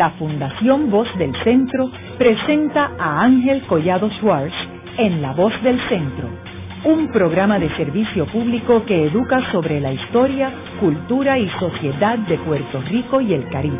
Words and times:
la 0.00 0.12
Fundación 0.12 0.90
Voz 0.90 1.06
del 1.18 1.30
Centro 1.44 1.90
presenta 2.16 2.92
a 2.98 3.22
Ángel 3.22 3.60
Collado 3.66 4.08
Schwartz 4.12 4.54
en 4.96 5.20
La 5.20 5.34
Voz 5.34 5.52
del 5.62 5.78
Centro, 5.90 6.26
un 6.86 7.08
programa 7.12 7.58
de 7.58 7.68
servicio 7.76 8.24
público 8.32 8.82
que 8.86 9.08
educa 9.08 9.52
sobre 9.52 9.78
la 9.78 9.92
historia, 9.92 10.50
cultura 10.80 11.38
y 11.38 11.50
sociedad 11.58 12.18
de 12.18 12.38
Puerto 12.38 12.80
Rico 12.80 13.20
y 13.20 13.34
el 13.34 13.46
Caribe. 13.50 13.76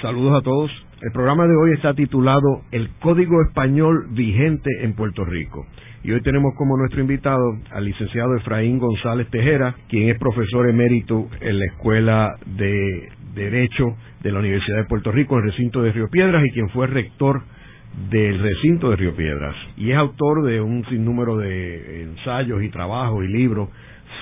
Saludos 0.00 0.40
a 0.40 0.42
todos. 0.42 0.70
El 1.02 1.12
programa 1.12 1.46
de 1.46 1.56
hoy 1.56 1.72
está 1.74 1.92
titulado 1.92 2.62
El 2.72 2.88
Código 3.02 3.42
Español 3.42 4.06
Vigente 4.12 4.70
en 4.80 4.94
Puerto 4.94 5.26
Rico. 5.26 5.66
Y 6.02 6.12
hoy 6.12 6.22
tenemos 6.22 6.54
como 6.54 6.78
nuestro 6.78 7.02
invitado 7.02 7.58
al 7.72 7.84
licenciado 7.84 8.34
Efraín 8.34 8.78
González 8.78 9.28
Tejera, 9.28 9.76
quien 9.88 10.08
es 10.08 10.18
profesor 10.18 10.66
emérito 10.66 11.28
en 11.40 11.58
la 11.58 11.66
Escuela 11.66 12.36
de 12.46 13.10
Derecho 13.34 13.96
de 14.22 14.32
la 14.32 14.38
Universidad 14.38 14.78
de 14.78 14.84
Puerto 14.84 15.12
Rico, 15.12 15.38
en 15.38 15.44
el 15.44 15.50
recinto 15.50 15.82
de 15.82 15.92
Río 15.92 16.08
Piedras, 16.08 16.42
y 16.46 16.50
quien 16.52 16.70
fue 16.70 16.86
rector 16.86 17.42
del 18.08 18.38
recinto 18.38 18.88
de 18.88 18.96
Río 18.96 19.14
Piedras. 19.14 19.54
Y 19.76 19.90
es 19.90 19.98
autor 19.98 20.42
de 20.46 20.62
un 20.62 20.86
sinnúmero 20.86 21.36
de 21.36 22.04
ensayos 22.04 22.62
y 22.62 22.70
trabajos 22.70 23.22
y 23.24 23.28
libros 23.28 23.68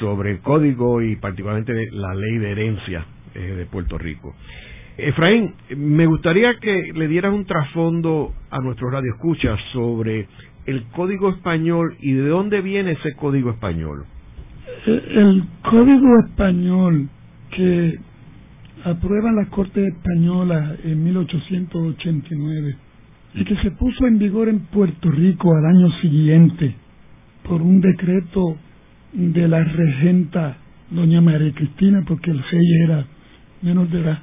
sobre 0.00 0.32
el 0.32 0.40
código 0.40 1.00
y 1.00 1.14
particularmente 1.14 1.72
la 1.92 2.12
ley 2.12 2.38
de 2.38 2.50
herencia 2.50 3.06
eh, 3.36 3.40
de 3.40 3.66
Puerto 3.66 3.98
Rico. 3.98 4.34
Efraín, 4.96 5.54
me 5.76 6.06
gustaría 6.06 6.58
que 6.60 6.90
le 6.92 7.06
dieras 7.06 7.32
un 7.32 7.44
trasfondo 7.46 8.32
a 8.50 8.58
nuestros 8.58 8.92
radioescuchas 8.92 9.56
sobre 9.72 10.26
el 10.68 10.82
código 10.94 11.30
español 11.30 11.96
y 11.98 12.12
de 12.12 12.28
dónde 12.28 12.60
viene 12.60 12.92
ese 12.92 13.14
código 13.14 13.50
español. 13.50 14.04
El 14.86 15.42
código 15.62 16.18
español 16.26 17.08
que 17.56 17.98
aprueba 18.84 19.32
la 19.32 19.46
Corte 19.46 19.82
Española 19.86 20.76
en 20.84 21.04
1889 21.04 22.76
y 23.34 23.44
que 23.44 23.56
se 23.56 23.70
puso 23.70 24.06
en 24.06 24.18
vigor 24.18 24.50
en 24.50 24.60
Puerto 24.66 25.10
Rico 25.10 25.54
al 25.56 25.74
año 25.74 25.90
siguiente 26.02 26.74
por 27.44 27.62
un 27.62 27.80
decreto 27.80 28.58
de 29.14 29.48
la 29.48 29.64
regenta 29.64 30.58
doña 30.90 31.22
María 31.22 31.54
Cristina 31.54 32.04
porque 32.06 32.30
el 32.30 32.42
rey 32.42 32.82
era 32.84 33.06
menor 33.62 33.88
de 33.88 34.02
edad 34.02 34.18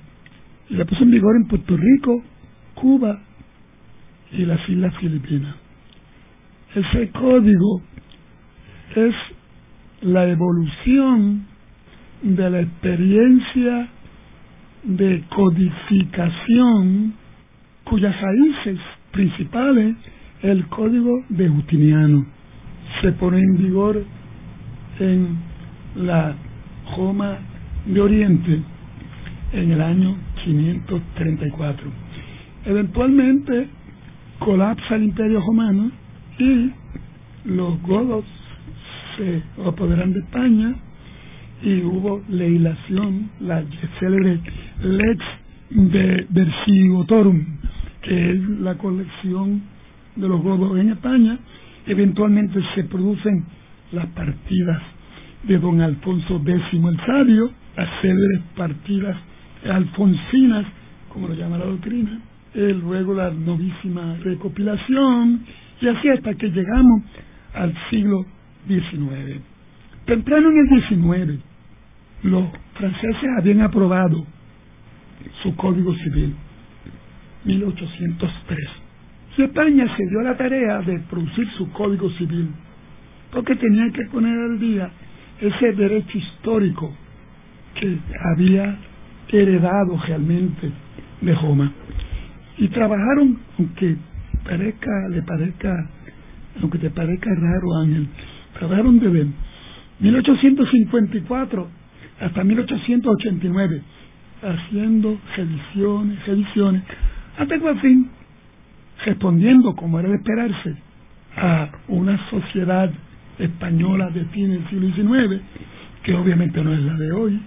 y 0.70 0.76
la 0.76 0.86
puso 0.86 1.02
en 1.02 1.10
vigor 1.10 1.36
en 1.38 1.48
Puerto 1.48 1.76
Rico, 1.76 2.24
Cuba 2.76 3.20
y 4.32 4.46
las 4.46 4.60
Islas 4.70 4.96
Filipinas. 4.98 5.65
Ese 6.76 7.10
código 7.12 7.82
es 8.98 9.16
la 10.02 10.28
evolución 10.28 11.46
de 12.22 12.50
la 12.50 12.60
experiencia 12.60 13.88
de 14.84 15.24
codificación 15.34 17.14
cuyas 17.86 18.14
raíces 18.20 18.78
principales 19.12 19.96
el 20.42 20.68
código 20.68 21.24
de 21.30 21.48
Justiniano 21.48 22.26
se 23.02 23.14
pone 23.14 23.40
en 23.40 23.58
vigor 23.58 24.04
en 25.00 25.38
la 25.96 26.36
Roma 26.98 27.38
de 27.86 28.02
Oriente 28.02 28.62
en 29.54 29.72
el 29.72 29.82
año 29.82 30.18
534. 30.44 31.90
Eventualmente 32.66 33.70
colapsa 34.40 34.96
el 34.96 35.04
imperio 35.04 35.40
romano 35.40 36.05
y 36.40 36.72
los 37.46 37.82
godos 37.82 38.26
se 39.18 39.42
apoderan 39.66 40.14
de 40.14 40.20
España 40.20 40.76
y 41.62 41.82
hubo 41.82 42.22
legislación, 42.30 43.30
la 43.40 43.64
célebre 44.00 44.40
Lex 44.82 45.24
de 45.70 46.28
Versigotorum, 46.30 47.46
que 48.02 48.32
es 48.32 48.50
la 48.60 48.76
colección 48.76 49.64
de 50.16 50.28
los 50.28 50.42
godos 50.42 50.78
en 50.80 50.90
España. 50.90 51.40
Eventualmente 51.88 52.60
se 52.76 52.84
producen 52.86 53.46
las 53.92 54.08
partidas 54.08 54.82
de 55.44 55.58
don 55.60 55.82
Alfonso 55.82 56.42
X 56.46 56.62
el 56.74 56.98
Sabio, 57.06 57.52
las 57.78 57.90
célebres 58.02 58.42
partidas 58.56 59.16
alfonsinas, 59.70 60.66
como 61.10 61.28
lo 61.28 61.34
llama 61.36 61.58
la 61.58 61.66
doctrina, 61.66 62.20
luego 62.54 63.14
la 63.14 63.32
novísima 63.32 64.16
recopilación, 64.24 65.46
y 65.82 65.88
así 65.88 66.10
hasta 66.10 66.34
que 66.36 66.50
llegamos 66.50 67.02
al 67.54 67.74
siglo 67.90 68.26
XIX. 68.68 69.42
Temprano 70.06 70.50
en 70.50 70.58
el 70.58 70.82
XIX, 70.82 71.44
los 72.24 72.46
franceses 72.76 73.30
habían 73.38 73.62
aprobado 73.62 74.26
su 75.42 75.56
Código 75.56 75.94
Civil, 75.96 76.36
1803. 77.46 78.60
Y 79.38 79.44
España 79.44 79.86
se 79.98 80.06
dio 80.10 80.22
la 80.22 80.38
tarea 80.38 80.82
de 80.82 81.00
producir 81.00 81.48
su 81.58 81.72
Código 81.72 82.10
Civil, 82.12 82.50
porque 83.32 83.56
tenía 83.56 83.90
que 83.92 84.06
poner 84.12 84.38
al 84.38 84.60
día 84.60 84.90
ese 85.42 85.74
derecho 85.74 86.18
histórico 86.18 86.94
que 87.80 87.98
había 88.34 88.78
heredado 89.30 90.00
realmente 90.08 90.72
de 91.22 91.36
Roma. 91.36 91.72
Y 92.58 92.70
trabajaron, 92.70 93.38
aunque 93.60 93.98
parezca, 94.46 95.10
le 95.10 95.22
parezca, 95.24 95.90
aunque 96.62 96.78
te 96.78 96.90
parezca 96.90 97.30
raro, 97.36 97.76
Ángel, 97.82 98.08
trabajaron 98.58 99.00
desde 99.00 99.28
1854 100.00 101.68
hasta 102.22 102.44
1889, 102.44 103.82
haciendo 104.42 105.18
ediciones, 105.38 106.20
ediciones, 106.28 106.84
hasta 107.38 107.60
que 107.60 107.68
al 107.68 107.80
fin, 107.82 108.10
respondiendo 109.06 109.76
como 109.76 110.00
era 110.00 110.10
de 110.10 110.16
esperarse 110.16 110.76
a 111.36 111.70
una 111.90 112.18
sociedad 112.30 112.92
española 113.40 114.10
de 114.12 114.24
fin 114.26 114.50
del 114.52 114.70
siglo 114.70 114.96
XIX, 114.96 115.42
que 116.04 116.14
obviamente 116.14 116.64
no 116.64 116.74
es 116.74 116.80
la 116.82 116.94
de 116.94 117.12
hoy, 117.12 117.42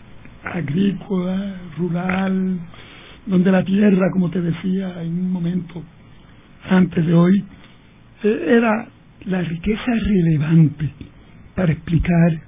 agrícola, 0.45 1.55
rural, 1.79 2.59
donde 3.27 3.53
la 3.53 3.65
tierra, 3.65 4.11
como 4.13 4.31
te 4.31 4.41
decía 4.41 5.03
en 5.03 5.13
un 5.13 5.33
momento 5.33 5.83
antes 6.69 7.07
de 7.07 7.15
hoy, 7.15 7.45
eh, 8.23 8.45
era 8.49 8.89
la 9.27 9.43
riqueza 9.43 9.93
relevante 9.93 10.91
para 11.55 11.73
explicar 11.73 12.41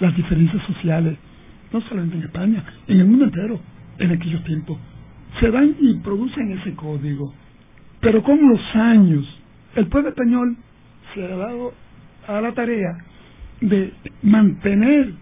las 0.00 0.16
diferencias 0.16 0.62
sociales, 0.66 1.16
no 1.72 1.80
solamente 1.82 2.16
en 2.16 2.22
España, 2.24 2.64
en 2.88 3.00
el 3.00 3.06
mundo 3.06 3.26
entero, 3.26 3.60
en 3.98 4.10
aquellos 4.10 4.42
tiempos. 4.44 4.78
Se 5.40 5.50
dan 5.50 5.74
y 5.78 5.94
producen 6.00 6.52
ese 6.52 6.74
código. 6.74 7.32
Pero 8.00 8.22
con 8.22 8.38
los 8.48 8.60
años, 8.74 9.26
el 9.76 9.86
pueblo 9.86 10.10
español 10.10 10.56
se 11.14 11.24
ha 11.24 11.36
dado 11.36 11.72
a 12.26 12.40
la 12.40 12.52
tarea 12.52 12.96
de 13.60 13.92
mantener 14.22 15.12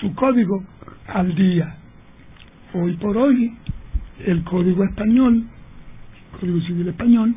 su 0.00 0.14
código 0.14 0.64
al 1.06 1.34
día. 1.34 1.76
Hoy 2.74 2.96
por 2.96 3.16
hoy, 3.16 3.54
el 4.26 4.44
Código 4.44 4.84
Español, 4.84 5.44
el 6.32 6.40
Código 6.40 6.60
Civil 6.66 6.88
Español, 6.88 7.34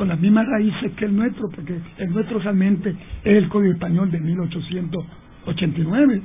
con 0.00 0.08
las 0.08 0.18
mismas 0.18 0.46
raíces 0.46 0.92
que 0.92 1.04
el 1.04 1.14
nuestro, 1.14 1.50
porque 1.50 1.78
el 1.98 2.10
nuestro 2.10 2.38
realmente 2.38 2.96
es 3.22 3.36
el 3.36 3.50
Código 3.50 3.74
Español 3.74 4.10
de 4.10 4.18
1889, 4.18 6.22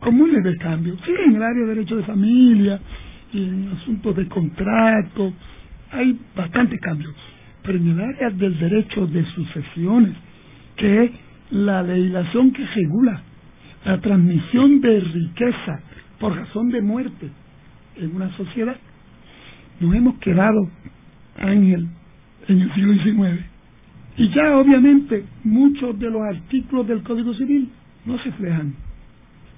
con 0.00 0.14
muy 0.14 0.30
leve 0.30 0.54
cambio. 0.58 0.94
Sí, 0.98 1.12
en 1.24 1.34
el 1.34 1.42
área 1.42 1.62
de 1.62 1.68
derecho 1.76 1.96
de 1.96 2.02
familia 2.02 2.78
y 3.32 3.42
en 3.42 3.68
asuntos 3.68 4.16
de 4.16 4.28
contrato, 4.28 5.32
hay 5.92 6.20
bastante 6.36 6.78
cambios. 6.78 7.14
Pero 7.62 7.78
en 7.78 7.88
el 7.88 8.00
área 8.02 8.28
del 8.28 8.58
derecho 8.58 9.06
de 9.06 9.24
sucesiones, 9.24 10.12
que 10.76 11.04
es 11.04 11.10
la 11.52 11.82
legislación 11.82 12.52
que 12.52 12.66
regula 12.66 13.22
la 13.86 13.98
transmisión 13.98 14.82
de 14.82 15.00
riqueza 15.00 15.80
por 16.20 16.36
razón 16.36 16.68
de 16.68 16.82
muerte 16.82 17.30
en 17.96 18.14
una 18.14 18.28
sociedad, 18.36 18.76
nos 19.80 19.94
hemos 19.94 20.18
quedado, 20.18 20.68
Ángel, 21.38 21.88
en 22.48 22.60
el 22.60 22.74
siglo 22.74 22.94
XIX. 22.94 23.44
Y 24.18 24.28
ya 24.30 24.56
obviamente 24.56 25.24
muchos 25.44 25.98
de 25.98 26.10
los 26.10 26.22
artículos 26.22 26.86
del 26.86 27.02
Código 27.02 27.34
Civil 27.34 27.68
no 28.04 28.16
se 28.18 28.30
reflejan 28.30 28.74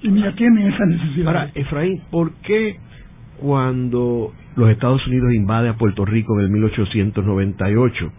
y 0.02 0.08
ni 0.08 0.22
tienen 0.32 0.72
esa 0.72 0.86
necesidad. 0.86 1.26
Ahora, 1.28 1.50
Efraín, 1.54 2.00
¿por 2.10 2.32
qué 2.42 2.76
cuando 3.40 4.32
los 4.56 4.70
Estados 4.70 5.06
Unidos 5.06 5.32
invade 5.34 5.68
a 5.68 5.74
Puerto 5.74 6.04
Rico 6.04 6.38
en 6.38 6.46
el 6.46 6.50
1898 6.50 8.12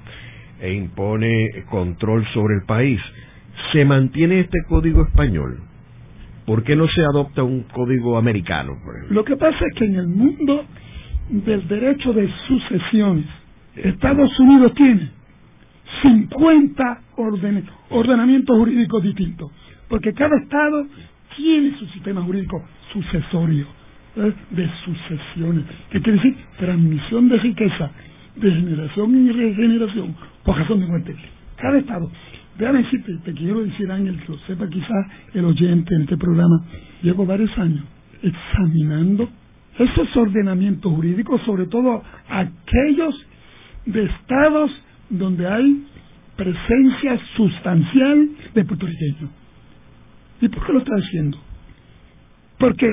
e 0.61 0.73
impone 0.73 1.47
control 1.69 2.25
sobre 2.33 2.55
el 2.55 2.63
país, 2.63 2.99
se 3.71 3.85
mantiene 3.85 4.41
este 4.41 4.59
código 4.67 5.03
español? 5.03 5.59
¿Por 6.45 6.63
qué 6.63 6.75
no 6.75 6.87
se 6.87 7.01
adopta 7.01 7.43
un 7.43 7.63
código 7.63 8.17
americano? 8.17 8.73
Lo 9.09 9.23
que 9.23 9.35
pasa 9.37 9.57
es 9.65 9.77
que 9.77 9.85
en 9.85 9.95
el 9.95 10.07
mundo 10.07 10.65
del 11.29 11.67
derecho 11.67 12.11
de 12.11 12.27
sucesiones, 12.47 13.25
Estados 13.83 14.39
Unidos 14.39 14.73
tiene 14.75 15.09
50 16.01 17.01
ordenamientos 17.89 18.57
jurídicos 18.57 19.03
distintos, 19.03 19.51
porque 19.87 20.13
cada 20.13 20.37
estado 20.37 20.85
tiene 21.35 21.77
su 21.77 21.85
sistema 21.87 22.21
jurídico 22.21 22.63
sucesorio. 22.93 23.79
¿eh? 24.15 24.33
de 24.51 24.69
sucesiones. 24.85 25.65
¿Qué 25.91 26.01
quiere 26.01 26.17
decir? 26.17 26.35
Transmisión 26.57 27.29
de 27.29 27.37
riqueza 27.37 27.91
de 28.35 28.51
generación 28.51 29.29
en 29.29 29.55
generación 29.55 30.15
por 30.43 30.57
razón 30.57 30.79
de 30.79 30.87
muerte. 30.87 31.15
Cada 31.57 31.77
Estado. 31.77 32.09
Déjame 32.57 32.83
decirte, 32.83 33.17
te 33.23 33.33
quiero 33.33 33.61
decir, 33.61 33.89
Ángel, 33.91 34.19
que 34.19 34.31
lo 34.31 34.37
sepa 34.39 34.67
quizás 34.67 35.07
el 35.33 35.45
oyente 35.45 35.95
en 35.95 36.01
este 36.01 36.17
programa, 36.17 36.61
llevo 37.01 37.25
varios 37.25 37.57
años 37.57 37.83
examinando 38.21 39.29
esos 39.77 40.17
ordenamientos 40.17 40.91
jurídicos, 40.91 41.41
sobre 41.43 41.67
todo 41.67 42.03
aquellos 42.27 43.15
de 43.91 44.03
estados 44.03 44.71
donde 45.09 45.47
hay 45.47 45.85
presencia 46.35 47.19
sustancial 47.35 48.29
de 48.53 48.63
puertorriqueños. 48.63 49.29
¿Y 50.41 50.47
por 50.47 50.65
qué 50.65 50.73
lo 50.73 50.79
está 50.79 50.93
haciendo? 50.95 51.37
Porque 52.57 52.89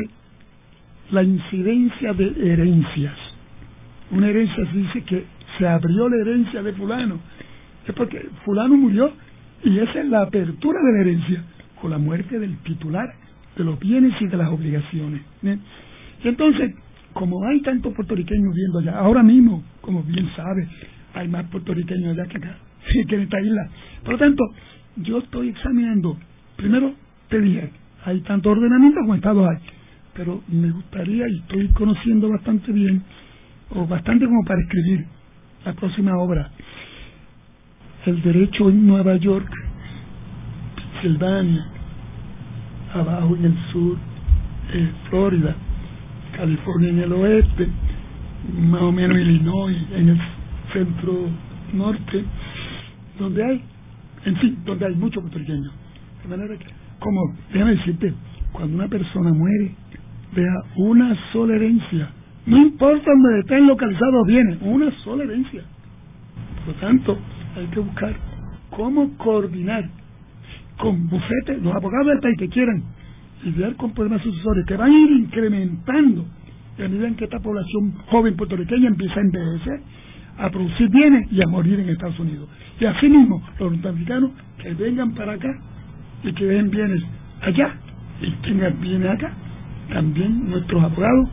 la 1.10 1.22
incidencia 1.22 2.12
de 2.12 2.52
herencias, 2.52 3.14
una 4.10 4.28
herencia 4.28 4.64
se 4.66 4.76
dice 4.76 5.02
que 5.02 5.24
se 5.58 5.68
abrió 5.68 6.08
la 6.08 6.16
herencia 6.16 6.62
de 6.62 6.72
fulano, 6.72 7.20
es 7.86 7.94
porque 7.94 8.28
fulano 8.44 8.76
murió 8.76 9.12
y 9.62 9.78
esa 9.78 10.00
es 10.00 10.06
la 10.06 10.22
apertura 10.22 10.80
de 10.80 10.92
la 10.92 11.00
herencia, 11.00 11.44
con 11.80 11.90
la 11.90 11.98
muerte 11.98 12.38
del 12.38 12.56
titular 12.58 13.06
de 13.56 13.64
los 13.64 13.78
bienes 13.78 14.14
y 14.20 14.26
de 14.26 14.36
las 14.36 14.48
obligaciones. 14.48 15.22
Y 15.42 16.28
entonces, 16.28 16.74
como 17.16 17.42
hay 17.46 17.62
tantos 17.62 17.94
puertorriqueños 17.94 18.54
viviendo 18.54 18.78
allá, 18.80 18.98
ahora 18.98 19.22
mismo, 19.22 19.64
como 19.80 20.02
bien 20.02 20.28
sabe, 20.36 20.68
hay 21.14 21.26
más 21.28 21.46
puertorriqueños 21.46 22.12
allá 22.12 22.28
que 22.28 22.36
acá, 22.36 22.58
que 23.08 23.14
en 23.14 23.22
esta 23.22 23.40
isla. 23.40 23.70
Por 24.04 24.12
lo 24.12 24.18
tanto, 24.18 24.44
yo 24.96 25.18
estoy 25.18 25.48
examinando, 25.48 26.18
primero 26.56 26.92
te 27.30 27.40
dije, 27.40 27.70
hay 28.04 28.20
tanto 28.20 28.50
ordenamiento 28.50 29.00
como 29.00 29.14
Estado 29.14 29.48
hay, 29.48 29.56
pero 30.12 30.42
me 30.48 30.70
gustaría, 30.70 31.26
y 31.26 31.38
estoy 31.38 31.68
conociendo 31.68 32.28
bastante 32.28 32.70
bien, 32.70 33.02
o 33.70 33.86
bastante 33.86 34.26
como 34.26 34.44
para 34.44 34.60
escribir 34.60 35.06
la 35.64 35.72
próxima 35.72 36.18
obra, 36.18 36.50
el 38.04 38.20
derecho 38.20 38.68
en 38.68 38.86
Nueva 38.86 39.16
York, 39.16 39.50
Pensilvania, 40.92 41.66
abajo 42.92 43.36
en 43.36 43.44
el 43.46 43.56
sur, 43.72 43.96
eh, 44.74 44.90
Florida, 45.08 45.56
California 46.36 46.90
en 46.90 46.98
el 47.00 47.12
oeste, 47.12 47.68
más 48.70 48.82
o 48.82 48.92
menos 48.92 49.18
Illinois 49.18 49.76
en 49.92 50.08
el 50.10 50.20
centro 50.72 51.12
norte, 51.72 52.24
donde 53.18 53.44
hay, 53.44 53.62
en 54.24 54.36
fin, 54.36 54.58
donde 54.64 54.86
hay 54.86 54.94
muchos 54.94 55.22
puertorriqueños. 55.22 55.72
De 56.22 56.28
manera 56.28 56.56
que, 56.58 56.66
como, 56.98 57.34
déjame 57.52 57.76
decirte, 57.76 58.12
cuando 58.52 58.76
una 58.76 58.88
persona 58.88 59.32
muere, 59.32 59.74
vea 60.34 60.54
una 60.76 61.16
sola 61.32 61.56
herencia, 61.56 62.10
no 62.46 62.58
importa 62.58 63.10
dónde 63.10 63.40
estén 63.40 63.66
localizados 63.66 64.26
bienes, 64.26 64.58
una 64.60 64.90
sola 65.02 65.24
herencia. 65.24 65.62
Por 66.64 66.74
lo 66.74 66.80
tanto, 66.80 67.18
hay 67.56 67.66
que 67.68 67.80
buscar 67.80 68.14
cómo 68.70 69.16
coordinar 69.16 69.88
con 70.78 71.08
bufetes, 71.08 71.62
los 71.62 71.74
abogados 71.74 72.08
del 72.08 72.20
país 72.20 72.36
que 72.38 72.48
quieran 72.48 72.82
lidiar 73.44 73.76
con 73.76 73.92
problemas 73.92 74.22
sucesores 74.22 74.64
que 74.66 74.76
van 74.76 74.90
a 74.90 74.98
ir 74.98 75.10
incrementando 75.10 76.26
a 76.78 76.88
medida 76.88 77.08
en 77.08 77.14
que 77.16 77.24
esta 77.24 77.40
población 77.40 77.92
joven 78.08 78.36
puertorriqueña 78.36 78.88
empieza 78.88 79.20
a 79.20 79.22
envejecer, 79.22 79.80
a 80.38 80.50
producir 80.50 80.90
bienes 80.90 81.32
y 81.32 81.42
a 81.42 81.46
morir 81.46 81.80
en 81.80 81.88
Estados 81.88 82.18
Unidos. 82.18 82.48
Y 82.78 82.84
así 82.84 83.08
mismo, 83.08 83.42
los 83.58 83.72
norteamericanos 83.72 84.30
que 84.62 84.74
vengan 84.74 85.14
para 85.14 85.34
acá 85.34 85.48
y 86.22 86.32
que 86.32 86.44
den 86.44 86.70
bienes 86.70 87.02
allá 87.40 87.74
y 88.20 88.30
tengan 88.46 88.80
bienes 88.80 89.10
acá, 89.10 89.32
también 89.92 90.50
nuestros 90.50 90.82
abogados 90.82 91.30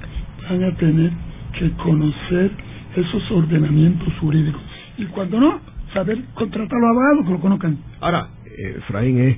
van 0.49 0.63
a 0.63 0.75
tener 0.75 1.11
que 1.57 1.71
conocer 1.71 2.51
esos 2.95 3.31
ordenamientos 3.31 4.13
jurídicos. 4.19 4.61
Y 4.97 5.05
cuando 5.05 5.39
no, 5.39 5.59
saber 5.93 6.23
contratar 6.33 6.77
a 6.77 6.81
los 6.81 6.89
abogados 6.89 7.25
que 7.25 7.31
lo 7.31 7.39
conozcan. 7.39 7.77
Ahora, 7.99 8.27
eh, 8.45 8.75
Efraín, 8.77 9.37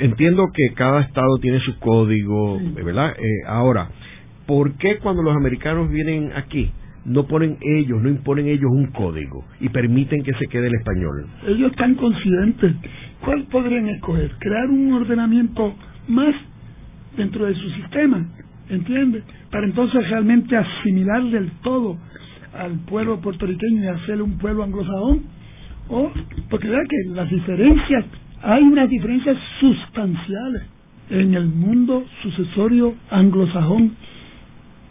entiendo 0.00 0.48
que 0.52 0.74
cada 0.74 1.02
estado 1.02 1.38
tiene 1.40 1.60
su 1.60 1.78
código, 1.78 2.60
¿verdad? 2.84 3.14
Eh, 3.18 3.46
ahora, 3.46 3.88
¿por 4.46 4.76
qué 4.76 4.98
cuando 4.98 5.22
los 5.22 5.36
americanos 5.36 5.90
vienen 5.90 6.32
aquí 6.34 6.70
no 7.04 7.26
ponen 7.26 7.58
ellos, 7.60 8.00
no 8.00 8.08
imponen 8.08 8.46
ellos 8.46 8.70
un 8.70 8.86
código 8.86 9.44
y 9.60 9.68
permiten 9.68 10.22
que 10.22 10.32
se 10.34 10.46
quede 10.46 10.68
el 10.68 10.74
español? 10.74 11.26
Ellos 11.46 11.70
están 11.72 11.94
conscientes. 11.94 12.74
¿Cuál 13.24 13.44
podrían 13.44 13.88
escoger? 13.88 14.32
Crear 14.38 14.68
un 14.68 14.92
ordenamiento 14.92 15.74
más 16.08 16.34
dentro 17.16 17.46
de 17.46 17.54
su 17.54 17.70
sistema, 17.70 18.26
¿entiendes? 18.68 19.24
Para 19.50 19.66
entonces 19.66 20.08
realmente 20.08 20.56
asimilar 20.56 21.22
del 21.24 21.50
todo 21.62 21.98
al 22.54 22.78
pueblo 22.80 23.20
puertorriqueño 23.20 23.84
y 23.84 23.86
hacerle 23.86 24.22
un 24.22 24.38
pueblo 24.38 24.62
anglosajón 24.62 25.22
o 25.88 26.10
porque 26.50 26.68
vea 26.68 26.80
que 26.88 27.10
las 27.14 27.30
diferencias 27.30 28.04
hay 28.42 28.62
unas 28.62 28.88
diferencias 28.88 29.36
sustanciales 29.60 30.62
en 31.10 31.34
el 31.34 31.46
mundo 31.46 32.04
sucesorio 32.22 32.94
anglosajón 33.10 33.92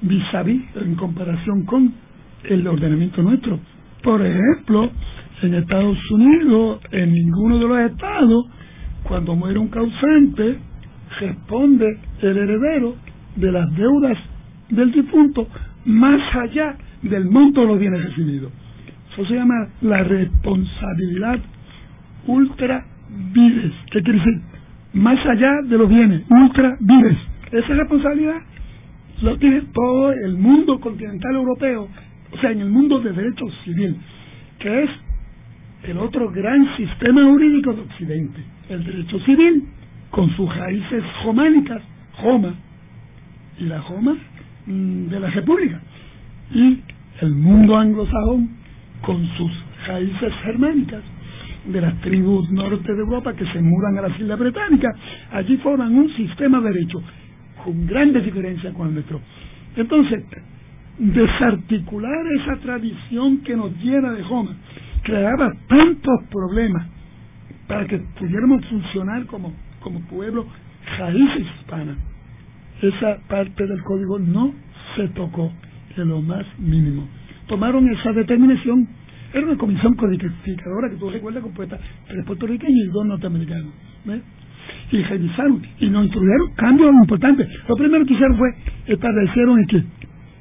vis 0.02 0.34
a 0.34 0.44
vis 0.44 0.62
en 0.76 0.96
comparación 0.96 1.66
con 1.66 1.94
el 2.44 2.68
ordenamiento 2.68 3.22
nuestro. 3.22 3.60
Por 4.04 4.26
ejemplo, 4.26 4.90
en 5.42 5.56
Estados 5.56 5.98
Unidos, 6.12 6.80
en 6.92 7.14
ninguno 7.14 7.60
de 7.60 7.68
los 7.68 7.92
estados, 7.92 8.46
cuando 9.04 9.36
muere 9.36 9.60
un 9.60 9.68
causante, 9.68 10.58
responde 11.20 12.00
el 12.22 12.38
heredero 12.38 12.96
de 13.36 13.52
las 13.52 13.76
deudas 13.76 14.18
del 14.70 14.92
difunto 14.92 15.48
más 15.86 16.22
allá 16.36 16.78
del 17.02 17.26
monto 17.26 17.62
de 17.62 17.68
los 17.68 17.80
bienes 17.80 18.04
recibidos. 18.04 18.52
Eso 19.12 19.26
se 19.26 19.34
llama 19.34 19.68
la 19.82 20.04
responsabilidad 20.04 21.40
ultra 22.28 22.86
vives. 23.34 23.72
¿Qué 23.92 24.02
quiere 24.02 24.20
decir? 24.20 24.42
Más 24.94 25.26
allá 25.26 25.62
de 25.64 25.78
los 25.78 25.90
bienes, 25.90 26.24
ultra 26.30 26.78
vives. 26.80 27.18
Esa 27.52 27.74
responsabilidad 27.74 28.42
lo 29.22 29.38
tiene 29.38 29.62
todo 29.74 30.12
el 30.12 30.38
mundo 30.38 30.80
continental 30.80 31.36
europeo, 31.36 31.88
o 32.32 32.38
sea, 32.38 32.52
en 32.52 32.62
el 32.62 32.70
mundo 32.70 33.00
de 33.00 33.12
derecho 33.14 33.46
civil, 33.64 33.96
que 34.60 34.84
es 34.84 34.90
el 35.84 35.98
otro 35.98 36.32
gran 36.32 36.76
sistema 36.78 37.24
jurídico 37.24 37.74
de 37.74 37.82
Occidente. 37.82 38.42
El 38.70 38.84
derecho 38.84 39.20
civil, 39.22 39.66
con 40.10 40.30
sus 40.36 40.56
raíces 40.56 41.04
románicas, 41.24 41.82
Roma, 42.22 42.54
y 43.60 43.66
la 43.66 43.82
Roma 43.82 44.16
mm, 44.66 45.08
de 45.08 45.20
la 45.20 45.30
República. 45.30 45.82
Y 46.54 46.80
el 47.22 47.32
mundo 47.32 47.78
anglosajón, 47.78 48.50
con 49.02 49.28
sus 49.38 49.52
raíces 49.88 50.34
germánicas, 50.44 51.04
de 51.66 51.82
las 51.82 52.00
tribus 52.02 52.50
norte 52.52 52.94
de 52.94 53.00
Europa 53.00 53.34
que 53.34 53.46
se 53.46 53.62
mudan 53.62 53.98
a 53.98 54.02
las 54.02 54.20
Islas 54.20 54.40
Británicas, 54.40 54.96
allí 55.32 55.58
forman 55.58 55.94
un 55.96 56.10
sistema 56.16 56.60
de 56.60 56.72
derecho 56.72 57.02
con 57.64 57.86
grandes 57.86 58.24
diferencias 58.26 58.74
con 58.74 58.88
el 58.88 58.94
nuestro. 58.96 59.22
Entonces, 59.76 60.24
desarticular 60.98 62.26
esa 62.40 62.58
tradición 62.58 63.40
que 63.40 63.56
nos 63.56 63.76
llena 63.78 64.12
de 64.12 64.24
Roma 64.24 64.56
creaba 65.04 65.52
tantos 65.68 66.24
problemas 66.30 66.88
para 67.68 67.86
que 67.86 67.98
pudiéramos 68.20 68.66
funcionar 68.66 69.26
como, 69.28 69.54
como 69.80 70.02
pueblo 70.02 70.46
raíces 70.98 71.46
hispanas. 71.60 71.98
Esa 72.82 73.20
parte 73.28 73.66
del 73.66 73.82
código 73.84 74.20
no 74.20 74.54
se 74.96 75.08
tocó 75.10 75.52
en 75.96 76.10
lo 76.10 76.22
más 76.22 76.46
mínimo. 76.60 77.08
Tomaron 77.48 77.88
esa 77.90 78.12
determinación 78.12 78.88
era 79.34 79.46
una 79.46 79.58
comisión 79.58 79.94
codificadora 79.96 80.90
que 80.90 80.98
tú 80.98 81.10
recuerdas 81.10 81.44
compuesta 81.44 81.80
tres 82.08 82.26
puertorriqueños 82.26 82.86
y 82.86 82.88
dos 82.88 83.06
norteamericanos. 83.06 83.74
Y 84.92 85.02
revisaron 85.04 85.62
y 85.80 85.90
nos 85.90 86.06
introdujeron 86.06 86.54
cambios 86.56 86.92
importantes. 86.92 87.48
Lo 87.68 87.76
primero 87.76 88.06
que 88.06 88.14
hicieron 88.14 88.38
fue 88.38 88.50
establecieron 88.88 89.66
que 89.68 89.84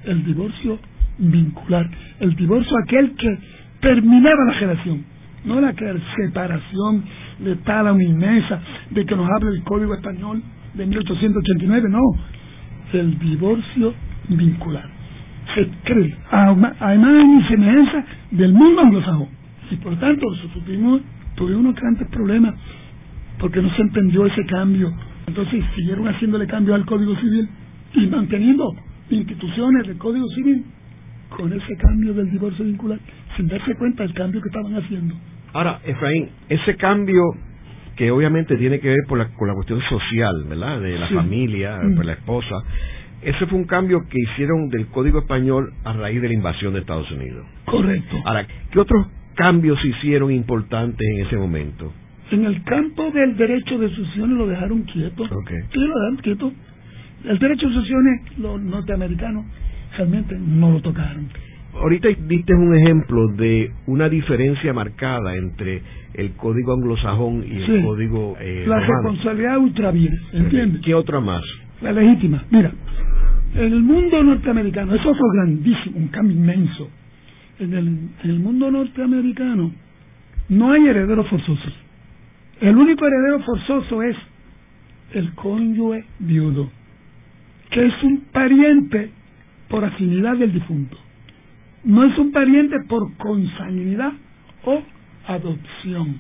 el 0.05 0.25
divorcio 0.25 0.79
vincular, 1.19 1.89
el 2.21 2.35
divorcio 2.35 2.73
aquel 2.85 3.15
que 3.15 3.39
terminaba 3.81 4.45
la 4.47 4.61
relación, 4.61 5.05
no 5.45 5.61
la 5.61 5.73
separación 6.17 7.05
de 7.39 7.57
tal 7.57 7.87
a 7.87 7.93
inmensa, 7.93 8.61
de 8.91 9.07
que 9.07 9.15
nos 9.15 9.29
habla 9.31 9.51
el 9.51 9.63
Código 9.63 9.95
Español 9.95 10.43
de 10.75 10.87
1889, 10.87 11.89
no, 11.89 12.01
el 12.93 13.19
divorcio 13.19 13.95
vincular 14.29 15.00
se 15.55 15.69
cree 15.85 16.17
a 16.31 16.95
imagen 16.95 17.41
y 17.41 17.49
semejanza 17.49 18.05
del 18.31 18.53
mundo 18.53 18.83
anglosajón. 18.83 19.29
Y 19.71 19.77
por 19.77 19.99
tanto, 19.99 20.27
tuvimos, 20.65 21.01
tuvimos 21.37 21.61
unos 21.61 21.75
grandes 21.77 22.09
problemas 22.09 22.55
porque 23.39 23.63
no 23.63 23.75
se 23.75 23.83
entendió 23.83 24.27
ese 24.27 24.45
cambio. 24.47 24.93
Entonces 25.27 25.65
siguieron 25.77 26.09
haciéndole 26.09 26.47
cambio 26.47 26.75
al 26.75 26.85
Código 26.85 27.15
Civil 27.17 27.49
y 27.95 28.07
manteniendo 28.07 28.75
instituciones 29.11 29.87
del 29.87 29.99
Código 29.99 30.27
Civil 30.35 30.65
con 31.37 31.53
ese 31.53 31.77
cambio 31.77 32.13
del 32.15 32.31
divorcio 32.31 32.65
vincular, 32.65 32.99
sin 33.37 33.47
darse 33.47 33.75
cuenta 33.77 34.03
del 34.03 34.15
cambio 34.15 34.41
que 34.41 34.49
estaban 34.49 34.75
haciendo. 34.75 35.15
Ahora, 35.53 35.81
Efraín, 35.85 36.29
ese 36.49 36.77
cambio 36.77 37.23
que 37.97 38.11
obviamente 38.11 38.57
tiene 38.57 38.81
que 38.81 38.89
ver 38.89 39.05
por 39.09 39.19
la, 39.19 39.29
con 39.29 39.49
la 39.49 39.55
cuestión 39.55 39.81
social, 39.89 40.45
¿verdad? 40.49 40.81
De 40.81 40.99
la 40.99 41.09
familia, 41.09 41.79
mm. 41.83 41.97
por 41.97 42.05
la 42.05 42.15
esposa, 42.15 42.57
ese 43.23 43.47
fue 43.47 43.59
un 43.59 43.65
cambio 43.65 44.07
que 44.09 44.19
hicieron 44.19 44.69
del 44.71 44.87
Código 44.87 45.19
Español 45.21 45.73
a 45.85 45.93
raíz 45.93 46.21
de 46.23 46.29
la 46.29 46.35
invasión 46.35 46.73
de 46.73 46.81
Estados 46.81 47.11
Unidos. 47.11 47.45
Correcto. 47.67 48.17
Ahora, 48.25 48.47
¿qué 48.71 48.79
otros 48.79 49.07
cambios 49.35 49.81
se 49.81 49.89
hicieron 49.89 50.33
importantes 50.33 51.07
en 51.15 51.27
ese 51.27 51.37
momento? 51.37 51.93
En 52.31 52.45
el 52.45 52.63
campo 52.63 53.11
del 53.11 53.37
derecho 53.37 53.79
de 53.79 53.89
sucesiones 53.91 54.37
lo 54.39 54.47
dejaron 54.47 54.83
quieto. 54.83 55.25
Okay. 55.25 55.59
Sí, 55.73 55.79
lo 55.81 55.95
dejaron 55.95 56.17
quieto. 56.23 56.53
El 57.25 57.39
derecho 57.39 57.69
de 57.69 57.75
sucesiones, 57.75 58.39
los 58.39 58.61
norteamericanos 58.61 59.45
realmente 59.97 60.37
no 60.39 60.71
lo 60.73 60.81
tocaron. 60.81 61.29
Ahorita 61.75 62.09
diste 62.27 62.55
un 62.55 62.75
ejemplo 62.77 63.29
de 63.29 63.71
una 63.87 64.09
diferencia 64.09 64.73
marcada 64.73 65.37
entre 65.37 65.83
el 66.15 66.33
código 66.33 66.73
anglosajón 66.73 67.45
y 67.47 67.63
el 67.63 67.85
código 67.85 68.37
eh, 68.41 68.65
La 68.67 68.81
romano. 68.81 69.03
responsabilidad 69.03 69.59
ultraviere, 69.59 70.17
¿entiendes? 70.33 70.83
¿Qué 70.85 70.95
otra 70.95 71.21
más? 71.21 71.43
La 71.83 71.93
legítima. 71.93 72.45
Mira, 72.51 72.73
en 73.55 73.73
el 73.73 73.83
mundo 73.83 74.23
norteamericano, 74.23 74.95
eso 74.95 75.15
fue 75.15 75.29
grandísimo, 75.35 75.99
un 75.99 76.09
cambio 76.09 76.37
inmenso. 76.37 76.91
En 77.59 77.75
el, 77.75 77.89
en 78.23 78.31
el 78.31 78.39
mundo 78.41 78.71
norteamericano 78.71 79.73
no 80.49 80.73
hay 80.73 80.87
herederos 80.87 81.27
forzosos. 81.29 81.73
El 82.61 82.77
único 82.77 83.07
heredero 83.07 83.41
forzoso 83.43 84.03
es 84.03 84.17
el 85.13 85.33
cónyuge 85.35 86.05
viudo, 86.19 86.71
que 87.71 87.87
es 87.87 88.03
un 88.03 88.21
pariente 88.33 89.11
por 89.69 89.85
afinidad 89.85 90.37
del 90.37 90.53
difunto. 90.53 90.97
No 91.85 92.05
es 92.05 92.17
un 92.19 92.33
pariente 92.33 92.77
por 92.89 93.17
consanguinidad 93.17 94.13
o 94.65 94.83
adopción. 95.27 96.19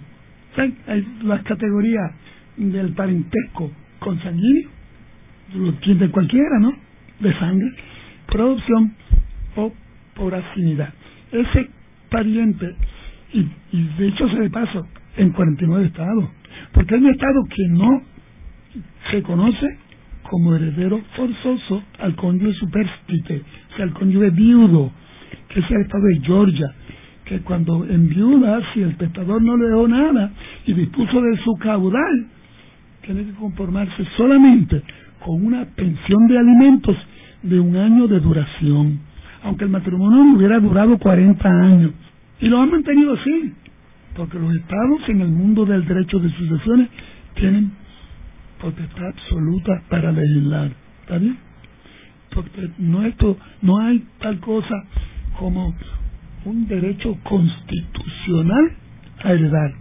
Hay 0.56 1.06
las 1.22 1.42
categorías 1.42 2.12
del 2.56 2.92
parentesco 2.94 3.70
consanguíneo, 3.98 4.70
lo 5.54 5.72
tiene 5.74 6.08
cualquiera, 6.10 6.58
¿no? 6.60 6.72
De 7.20 7.32
sangre, 7.38 7.70
por 8.26 8.40
adopción 8.40 8.94
o 9.56 9.72
por 10.14 10.34
afinidad. 10.34 10.92
Ese 11.32 11.68
pariente, 12.10 12.74
y, 13.32 13.46
y 13.72 13.88
de 13.98 14.08
hecho 14.08 14.28
se 14.28 14.38
le 14.38 14.50
paso 14.50 14.86
en 15.16 15.30
49 15.30 15.86
estados, 15.86 16.28
porque 16.72 16.94
hay 16.94 17.00
un 17.02 17.10
estado 17.10 17.44
que 17.48 17.68
no 17.68 18.02
se 19.10 19.22
conoce 19.22 19.78
como 20.22 20.54
heredero 20.54 21.00
forzoso 21.16 21.82
al 21.98 22.14
cónyuge 22.14 22.54
superstite, 22.54 23.42
o 23.72 23.76
sea, 23.76 23.84
al 23.84 23.92
cónyuge 23.92 24.30
viudo, 24.30 24.92
que 25.48 25.60
es 25.60 25.70
el 25.70 25.80
estado 25.82 26.04
de 26.04 26.20
Georgia, 26.20 26.66
que 27.24 27.40
cuando 27.40 27.84
enviuda, 27.84 28.60
si 28.72 28.82
el 28.82 28.96
testador 28.96 29.42
no 29.42 29.56
le 29.56 29.68
dio 29.68 29.88
nada 29.88 30.32
y 30.66 30.72
dispuso 30.72 31.20
de 31.20 31.36
su 31.38 31.54
caudal, 31.58 32.26
tiene 33.02 33.24
que 33.24 33.32
conformarse 33.32 34.04
solamente 34.16 34.82
con 35.24 35.44
una 35.44 35.64
pensión 35.64 36.26
de 36.28 36.38
alimentos 36.38 36.96
de 37.42 37.60
un 37.60 37.76
año 37.76 38.06
de 38.08 38.20
duración, 38.20 39.00
aunque 39.42 39.64
el 39.64 39.70
matrimonio 39.70 40.36
hubiera 40.36 40.58
durado 40.58 40.98
40 40.98 41.48
años. 41.48 41.92
Y 42.40 42.48
lo 42.48 42.60
han 42.60 42.70
mantenido 42.70 43.14
así, 43.14 43.52
porque 44.16 44.38
los 44.38 44.54
estados 44.54 45.08
en 45.08 45.20
el 45.20 45.28
mundo 45.28 45.64
del 45.64 45.86
derecho 45.86 46.18
de 46.18 46.30
sucesiones 46.30 46.88
tienen 47.34 47.72
potestad 48.60 49.08
absoluta 49.08 49.82
para 49.88 50.12
legislar. 50.12 50.70
¿Está 51.02 51.18
bien? 51.18 51.36
Porque 52.34 52.70
no, 52.78 53.04
esto, 53.04 53.36
no 53.62 53.78
hay 53.78 54.04
tal 54.20 54.38
cosa 54.40 54.74
como 55.38 55.74
un 56.44 56.66
derecho 56.66 57.16
constitucional 57.24 58.72
a 59.22 59.32
heredar. 59.32 59.72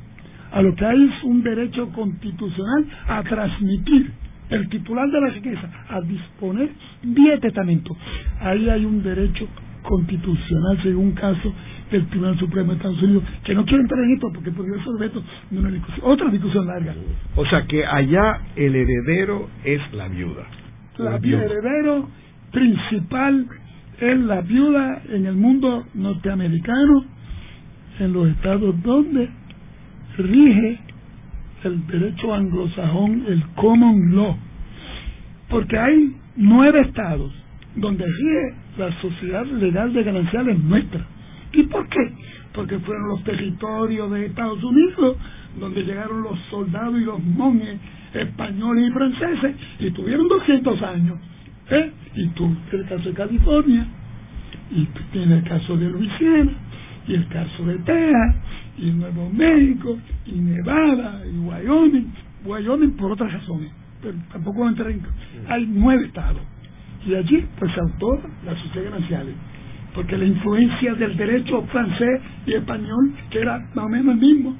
A 0.52 0.62
lo 0.62 0.74
que 0.76 0.86
hay 0.86 1.04
es 1.04 1.24
un 1.24 1.44
derecho 1.44 1.90
constitucional 1.92 2.86
a 3.08 3.24
transmitir 3.24 4.12
el 4.50 4.70
titular 4.70 5.10
de 5.10 5.22
la 5.22 5.28
riqueza, 5.28 5.70
a 5.90 6.02
disponer 6.02 6.70
vía 7.04 7.40
testamento. 7.40 7.96
Ahí 8.42 8.70
hay 8.70 8.86
un 8.86 9.04
derecho 9.04 9.48
constitucional, 9.84 10.80
según 10.84 11.06
un 11.06 11.12
caso 11.14 11.54
del 11.92 12.06
Tribunal 12.08 12.38
Supremo 12.38 12.72
de 12.72 12.78
Estados 12.78 13.02
Unidos, 13.02 13.24
que 13.44 13.56
no 13.56 13.66
quiero 13.66 13.82
entrar 13.82 14.04
en 14.04 14.14
esto 14.14 14.28
porque 14.34 14.52
podría 14.52 14.78
ser 14.84 14.94
objeto 14.94 15.24
de 15.50 15.60
una 15.60 15.72
discusión, 15.72 16.02
otra 16.04 16.30
discusión 16.30 16.68
larga. 16.68 16.94
O 17.36 17.46
sea 17.46 17.66
que 17.66 17.86
allá 17.86 18.42
el 18.56 18.76
heredero 18.76 19.50
es 19.64 19.82
la 19.94 20.08
viuda. 20.08 20.46
La 20.98 21.18
viuda 21.18 21.46
heredero 21.46 22.10
principal 22.52 23.48
es 24.00 24.20
la 24.20 24.42
viuda 24.42 25.02
en 25.10 25.26
el 25.26 25.36
mundo 25.36 25.86
norteamericano, 25.94 27.06
en 28.00 28.14
los 28.14 28.30
estados 28.30 28.82
donde 28.84 29.30
rige 30.18 30.80
el 31.64 31.86
derecho 31.88 32.34
anglosajón, 32.34 33.26
el 33.28 33.44
common 33.56 34.16
law. 34.16 34.38
Porque 35.50 35.78
hay 35.78 36.16
nueve 36.36 36.82
estados 36.82 37.34
donde 37.76 38.06
rige 38.06 38.56
la 38.78 39.02
sociedad 39.02 39.46
legal 39.46 39.94
de 39.94 40.04
gananciales 40.04 40.60
nuestra. 40.64 41.06
¿Y 41.54 41.64
por 41.64 41.88
qué? 41.90 42.12
Porque 42.54 42.80
fueron 42.80 43.10
los 43.10 43.24
territorios 43.24 44.12
de 44.12 44.26
Estados 44.28 44.64
Unidos 44.64 45.18
donde 45.60 45.84
llegaron 45.84 46.24
los 46.24 46.38
soldados 46.50 46.96
y 47.00 47.06
los 47.06 47.24
monjes 47.24 47.80
españoles 48.14 48.90
y 48.90 48.92
franceses 48.92 49.56
y 49.80 49.92
tuvieron 49.92 50.28
200 50.28 50.82
años. 50.84 51.18
¿eh? 51.70 51.92
Y 52.16 52.28
tú, 52.30 52.56
el 52.72 52.86
caso 52.86 53.10
de 53.10 53.14
California, 53.14 53.88
y 54.72 54.86
tú 54.86 55.00
tienes 55.12 55.44
el 55.44 55.50
caso 55.50 55.78
de 55.78 55.90
Luisiana, 55.90 56.52
y 57.08 57.16
el 57.16 57.28
caso 57.28 57.66
de 57.66 57.76
Texas, 57.80 58.36
y 58.82 58.92
Nuevo 58.92 59.30
México, 59.30 59.98
y 60.26 60.40
Nevada, 60.40 61.22
y 61.26 61.38
Wyoming. 61.38 62.14
Wyoming 62.46 62.92
por 62.96 63.12
otras 63.12 63.32
razones, 63.34 63.72
pero 64.02 64.18
tampoco 64.32 64.60
voy 64.60 64.68
a 64.68 64.70
entrar 64.70 64.92
en... 64.92 65.02
Hay 65.48 65.66
nueve 65.68 66.06
estados. 66.06 66.42
Y 67.06 67.16
allí, 67.16 67.46
pues, 67.58 67.72
se 67.74 67.80
autora 67.80 68.30
la 68.46 68.56
sociedad 68.56 68.92
gananciales. 68.92 69.36
Porque 69.94 70.18
la 70.18 70.26
influencia 70.26 70.94
del 70.94 71.18
derecho 71.18 71.64
francés 71.64 72.22
y 72.46 72.54
español, 72.54 73.14
que 73.32 73.40
era 73.40 73.60
más 73.74 73.86
o 73.86 73.90
menos 73.90 74.14
el 74.16 74.22
mismo, 74.22 74.56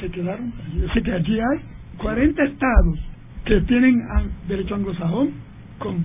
se 0.00 0.10
quedaron 0.10 0.52
allí. 0.66 0.84
Así 0.88 1.02
que 1.02 1.12
allí 1.12 1.38
hay 1.40 1.60
40 1.98 2.44
estados 2.44 2.98
que 3.44 3.60
tienen 3.62 4.02
derecho 4.48 4.74
anglosajón 4.74 5.30
con 5.78 6.04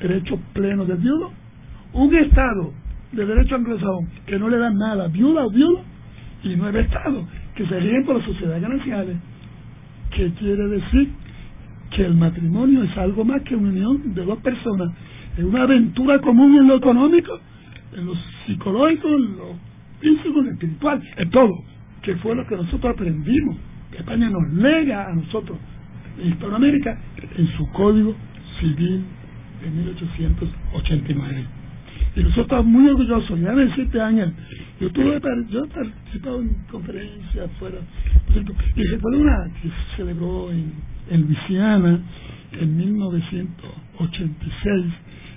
derecho 0.00 0.38
pleno 0.52 0.84
del 0.84 0.98
viudo, 0.98 1.30
un 1.92 2.14
estado 2.14 2.72
de 3.12 3.26
derecho 3.26 3.54
anglosajón 3.54 4.08
que 4.26 4.38
no 4.38 4.48
le 4.48 4.58
dan 4.58 4.76
nada, 4.76 5.08
viuda 5.08 5.44
o 5.44 5.50
viudo, 5.50 5.84
y 6.44 6.56
nueve 6.56 6.80
estados 6.80 7.26
que 7.54 7.66
se 7.66 7.78
rigen 7.78 8.04
por 8.04 8.16
las 8.16 8.24
sociedades 8.24 8.62
gananciales, 8.62 9.16
que 10.14 10.30
quiere 10.34 10.68
decir 10.68 11.10
que 11.94 12.04
el 12.04 12.14
matrimonio 12.14 12.82
es 12.82 12.96
algo 12.96 13.24
más 13.24 13.42
que 13.42 13.54
una 13.54 13.68
unión 13.68 14.14
de 14.14 14.24
dos 14.24 14.38
personas, 14.38 14.90
es 15.36 15.44
una 15.44 15.62
aventura 15.62 16.20
común 16.20 16.56
en 16.56 16.68
lo 16.68 16.76
económico, 16.76 17.38
en 17.94 18.06
lo 18.06 18.14
psicológico, 18.46 19.08
en 19.08 19.36
lo 19.36 19.54
físico, 20.00 20.40
en 20.40 20.46
lo 20.46 20.52
espiritual, 20.52 21.02
en 21.16 21.30
todo, 21.30 21.52
que 22.02 22.16
fue 22.16 22.34
lo 22.34 22.46
que 22.46 22.56
nosotros 22.56 22.94
aprendimos, 22.94 23.56
que 23.90 23.98
España 23.98 24.30
nos 24.30 24.52
lega 24.54 25.06
a 25.06 25.14
nosotros, 25.14 25.58
en 26.18 26.28
Hispanoamérica, 26.28 26.98
en 27.36 27.46
su 27.56 27.70
código 27.72 28.14
civil 28.60 29.04
de 29.62 29.70
1889. 29.70 31.61
Y 32.14 32.20
nosotros 32.20 32.44
estamos 32.44 32.66
muy 32.66 32.86
orgullosos, 32.88 33.40
ya 33.40 33.52
me 33.52 33.64
decirte 33.64 33.98
Ángel, 34.00 34.32
yo 34.80 34.90
tuve 34.90 35.18
yo 35.50 35.64
he 35.64 35.68
participado 35.68 36.42
en 36.42 36.54
conferencias 36.70 37.50
fuera, 37.58 37.78
y 38.76 38.82
recuerdo 38.82 39.18
una 39.18 39.50
que 39.62 39.68
se 39.68 39.96
celebró 39.96 40.50
en, 40.50 40.72
en 41.10 41.22
Luisiana 41.22 42.00
en 42.60 42.76
1986, 42.76 44.84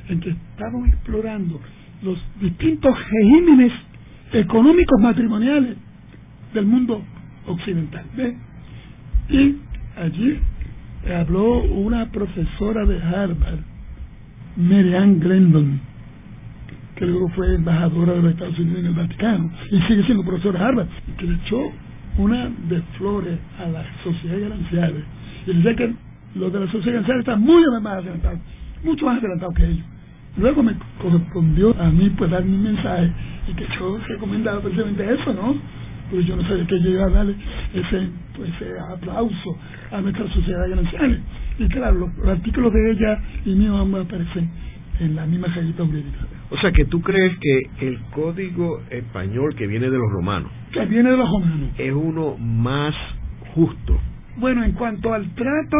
en 0.10 0.20
que 0.20 0.32
estaban 0.32 0.86
explorando 0.88 1.62
los 2.04 2.18
distintos 2.42 2.94
regímenes 3.10 3.72
económicos 4.34 5.00
matrimoniales 5.00 5.78
del 6.54 6.66
mundo 6.66 7.02
occidental. 7.48 8.04
¿ves? 8.18 8.36
Y 9.30 9.56
allí 9.98 10.40
habló 11.18 11.64
una 11.64 12.12
profesora 12.12 12.86
de 12.86 13.02
Harvard, 13.02 13.60
Mary 14.58 14.94
Ann 14.96 15.20
Glendon, 15.20 15.80
que 16.96 17.06
luego 17.06 17.28
fue 17.30 17.54
embajadora 17.56 18.14
de 18.14 18.22
los 18.22 18.32
Estados 18.32 18.58
Unidos 18.58 18.80
en 18.80 18.86
el 18.86 18.94
Vaticano 18.94 19.52
y 19.72 19.82
sigue 19.82 20.04
siendo 20.04 20.24
profesora 20.24 20.60
de 20.60 20.66
Harvard, 20.66 20.88
que 21.18 21.26
le 21.26 21.36
echó 21.36 21.72
una 22.18 22.50
de 22.70 22.82
flores 22.98 23.38
a 23.60 23.68
la 23.68 23.84
sociedad 24.04 24.40
gananciales. 24.40 25.04
Y 25.46 25.54
decía 25.54 25.76
que 25.76 25.94
los 26.36 26.54
de 26.54 26.60
la 26.60 26.66
sociedad 26.68 26.94
gananciales 26.94 27.20
están 27.22 27.42
muy 27.42 27.62
más 27.82 27.94
adelantados, 27.98 28.40
mucho 28.84 29.06
más 29.06 29.20
adelantados 29.20 29.56
que 29.56 29.66
ellos. 29.66 29.86
Luego 30.38 30.64
me 30.64 30.76
correspondió 31.02 31.76
a 31.80 31.90
mí 31.90 32.10
pues 32.18 32.32
dar 32.32 32.44
mi 32.44 32.58
mensaje 32.58 33.12
y 33.48 33.54
que 33.54 33.66
yo 33.80 33.98
recomendaba 34.08 34.62
precisamente 34.62 35.14
eso, 35.14 35.34
¿no? 35.34 35.56
Pues 36.12 36.26
yo 36.26 36.36
no 36.36 36.44
sabía 36.44 36.68
que 36.68 36.80
yo 36.82 36.90
iba 36.92 37.06
a 37.06 37.10
darle 37.10 37.36
ese, 37.74 38.10
pues, 38.36 38.50
ese 38.56 38.72
aplauso 38.94 39.58
a 39.92 40.02
nuestra 40.02 40.28
sociedad 40.34 40.70
gananciales. 40.70 41.20
Y 41.58 41.68
claro, 41.70 42.00
los, 42.00 42.18
los 42.18 42.28
artículos 42.28 42.72
de 42.74 42.92
ella 42.92 43.20
y 43.46 43.56
míos 43.56 43.80
ambos 43.80 44.06
aparecen 44.06 44.50
en 45.00 45.16
la 45.16 45.26
misma 45.26 45.48
revista 45.48 45.86
jurídica. 45.86 46.35
O 46.52 46.58
sea 46.58 46.72
que 46.72 46.86
tú 46.86 47.02
crees 47.02 47.34
que 47.40 47.88
el 47.88 48.00
código 48.14 48.82
español 48.90 49.56
que 49.56 49.66
viene 49.68 49.90
de 49.90 49.98
los 49.98 50.12
romanos 50.12 50.52
Que 50.72 50.86
viene 50.86 51.10
de 51.10 51.18
los 51.18 51.28
romanos. 51.30 51.70
es 51.78 51.94
uno 51.94 52.38
más 52.38 52.94
justo. 53.56 54.00
Bueno, 54.38 54.64
en 54.64 54.74
cuanto 54.74 55.14
al 55.14 55.28
trato 55.34 55.78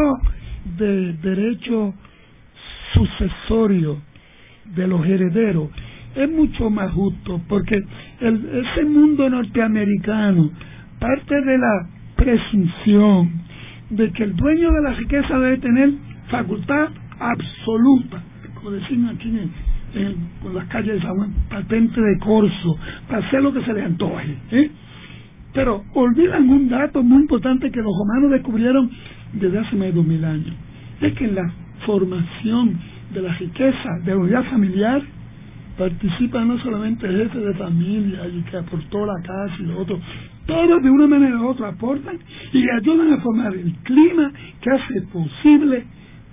de 0.78 1.12
derecho 1.14 1.94
sucesorio 2.94 3.98
de 4.74 4.86
los 4.88 5.06
herederos 5.06 5.68
es 6.16 6.30
mucho 6.30 6.70
más 6.70 6.90
justo 6.92 7.40
porque 7.48 7.76
ese 8.20 8.84
mundo 8.86 9.28
norteamericano 9.28 10.50
parte 10.98 11.40
de 11.42 11.58
la 11.58 11.86
presunción 12.16 13.30
de 13.90 14.10
que 14.12 14.24
el 14.24 14.34
dueño 14.34 14.72
de 14.72 14.82
la 14.82 14.94
riqueza 14.94 15.38
debe 15.38 15.58
tener 15.58 15.90
facultad 16.30 16.88
absoluta, 17.20 18.22
como 18.54 18.70
decimos 18.72 19.14
aquí 19.14 19.28
en, 19.28 19.50
las 20.54 20.66
calles 20.68 20.94
de 20.94 21.00
San 21.00 21.16
Juan, 21.16 21.34
patente 21.48 22.00
de 22.00 22.18
corso, 22.18 22.78
para 23.08 23.26
hacer 23.26 23.42
lo 23.42 23.52
que 23.52 23.62
se 23.62 23.72
le 23.72 23.82
antoje. 23.82 24.36
¿eh? 24.50 24.70
Pero 25.52 25.84
olvidan 25.94 26.48
un 26.48 26.68
dato 26.68 27.02
muy 27.02 27.22
importante 27.22 27.70
que 27.70 27.80
los 27.80 27.92
romanos 27.98 28.30
descubrieron 28.30 28.90
desde 29.32 29.58
hace 29.58 29.76
más 29.76 29.86
de 29.86 29.92
dos 29.92 30.06
mil 30.06 30.24
años, 30.24 30.52
es 31.00 31.12
que 31.14 31.24
en 31.24 31.34
la 31.34 31.50
formación 31.84 32.78
de 33.12 33.22
la 33.22 33.32
riqueza 33.34 33.88
de 34.04 34.10
la 34.12 34.18
unidad 34.18 34.44
familiar 34.44 35.02
participa 35.78 36.44
no 36.44 36.58
solamente 36.58 37.06
el 37.06 37.16
jefe 37.24 37.38
de 37.38 37.54
familia 37.54 38.26
y 38.28 38.40
que 38.50 38.56
aportó 38.56 39.06
la 39.06 39.20
casa 39.22 39.54
y 39.60 39.64
lo 39.64 39.80
otro, 39.80 39.98
todos 40.46 40.82
de 40.82 40.90
una 40.90 41.06
manera 41.06 41.38
u 41.38 41.48
otra 41.48 41.68
aportan 41.68 42.18
y 42.52 42.68
ayudan 42.70 43.12
a 43.12 43.20
formar 43.20 43.54
el 43.54 43.72
clima 43.82 44.32
que 44.60 44.70
hace 44.70 45.02
posible 45.12 45.84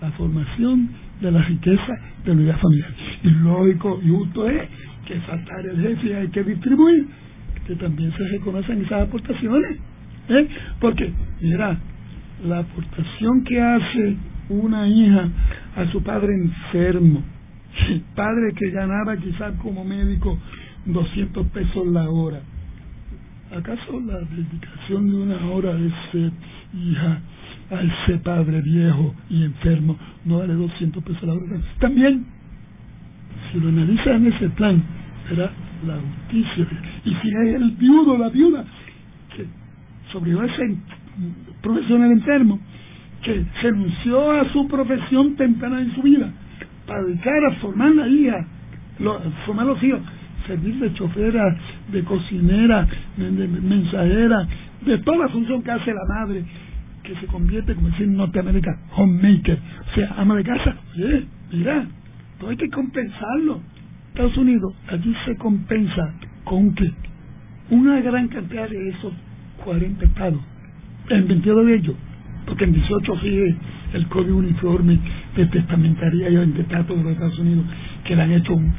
la 0.01 0.11
formación 0.11 0.89
de 1.21 1.31
la 1.31 1.41
riqueza 1.41 1.93
de 2.23 2.29
la 2.29 2.33
unidad 2.33 2.59
familiar. 2.59 2.89
Y 3.23 3.29
lógico 3.29 3.99
y 4.03 4.09
justo 4.09 4.49
es 4.49 4.69
que 5.05 5.19
faltar 5.21 5.65
el 5.65 5.81
jefe 5.81 6.07
y 6.07 6.13
hay 6.13 6.27
que 6.29 6.43
distribuir, 6.43 7.07
que 7.67 7.75
también 7.75 8.11
se 8.13 8.27
reconocen 8.29 8.81
esas 8.83 9.07
aportaciones. 9.07 9.77
¿eh? 10.29 10.47
Porque, 10.79 11.11
mira, 11.41 11.77
la 12.45 12.59
aportación 12.59 13.43
que 13.43 13.61
hace 13.61 14.15
una 14.49 14.87
hija 14.87 15.29
a 15.75 15.91
su 15.91 16.01
padre 16.03 16.33
enfermo, 16.33 17.23
padre 18.15 18.53
que 18.55 18.69
ganaba 18.71 19.17
quizás 19.17 19.53
como 19.61 19.83
médico 19.83 20.37
200 20.85 21.47
pesos 21.47 21.87
la 21.87 22.09
hora, 22.09 22.41
¿acaso 23.55 23.99
la 24.01 24.19
dedicación 24.19 25.09
de 25.09 25.15
una 25.15 25.45
hora 25.47 25.73
de 25.73 25.91
ser 26.11 26.31
hija 26.73 27.19
a 27.71 27.81
ese 27.81 28.17
padre 28.19 28.61
viejo 28.61 29.15
y 29.29 29.43
enfermo 29.43 29.97
no 30.25 30.39
vale 30.39 30.53
200 30.53 31.03
pesos 31.03 31.23
la 31.23 31.33
hora? 31.33 31.45
También, 31.79 32.25
si 33.51 33.59
lo 33.59 33.69
analiza 33.69 34.15
en 34.15 34.27
ese 34.27 34.49
plan, 34.49 34.83
será 35.29 35.51
la 35.85 35.95
justicia. 35.95 36.67
Y 37.05 37.09
si 37.15 37.27
es 37.29 37.55
el 37.55 37.71
viudo 37.71 38.17
la 38.17 38.29
viuda 38.29 38.63
que 39.35 39.45
sobrevivió 40.11 40.43
ese 40.43 40.77
profesional 41.61 42.11
enfermo, 42.11 42.59
que 43.23 43.45
renunció 43.61 44.31
a 44.31 44.51
su 44.51 44.67
profesión 44.67 45.35
temprana 45.35 45.81
en 45.81 45.95
su 45.95 46.01
vida 46.01 46.31
para 46.85 47.03
dedicar 47.03 47.45
a 47.45 47.51
formar 47.55 47.91
la 47.95 48.07
hija, 48.07 48.45
formar 49.45 49.65
los 49.65 49.81
hijos, 49.81 50.01
servir 50.45 50.75
de 50.75 50.93
chofera, 50.93 51.57
de 51.91 52.03
cocinera, 52.03 52.87
de, 53.17 53.47
mensajera, 53.47 54.47
de 54.85 54.97
toda 54.99 55.17
la 55.19 55.29
función 55.29 55.63
que 55.63 55.71
hace 55.71 55.93
la 55.93 56.05
madre, 56.19 56.43
que 57.03 57.15
se 57.15 57.27
convierte, 57.27 57.75
como 57.75 57.89
decir 57.89 58.07
en 58.07 58.17
Norteamérica, 58.17 58.79
homemaker, 58.95 59.59
o 59.91 59.95
sea, 59.95 60.15
ama 60.17 60.35
de 60.35 60.43
casa. 60.43 60.75
Oye, 60.95 61.25
mira, 61.51 61.85
todo 62.39 62.49
hay 62.49 62.57
que 62.57 62.69
compensarlo. 62.69 63.61
Estados 64.09 64.37
Unidos, 64.37 64.73
allí 64.87 65.13
se 65.25 65.35
compensa 65.37 66.13
con 66.45 66.73
que 66.75 66.91
una 67.71 67.99
gran 68.01 68.27
cantidad 68.27 68.69
de 68.69 68.89
esos 68.89 69.13
40 69.63 70.05
estados, 70.05 70.39
en 71.09 71.27
22 71.27 71.65
de 71.65 71.75
ellos, 71.75 71.95
porque 72.45 72.63
en 72.65 72.73
18 72.73 73.19
sigue 73.19 73.55
el 73.93 74.07
código 74.07 74.37
uniforme 74.37 74.99
de 75.35 75.45
testamentaría 75.47 76.29
y 76.29 76.51
de 76.51 76.63
trato 76.63 76.95
de 76.95 77.03
los 77.03 77.11
Estados 77.13 77.39
Unidos, 77.39 77.65
que 78.05 78.15
le 78.15 78.21
han 78.21 78.31
hecho 78.31 78.53
un, 78.53 78.73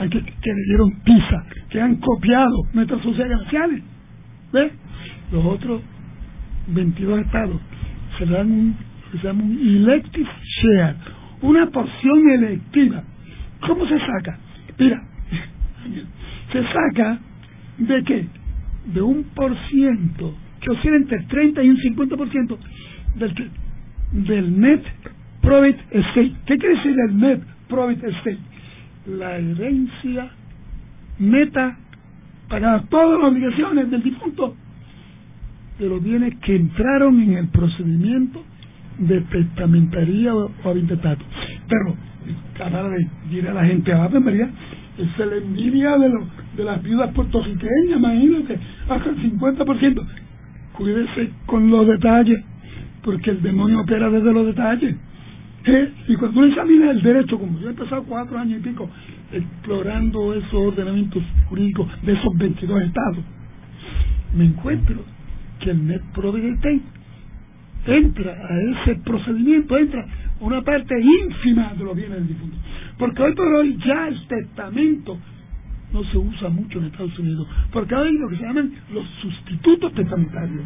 que, 0.00 0.22
que 0.22 0.54
le 0.54 0.62
dieron 0.68 0.90
pizza, 1.02 1.44
que 1.70 1.80
han 1.80 1.96
copiado 1.96 2.66
nuestras 2.72 3.02
sociedades 3.02 3.44
raciales. 3.44 3.82
¿Ves? 4.52 4.72
Los 5.32 5.44
otros 5.44 5.82
22 6.68 7.20
estados 7.20 7.60
se 8.26 9.18
llama 9.26 9.42
un 9.42 9.58
elective 9.58 10.28
share, 10.42 10.96
una 11.42 11.70
porción 11.70 12.30
electiva. 12.30 13.02
¿Cómo 13.66 13.86
se 13.86 13.98
saca? 13.98 14.38
Mira, 14.78 15.02
se 16.52 16.62
saca 16.64 17.18
de 17.78 18.04
qué? 18.04 18.26
De 18.92 19.02
un 19.02 19.24
por 19.34 19.56
ciento 19.68 20.34
que 20.60 20.70
oscila 20.70 20.96
entre 20.96 21.18
el 21.18 21.26
30 21.26 21.62
y 21.62 21.70
un 21.70 21.76
50% 21.78 22.58
del, 23.16 23.50
del 24.26 24.60
net 24.60 24.82
profit 25.40 25.78
estate. 25.90 26.32
¿Qué 26.46 26.58
quiere 26.58 26.76
decir 26.76 26.96
el 27.08 27.18
net 27.18 27.42
profit 27.68 28.04
estate? 28.04 28.38
La 29.06 29.38
herencia 29.38 30.30
neta 31.18 31.78
para 32.48 32.82
todas 32.82 33.20
las 33.20 33.30
obligaciones 33.30 33.90
del 33.90 34.02
difunto 34.02 34.56
de 35.80 35.88
los 35.88 36.02
bienes 36.02 36.36
que 36.44 36.54
entraron 36.54 37.20
en 37.20 37.38
el 37.38 37.48
procedimiento 37.48 38.42
de 38.98 39.20
testamentaría 39.22 40.34
o, 40.34 40.44
o 40.44 40.74
Pero, 40.74 41.96
cada 42.56 42.86
vez 42.88 43.06
dirá 43.30 43.54
la 43.54 43.64
gente, 43.64 43.92
ah, 43.92 44.08
pues, 44.10 44.22
María, 44.22 44.50
es 44.98 45.18
la 45.18 45.36
envidia 45.36 45.96
de, 45.96 46.10
de 46.56 46.64
las 46.64 46.82
viudas 46.82 47.10
puertorriqueñas, 47.14 47.96
imagínate, 47.96 48.58
hasta 48.88 49.10
el 49.10 49.16
50%. 49.38 50.06
Cuídese 50.76 51.30
con 51.46 51.70
los 51.70 51.86
detalles 51.86 52.44
porque 53.02 53.30
el 53.30 53.42
demonio 53.42 53.80
opera 53.80 54.10
desde 54.10 54.32
los 54.32 54.46
detalles. 54.46 54.96
¿Eh? 55.64 55.92
Y 56.08 56.16
cuando 56.16 56.40
uno 56.40 56.90
el 56.90 57.02
derecho, 57.02 57.38
como 57.38 57.58
yo 57.58 57.68
he 57.68 57.70
empezado 57.70 58.02
cuatro 58.04 58.38
años 58.38 58.60
y 58.60 58.62
pico 58.62 58.88
explorando 59.32 60.34
esos 60.34 60.52
ordenamientos 60.52 61.22
jurídicos 61.48 61.86
de 62.02 62.12
esos 62.12 62.36
22 62.36 62.82
estados, 62.82 63.18
me 64.34 64.44
encuentro 64.46 64.96
que 65.60 65.70
el 65.70 65.86
net 65.86 66.02
probate 66.14 66.80
entra 67.86 68.32
a 68.32 68.60
ese 68.60 68.96
procedimiento, 68.96 69.76
entra 69.76 70.04
una 70.40 70.62
parte 70.62 70.94
ínfima 71.00 71.74
de 71.74 71.84
los 71.84 71.96
bienes 71.96 72.18
del 72.18 72.28
difunto. 72.28 72.56
Porque 72.98 73.22
hoy 73.22 73.34
por 73.34 73.46
hoy 73.54 73.78
ya 73.84 74.08
el 74.08 74.26
testamento 74.26 75.18
no 75.92 76.04
se 76.04 76.18
usa 76.18 76.48
mucho 76.50 76.78
en 76.78 76.86
Estados 76.86 77.18
Unidos, 77.18 77.46
porque 77.72 77.94
hay 77.94 78.12
lo 78.12 78.28
que 78.28 78.36
se 78.36 78.42
llaman 78.42 78.72
los 78.92 79.04
sustitutos 79.22 79.92
testamentarios. 79.94 80.62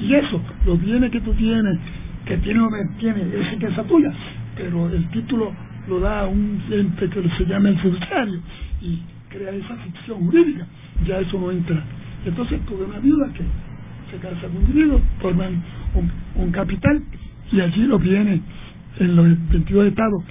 Y 0.00 0.14
eso, 0.14 0.40
los 0.66 0.80
bienes 0.80 1.10
que 1.10 1.20
tú 1.20 1.32
tienes, 1.34 1.78
que 2.24 2.36
tiene 2.38 2.60
o 2.60 2.68
no 2.68 2.76
tiene, 2.98 3.22
es 3.22 3.86
tuya, 3.86 4.12
pero 4.56 4.88
el 4.90 5.08
título 5.10 5.52
lo 5.88 6.00
da 6.00 6.26
un 6.26 6.60
ente 6.70 7.08
que 7.08 7.28
se 7.38 7.44
llama 7.46 7.68
el 7.68 7.78
fiduciario 7.78 8.40
y 8.82 8.98
crea 9.28 9.50
esa 9.50 9.76
ficción 9.76 10.26
jurídica, 10.26 10.66
ya 11.06 11.20
eso 11.20 11.38
no 11.38 11.50
entra. 11.50 11.82
Entonces 12.24 12.60
tuve 12.66 12.84
una 12.84 12.98
viuda 12.98 13.32
que 13.32 13.44
se 14.16 14.28
casa 14.28 14.40
con 14.42 14.56
un 14.56 14.62
individuo, 14.62 15.00
forman 15.20 15.62
un, 16.36 16.50
capital 16.50 17.02
y 17.52 17.60
allí 17.60 17.82
lo 17.86 17.98
viene 17.98 18.40
en 18.98 19.16
los 19.16 19.26
22 19.50 19.86
estados. 19.88 20.24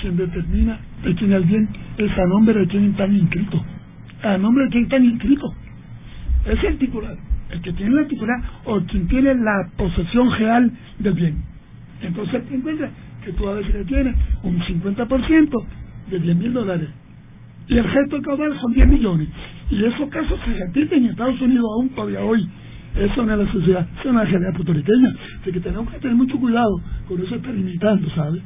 Quien 0.00 0.16
determina 0.16 0.78
de 1.04 1.14
quién 1.14 1.32
el 1.32 1.44
bien 1.44 1.68
es 1.98 2.18
a 2.18 2.26
nombre 2.26 2.58
de 2.58 2.66
quien 2.66 2.90
están 2.90 3.14
inscritos. 3.14 3.60
A 4.22 4.38
nombre 4.38 4.64
de 4.64 4.70
quien 4.70 4.84
están 4.84 5.04
inscritos. 5.04 5.52
Es 6.46 6.64
el 6.64 6.78
titular 6.78 7.16
el 7.50 7.60
que 7.62 7.72
tiene 7.72 7.94
la 7.94 8.06
titular 8.06 8.40
o 8.64 8.80
quien 8.80 9.08
tiene 9.08 9.34
la 9.34 9.68
posesión 9.76 10.30
real 10.38 10.70
del 10.98 11.14
bien. 11.14 11.42
Entonces 12.02 12.46
te 12.46 12.54
encuentras 12.54 12.90
que 13.24 13.32
tú 13.32 13.48
a 13.48 13.54
veces 13.54 13.86
tienes 13.86 14.14
un 14.42 14.60
50% 14.60 15.64
de 16.10 16.18
10 16.18 16.36
mil 16.36 16.52
dólares 16.52 16.88
y 17.68 17.76
el 17.76 17.84
resto 17.84 18.20
caudal 18.22 18.58
son 18.60 18.72
10 18.72 18.88
millones. 18.88 19.28
Y 19.70 19.84
esos 19.84 20.08
casos 20.10 20.38
se 20.44 20.52
repiten 20.64 21.04
en 21.04 21.10
Estados 21.10 21.40
Unidos 21.40 21.66
aún 21.74 21.88
todavía 21.90 22.20
hoy. 22.20 22.48
Eso 22.96 23.24
no 23.24 23.32
es 23.32 23.38
la 23.46 23.52
sociedad, 23.52 23.86
es 23.98 24.04
una 24.04 24.24
realidad 24.24 24.52
puertorriqueña. 24.54 25.14
Así 25.40 25.52
que 25.52 25.60
tenemos 25.60 25.90
que 25.90 25.98
tener 26.00 26.16
mucho 26.16 26.38
cuidado 26.38 26.80
con 27.08 27.20
eso 27.20 27.34
estar 27.36 27.54
limitando, 27.54 28.08
¿sabes? 28.10 28.42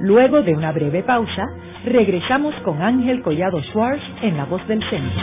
Luego 0.00 0.42
de 0.42 0.54
una 0.54 0.72
breve 0.72 1.02
pausa, 1.02 1.46
regresamos 1.84 2.54
con 2.64 2.82
Ángel 2.82 3.22
Collado 3.22 3.62
Schwartz 3.62 4.02
en 4.22 4.36
La 4.36 4.44
Voz 4.44 4.66
del 4.68 4.80
Centro. 4.90 5.22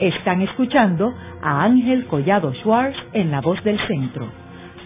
Están 0.00 0.42
escuchando 0.42 1.12
a 1.42 1.64
Ángel 1.64 2.06
Collado 2.06 2.54
Schwartz 2.54 2.96
en 3.12 3.30
La 3.30 3.40
Voz 3.40 3.62
del 3.64 3.78
Centro. 3.86 4.47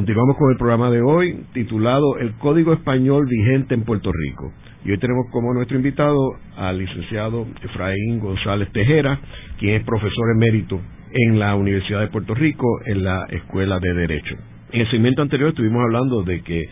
Continuamos 0.00 0.38
con 0.38 0.50
el 0.50 0.56
programa 0.56 0.90
de 0.90 1.02
hoy 1.02 1.44
titulado 1.52 2.16
El 2.16 2.32
Código 2.38 2.72
Español 2.72 3.26
vigente 3.28 3.74
en 3.74 3.84
Puerto 3.84 4.10
Rico. 4.10 4.50
Y 4.82 4.92
hoy 4.92 4.96
tenemos 4.96 5.26
como 5.30 5.52
nuestro 5.52 5.76
invitado 5.76 6.16
al 6.56 6.78
licenciado 6.78 7.46
Efraín 7.62 8.18
González 8.18 8.72
Tejera, 8.72 9.20
quien 9.58 9.74
es 9.74 9.84
profesor 9.84 10.30
emérito 10.34 10.80
en 11.12 11.38
la 11.38 11.54
Universidad 11.54 12.00
de 12.00 12.06
Puerto 12.06 12.34
Rico 12.34 12.66
en 12.86 13.04
la 13.04 13.26
Escuela 13.28 13.78
de 13.78 13.92
Derecho. 13.92 14.36
En 14.72 14.80
el 14.80 14.90
segmento 14.90 15.20
anterior 15.20 15.50
estuvimos 15.50 15.82
hablando 15.82 16.22
de 16.22 16.40
que 16.44 16.66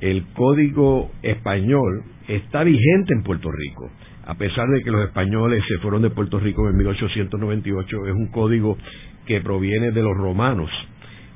el 0.00 0.26
Código 0.34 1.10
Español 1.22 2.04
está 2.28 2.62
vigente 2.62 3.12
en 3.12 3.24
Puerto 3.24 3.50
Rico. 3.50 3.90
A 4.24 4.34
pesar 4.34 4.68
de 4.68 4.84
que 4.84 4.92
los 4.92 5.04
españoles 5.04 5.64
se 5.66 5.78
fueron 5.78 6.02
de 6.02 6.10
Puerto 6.10 6.38
Rico 6.38 6.70
en 6.70 6.76
1898, 6.76 8.06
es 8.06 8.14
un 8.14 8.28
código 8.28 8.78
que 9.26 9.40
proviene 9.40 9.90
de 9.90 10.02
los 10.04 10.16
romanos 10.16 10.70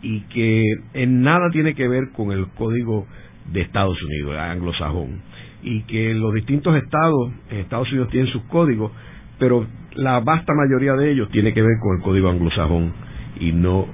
y 0.02 0.20
que 0.22 0.64
en 0.94 1.22
nada 1.22 1.48
tiene 1.50 1.74
que 1.74 1.88
ver 1.88 2.10
con 2.10 2.32
el 2.32 2.48
código 2.48 3.06
de 3.52 3.62
Estados 3.62 4.00
Unidos, 4.02 4.36
anglosajón, 4.36 5.20
y 5.62 5.82
que 5.82 6.12
los 6.14 6.34
distintos 6.34 6.76
estados 6.76 7.32
Estados 7.50 7.88
Unidos 7.90 8.10
tienen 8.10 8.32
sus 8.32 8.42
códigos, 8.44 8.90
pero 9.38 9.66
la 9.94 10.20
vasta 10.20 10.52
mayoría 10.54 10.94
de 10.94 11.12
ellos 11.12 11.28
tiene 11.30 11.54
que 11.54 11.62
ver 11.62 11.76
con 11.80 11.96
el 11.96 12.02
código 12.02 12.28
anglosajón 12.28 12.92
y 13.38 13.52
no 13.52 13.86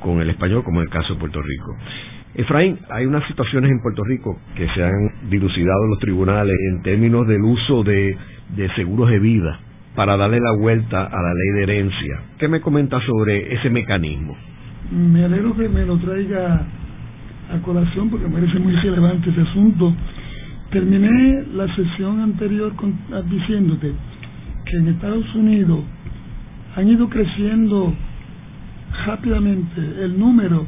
con 0.00 0.20
el 0.20 0.30
español, 0.30 0.62
como 0.64 0.80
en 0.80 0.86
el 0.86 0.92
caso 0.92 1.14
de 1.14 1.20
Puerto 1.20 1.40
Rico. 1.40 1.76
Efraín, 2.34 2.78
hay 2.90 3.06
unas 3.06 3.26
situaciones 3.28 3.70
en 3.70 3.80
Puerto 3.80 4.02
Rico 4.04 4.38
que 4.56 4.68
se 4.68 4.82
han 4.82 5.30
dilucidado 5.30 5.84
en 5.84 5.90
los 5.90 5.98
tribunales 6.00 6.54
en 6.70 6.82
términos 6.82 7.26
del 7.26 7.42
uso 7.42 7.84
de, 7.84 8.16
de 8.56 8.68
seguros 8.74 9.08
de 9.08 9.20
vida 9.20 9.60
para 9.94 10.16
darle 10.16 10.40
la 10.40 10.52
vuelta 10.58 11.04
a 11.04 11.22
la 11.22 11.32
ley 11.32 11.50
de 11.54 11.62
herencia. 11.62 12.22
¿Qué 12.38 12.48
me 12.48 12.60
comenta 12.60 13.00
sobre 13.00 13.54
ese 13.54 13.70
mecanismo? 13.70 14.36
Me 14.90 15.24
alegro 15.24 15.56
que 15.56 15.68
me 15.68 15.84
lo 15.86 15.96
traiga 15.98 16.66
a 17.50 17.58
colación 17.62 18.10
porque 18.10 18.26
me 18.26 18.34
parece 18.34 18.58
muy 18.58 18.74
relevante 18.76 19.30
ese 19.30 19.40
asunto. 19.40 19.94
Terminé 20.70 21.44
la 21.54 21.74
sesión 21.74 22.20
anterior 22.20 22.72
diciéndote 23.30 23.92
que 24.66 24.76
en 24.76 24.88
Estados 24.88 25.34
Unidos 25.34 25.80
han 26.76 26.88
ido 26.88 27.08
creciendo 27.08 27.94
rápidamente 29.06 29.80
el 30.02 30.18
número 30.18 30.66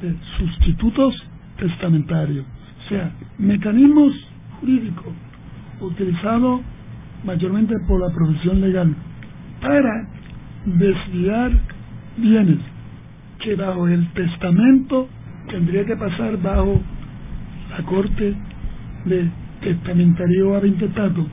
de 0.00 0.14
sustitutos 0.38 1.14
testamentarios, 1.58 2.44
o 2.84 2.88
sea, 2.88 3.12
mecanismos 3.38 4.12
jurídicos 4.60 5.12
utilizados 5.80 6.60
mayormente 7.24 7.74
por 7.86 8.00
la 8.00 8.12
profesión 8.12 8.60
legal 8.60 8.94
para 9.60 10.08
desviar 10.64 11.52
bienes 12.16 12.71
que 13.42 13.54
bajo 13.56 13.88
el 13.88 14.06
testamento 14.12 15.08
tendría 15.50 15.84
que 15.84 15.96
pasar 15.96 16.40
bajo 16.40 16.80
la 17.70 17.84
corte 17.84 18.34
de 19.04 19.28
testamentario 19.60 20.56
avintetato 20.56 21.26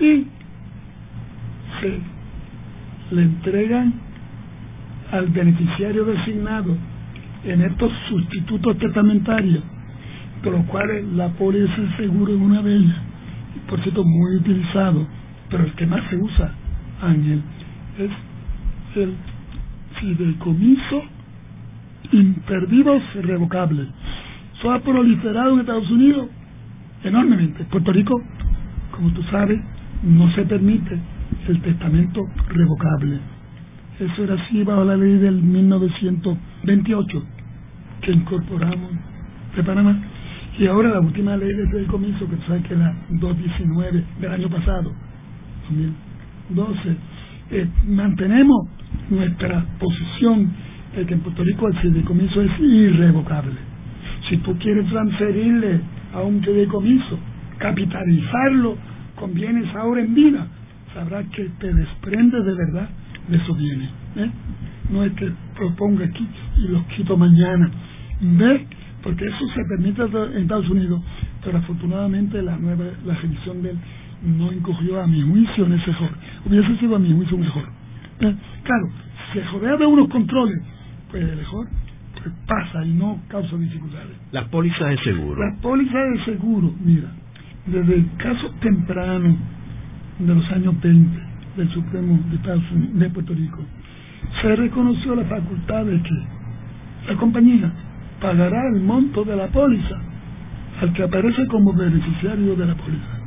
y 0.00 0.26
se 1.80 1.98
le 3.14 3.22
entregan 3.22 3.92
al 5.10 5.26
beneficiario 5.28 6.04
designado 6.04 6.76
en 7.44 7.60
estos 7.62 7.92
sustitutos 8.08 8.78
testamentarios, 8.78 9.62
de 10.42 10.50
los 10.50 10.64
cuales 10.66 11.04
la 11.12 11.28
póliza 11.30 11.82
es 11.82 11.96
seguro 11.96 12.32
en 12.32 12.42
una 12.42 12.62
de 12.62 12.76
ellas, 12.76 12.96
por 13.68 13.82
cierto 13.82 14.04
muy 14.04 14.36
utilizado, 14.36 15.06
pero 15.50 15.64
el 15.64 15.72
que 15.72 15.86
más 15.86 16.08
se 16.08 16.16
usa, 16.16 16.52
Ángel, 17.02 17.42
es 17.98 18.96
el 18.96 19.14
fideicomiso 20.02 21.02
imperdidos 22.10 23.02
revocables. 23.22 23.88
Eso 24.58 24.72
ha 24.72 24.80
proliferado 24.80 25.54
en 25.54 25.60
Estados 25.60 25.90
Unidos 25.90 26.28
enormemente. 27.04 27.64
Puerto 27.64 27.92
Rico, 27.92 28.20
como 28.90 29.10
tú 29.12 29.22
sabes, 29.30 29.60
no 30.02 30.30
se 30.34 30.42
permite 30.42 30.98
el 31.48 31.60
testamento 31.62 32.20
revocable. 32.48 33.18
Eso 33.98 34.24
era 34.24 34.34
así 34.34 34.62
bajo 34.64 34.84
la 34.84 34.96
ley 34.96 35.18
del 35.18 35.40
1928 35.40 37.24
que 38.02 38.12
incorporamos 38.12 38.90
de 39.56 39.62
Panamá. 39.62 39.96
Y 40.58 40.66
ahora 40.66 40.90
la 40.90 41.00
última 41.00 41.36
ley 41.36 41.52
de 41.52 41.86
comiso, 41.86 42.28
que 42.28 42.36
sabes 42.46 42.62
que 42.66 42.74
es 42.74 42.80
la 42.80 42.94
219 43.08 44.04
del 44.20 44.32
año 44.32 44.48
pasado, 44.50 44.92
2012, 45.68 46.96
eh, 47.50 47.68
mantenemos 47.86 48.68
nuestra 49.12 49.64
posición 49.78 50.50
de 50.96 51.06
que 51.06 51.14
en 51.14 51.20
Puerto 51.20 51.44
Rico 51.44 51.68
el 51.68 51.78
fideicomiso 51.78 52.42
es 52.42 52.50
irrevocable. 52.60 53.56
Si 54.28 54.36
tú 54.38 54.56
quieres 54.58 54.88
transferirle 54.88 55.80
a 56.14 56.22
un 56.22 56.42
fideicomiso, 56.42 57.18
capitalizarlo 57.58 58.76
con 59.16 59.34
bienes 59.34 59.74
ahora 59.74 60.00
en 60.02 60.14
vida, 60.14 60.46
sabrás 60.94 61.26
que 61.28 61.44
te 61.58 61.72
desprende 61.72 62.42
de 62.42 62.54
verdad 62.54 62.88
de 63.28 63.36
esos 63.36 63.56
bienes. 63.56 63.90
¿eh? 64.16 64.30
No 64.90 65.04
es 65.04 65.12
que 65.12 65.30
proponga 65.56 66.04
aquí 66.04 66.26
y 66.58 66.68
los 66.68 66.84
quito 66.86 67.16
mañana. 67.16 67.70
¿Ves? 68.20 68.62
Porque 69.02 69.26
eso 69.26 69.48
se 69.54 69.64
permite 69.68 70.02
en 70.02 70.42
Estados 70.42 70.68
Unidos, 70.70 71.02
pero 71.44 71.58
afortunadamente 71.58 72.40
la 72.42 72.56
nueva 72.56 72.84
la 73.04 73.14
revisión 73.14 73.62
de 73.62 73.70
él 73.70 73.78
no 74.22 74.52
encogió 74.52 75.02
a 75.02 75.06
mi 75.06 75.20
juicio 75.22 75.66
en 75.66 75.72
ese 75.72 75.90
error. 75.90 76.10
Hubiese 76.46 76.76
sido 76.78 76.96
a 76.96 76.98
mi 76.98 77.12
juicio 77.12 77.36
mejor. 77.36 77.64
¿Eh? 78.20 78.34
Claro, 78.62 78.88
se 79.32 79.42
rodea 79.44 79.76
de 79.76 79.86
unos 79.86 80.08
controles, 80.08 80.62
pues 81.10 81.36
mejor 81.36 81.66
pues 82.22 82.34
pasa 82.46 82.84
y 82.84 82.92
no 82.92 83.18
causa 83.28 83.56
dificultades. 83.56 84.16
Las 84.30 84.48
pólizas 84.48 84.90
de 84.90 84.98
seguro. 84.98 85.44
Las 85.44 85.58
pólizas 85.60 86.10
de 86.12 86.24
seguro, 86.24 86.72
mira, 86.84 87.08
desde 87.66 87.94
el 87.94 88.16
caso 88.16 88.50
temprano 88.60 89.36
de 90.18 90.34
los 90.34 90.52
años 90.52 90.80
20 90.80 91.18
del 91.56 91.68
Supremo 91.70 92.20
de 92.30 92.36
Estados 92.36 92.70
Unidos, 92.72 92.98
de 92.98 93.10
Puerto 93.10 93.34
Rico, 93.34 93.58
se 94.40 94.56
reconoció 94.56 95.14
la 95.16 95.24
facultad 95.24 95.84
de 95.84 96.00
que 96.00 97.08
la 97.08 97.16
compañía 97.16 97.72
pagará 98.20 98.68
el 98.74 98.80
monto 98.80 99.24
de 99.24 99.36
la 99.36 99.48
póliza 99.48 100.00
al 100.80 100.92
que 100.92 101.02
aparece 101.02 101.46
como 101.48 101.72
beneficiario 101.72 102.54
de 102.56 102.66
la 102.66 102.74
póliza. 102.74 103.18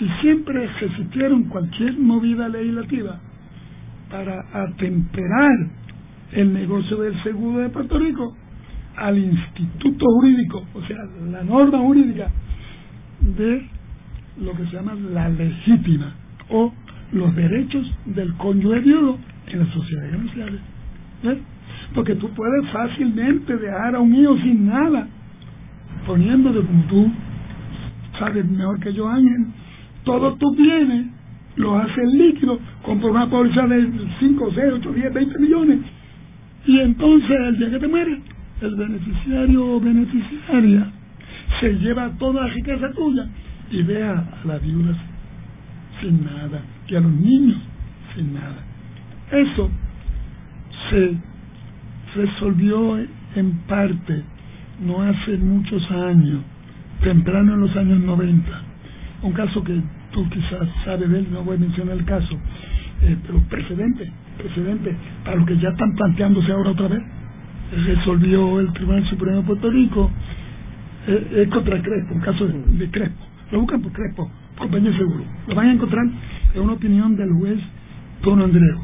Y 0.00 0.08
siempre 0.20 0.68
existieron 0.80 1.44
cualquier 1.44 1.98
movida 1.98 2.48
legislativa 2.48 3.20
para 4.10 4.44
atemperar 4.52 5.68
el 6.32 6.52
negocio 6.52 6.98
del 6.98 7.22
seguro 7.22 7.60
de 7.60 7.68
Puerto 7.70 7.98
Rico 7.98 8.36
al 8.96 9.18
instituto 9.18 10.06
jurídico, 10.06 10.64
o 10.74 10.82
sea, 10.82 10.96
la 11.30 11.42
norma 11.44 11.78
jurídica 11.78 12.30
de 13.20 13.66
lo 14.40 14.52
que 14.52 14.64
se 14.66 14.76
llama 14.76 14.94
la 15.12 15.28
legítima 15.28 16.14
o 16.50 16.72
los 17.12 17.34
derechos 17.34 17.86
del 18.06 18.34
cónyuge 18.34 18.80
viudo 18.80 19.18
en 19.48 19.58
las 19.58 19.68
sociedades 19.68 20.14
comerciales. 20.14 20.60
Porque 21.94 22.14
tú 22.16 22.28
puedes 22.30 22.70
fácilmente 22.72 23.56
dejar 23.56 23.94
a 23.94 24.00
un 24.00 24.14
hijo 24.14 24.36
sin 24.38 24.66
nada, 24.66 25.06
poniéndole 26.06 26.60
como 26.62 26.84
tú 26.84 27.10
sabes 28.18 28.48
mejor 28.48 28.80
que 28.80 28.92
yo, 28.92 29.08
Ángel, 29.08 29.46
todos 30.04 30.38
tus 30.38 30.56
bienes 30.56 31.15
lo 31.56 31.78
haces 31.78 32.12
líquido, 32.12 32.58
compra 32.82 33.10
una 33.10 33.30
póliza 33.30 33.66
de 33.66 33.90
5, 34.20 34.50
6, 34.54 34.66
8, 34.76 34.92
10, 34.92 35.14
20 35.14 35.38
millones, 35.38 35.78
y 36.66 36.80
entonces 36.80 37.30
el 37.30 37.58
día 37.58 37.70
que 37.70 37.78
te 37.78 37.88
mueres, 37.88 38.18
el 38.60 38.74
beneficiario 38.74 39.66
o 39.66 39.80
beneficiaria 39.80 40.90
se 41.60 41.72
lleva 41.74 42.10
toda 42.18 42.46
la 42.46 42.48
riqueza 42.48 42.90
tuya 42.92 43.26
y 43.70 43.82
vea 43.82 44.12
a 44.12 44.46
las 44.46 44.62
viudas 44.62 44.96
sin 46.00 46.24
nada 46.24 46.60
y 46.88 46.94
a 46.94 47.00
los 47.00 47.12
niños 47.12 47.58
sin 48.14 48.34
nada. 48.34 48.64
Eso 49.32 49.70
se 50.90 51.16
resolvió 52.14 52.98
en 53.34 53.52
parte 53.68 54.22
no 54.80 55.02
hace 55.02 55.38
muchos 55.38 55.90
años, 55.90 56.42
temprano 57.02 57.54
en 57.54 57.60
los 57.60 57.76
años 57.76 57.98
90. 58.00 58.46
Un 59.22 59.32
caso 59.32 59.62
que 59.64 59.80
quizás 60.24 60.68
sabes 60.84 61.10
de 61.10 61.18
él, 61.18 61.26
no 61.30 61.44
voy 61.44 61.56
a 61.56 61.60
mencionar 61.60 61.96
el 61.96 62.04
caso, 62.04 62.34
eh, 63.02 63.16
pero 63.26 63.40
precedente, 63.48 64.10
precedente 64.38 64.96
para 65.24 65.36
lo 65.36 65.46
que 65.46 65.58
ya 65.58 65.68
están 65.70 65.94
planteándose 65.94 66.52
ahora 66.52 66.70
otra 66.70 66.88
vez. 66.88 67.02
Resolvió 67.86 68.60
el 68.60 68.72
Tribunal 68.72 69.04
Supremo 69.08 69.38
de 69.38 69.42
Puerto 69.42 69.70
Rico, 69.70 70.10
eh, 71.08 71.42
es 71.42 71.48
contra 71.48 71.82
Crespo, 71.82 72.14
un 72.14 72.20
caso 72.20 72.46
de, 72.46 72.90
Crespo. 72.90 73.26
Lo 73.50 73.60
buscan 73.60 73.82
por 73.82 73.92
Crespo, 73.92 74.30
compañía 74.56 74.90
de 74.90 74.96
seguro. 74.96 75.24
Lo 75.48 75.54
van 75.54 75.68
a 75.68 75.72
encontrar 75.72 76.06
en 76.54 76.62
una 76.62 76.72
opinión 76.72 77.16
del 77.16 77.32
juez 77.32 77.58
Don 78.22 78.40
Andreu, 78.40 78.78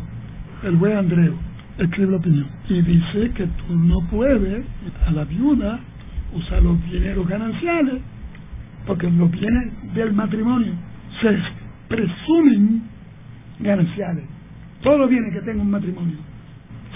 el 0.65 0.77
juez 0.77 0.97
Andreu 0.97 1.35
escribe 1.79 2.13
la 2.13 2.17
opinión 2.19 2.47
y 2.69 2.83
dice 2.83 3.31
que 3.35 3.47
tú 3.47 3.75
no 3.75 4.01
puedes 4.11 4.65
a 5.07 5.11
la 5.11 5.25
viuda 5.25 5.81
usar 6.35 6.63
los 6.63 6.83
dineros 6.91 7.27
gananciales 7.27 8.01
porque 8.87 9.11
los 9.11 9.31
bienes 9.31 9.95
del 9.95 10.13
matrimonio 10.13 10.73
se 11.23 11.39
presumen 11.89 12.83
gananciales. 13.61 14.25
Todos 14.83 14.99
los 14.99 15.09
bienes 15.09 15.33
que 15.33 15.41
tenga 15.41 15.63
un 15.63 15.71
matrimonio 15.71 16.17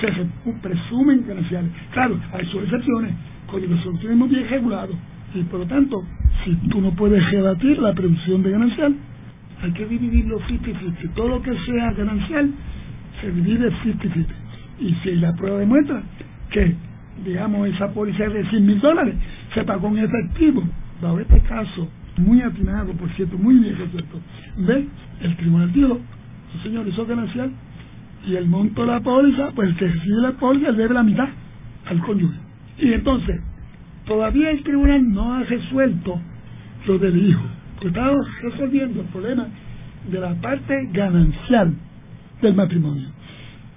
se 0.00 0.52
presumen 0.62 1.24
gananciales. 1.26 1.70
Claro, 1.92 2.18
hay 2.32 2.44
sus 2.46 2.62
excepciones. 2.64 3.14
Código 3.46 3.74
de 3.74 4.26
bien 4.26 4.48
regulado. 4.48 4.94
Y 5.34 5.42
por 5.44 5.60
lo 5.60 5.66
tanto, 5.66 6.02
si 6.44 6.54
tú 6.68 6.80
no 6.80 6.92
puedes 6.92 7.22
rebatir 7.30 7.78
la 7.78 7.94
prevención 7.94 8.42
de 8.42 8.50
ganancial, 8.50 8.94
hay 9.62 9.72
que 9.72 9.86
dividirlo 9.86 10.40
50-50. 10.40 11.14
Todo 11.14 11.28
lo 11.28 11.42
que 11.42 11.56
sea 11.64 11.92
ganancial 11.92 12.50
se 13.20 13.30
divide 13.30 13.70
50-50. 13.70 14.26
Y 14.80 14.94
si 15.02 15.16
la 15.16 15.32
prueba 15.34 15.58
demuestra 15.58 16.02
que, 16.50 16.74
digamos, 17.24 17.68
esa 17.68 17.92
póliza 17.92 18.24
es 18.26 18.34
de 18.34 18.50
100 18.50 18.66
mil 18.66 18.80
dólares, 18.80 19.14
se 19.54 19.64
pagó 19.64 19.88
en 19.88 19.98
efectivo, 19.98 20.62
dado 21.00 21.20
este 21.20 21.40
caso, 21.40 21.88
muy 22.18 22.40
atinado, 22.42 22.92
por 22.92 23.10
cierto, 23.10 23.36
muy 23.38 23.56
bien 23.58 23.76
resuelto, 23.76 24.20
ve, 24.58 24.86
el 25.20 25.36
tribunal 25.36 25.72
dijo, 25.72 26.00
señor, 26.62 26.88
eso 26.88 27.02
es 27.02 27.08
ganancial, 27.08 27.50
y 28.26 28.34
el 28.34 28.46
monto 28.46 28.82
de 28.82 28.88
la 28.88 29.00
póliza, 29.00 29.50
pues 29.54 29.74
que 29.76 29.86
recibe 29.86 30.20
la 30.20 30.32
póliza 30.32 30.72
debe 30.72 30.94
la 30.94 31.02
mitad 31.02 31.28
al 31.86 32.00
cónyuge. 32.00 32.36
Y 32.78 32.92
entonces, 32.92 33.40
todavía 34.04 34.50
el 34.50 34.62
tribunal 34.62 35.12
no 35.12 35.34
ha 35.34 35.42
resuelto 35.44 36.20
lo 36.86 36.98
del 36.98 37.28
hijo, 37.28 37.44
que 37.80 37.88
está 37.88 38.10
resolviendo 38.42 39.00
el 39.00 39.06
problema 39.08 39.46
de 40.10 40.20
la 40.20 40.34
parte 40.34 40.88
ganancial 40.92 41.74
del 42.42 42.54
matrimonio. 42.54 43.08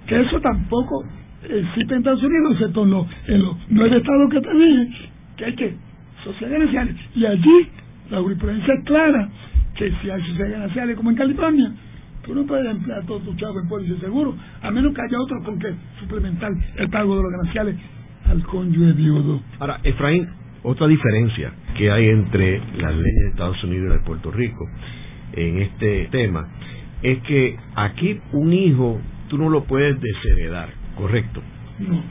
Que 0.06 0.20
eso 0.20 0.40
tampoco 0.40 1.04
existe 1.42 1.94
en 1.94 1.98
Estados 1.98 2.22
Unidos, 2.22 2.52
excepto 2.52 2.84
en 2.84 2.90
los, 2.90 3.06
en 3.28 3.42
los 3.42 3.56
nueve 3.68 3.96
estados 3.96 4.30
que 4.30 4.40
te 4.40 4.54
dije, 4.54 4.88
que 5.36 5.44
hay 5.44 5.54
que 5.54 5.74
sociedades 6.24 6.72
gananciales. 6.72 6.96
Y 7.14 7.26
allí 7.26 7.68
la 8.10 8.20
jurisprudencia 8.20 8.74
es 8.74 8.84
clara 8.84 9.28
que 9.76 9.92
si 10.02 10.10
hay 10.10 10.22
gananciales 10.50 10.96
como 10.96 11.10
en 11.10 11.16
California, 11.16 11.72
tú 12.24 12.34
no 12.34 12.44
puedes 12.44 12.70
emplear 12.70 13.04
todo 13.06 13.20
tu 13.20 13.34
chavo 13.36 13.60
en 13.60 13.68
póliza 13.68 13.94
de 13.94 14.00
seguro, 14.00 14.34
a 14.62 14.70
menos 14.70 14.94
que 14.94 15.02
haya 15.02 15.20
otro 15.20 15.42
con 15.44 15.58
que 15.58 15.72
suplementar 16.00 16.50
el 16.76 16.90
pago 16.90 17.16
de 17.16 17.22
los 17.22 17.32
gananciales 17.32 17.76
al 18.28 18.42
cónyuge 18.44 18.92
viudo. 18.92 19.40
Ahora, 19.58 19.80
Efraín, 19.82 20.28
otra 20.62 20.86
diferencia 20.86 21.52
que 21.76 21.90
hay 21.90 22.08
entre 22.08 22.58
las 22.76 22.94
leyes 22.94 23.22
de 23.22 23.28
Estados 23.30 23.64
Unidos 23.64 23.86
y 23.86 23.88
las 23.88 23.98
de 23.98 24.04
Puerto 24.04 24.30
Rico 24.30 24.68
en 25.32 25.58
este 25.58 26.08
tema 26.10 26.48
es 27.02 27.18
que 27.22 27.56
aquí 27.76 28.20
un 28.32 28.52
hijo 28.52 29.00
tú 29.28 29.38
no 29.38 29.48
lo 29.48 29.64
puedes 29.64 29.98
desheredar, 30.00 30.68
¿correcto? 30.96 31.40
No. 31.78 32.02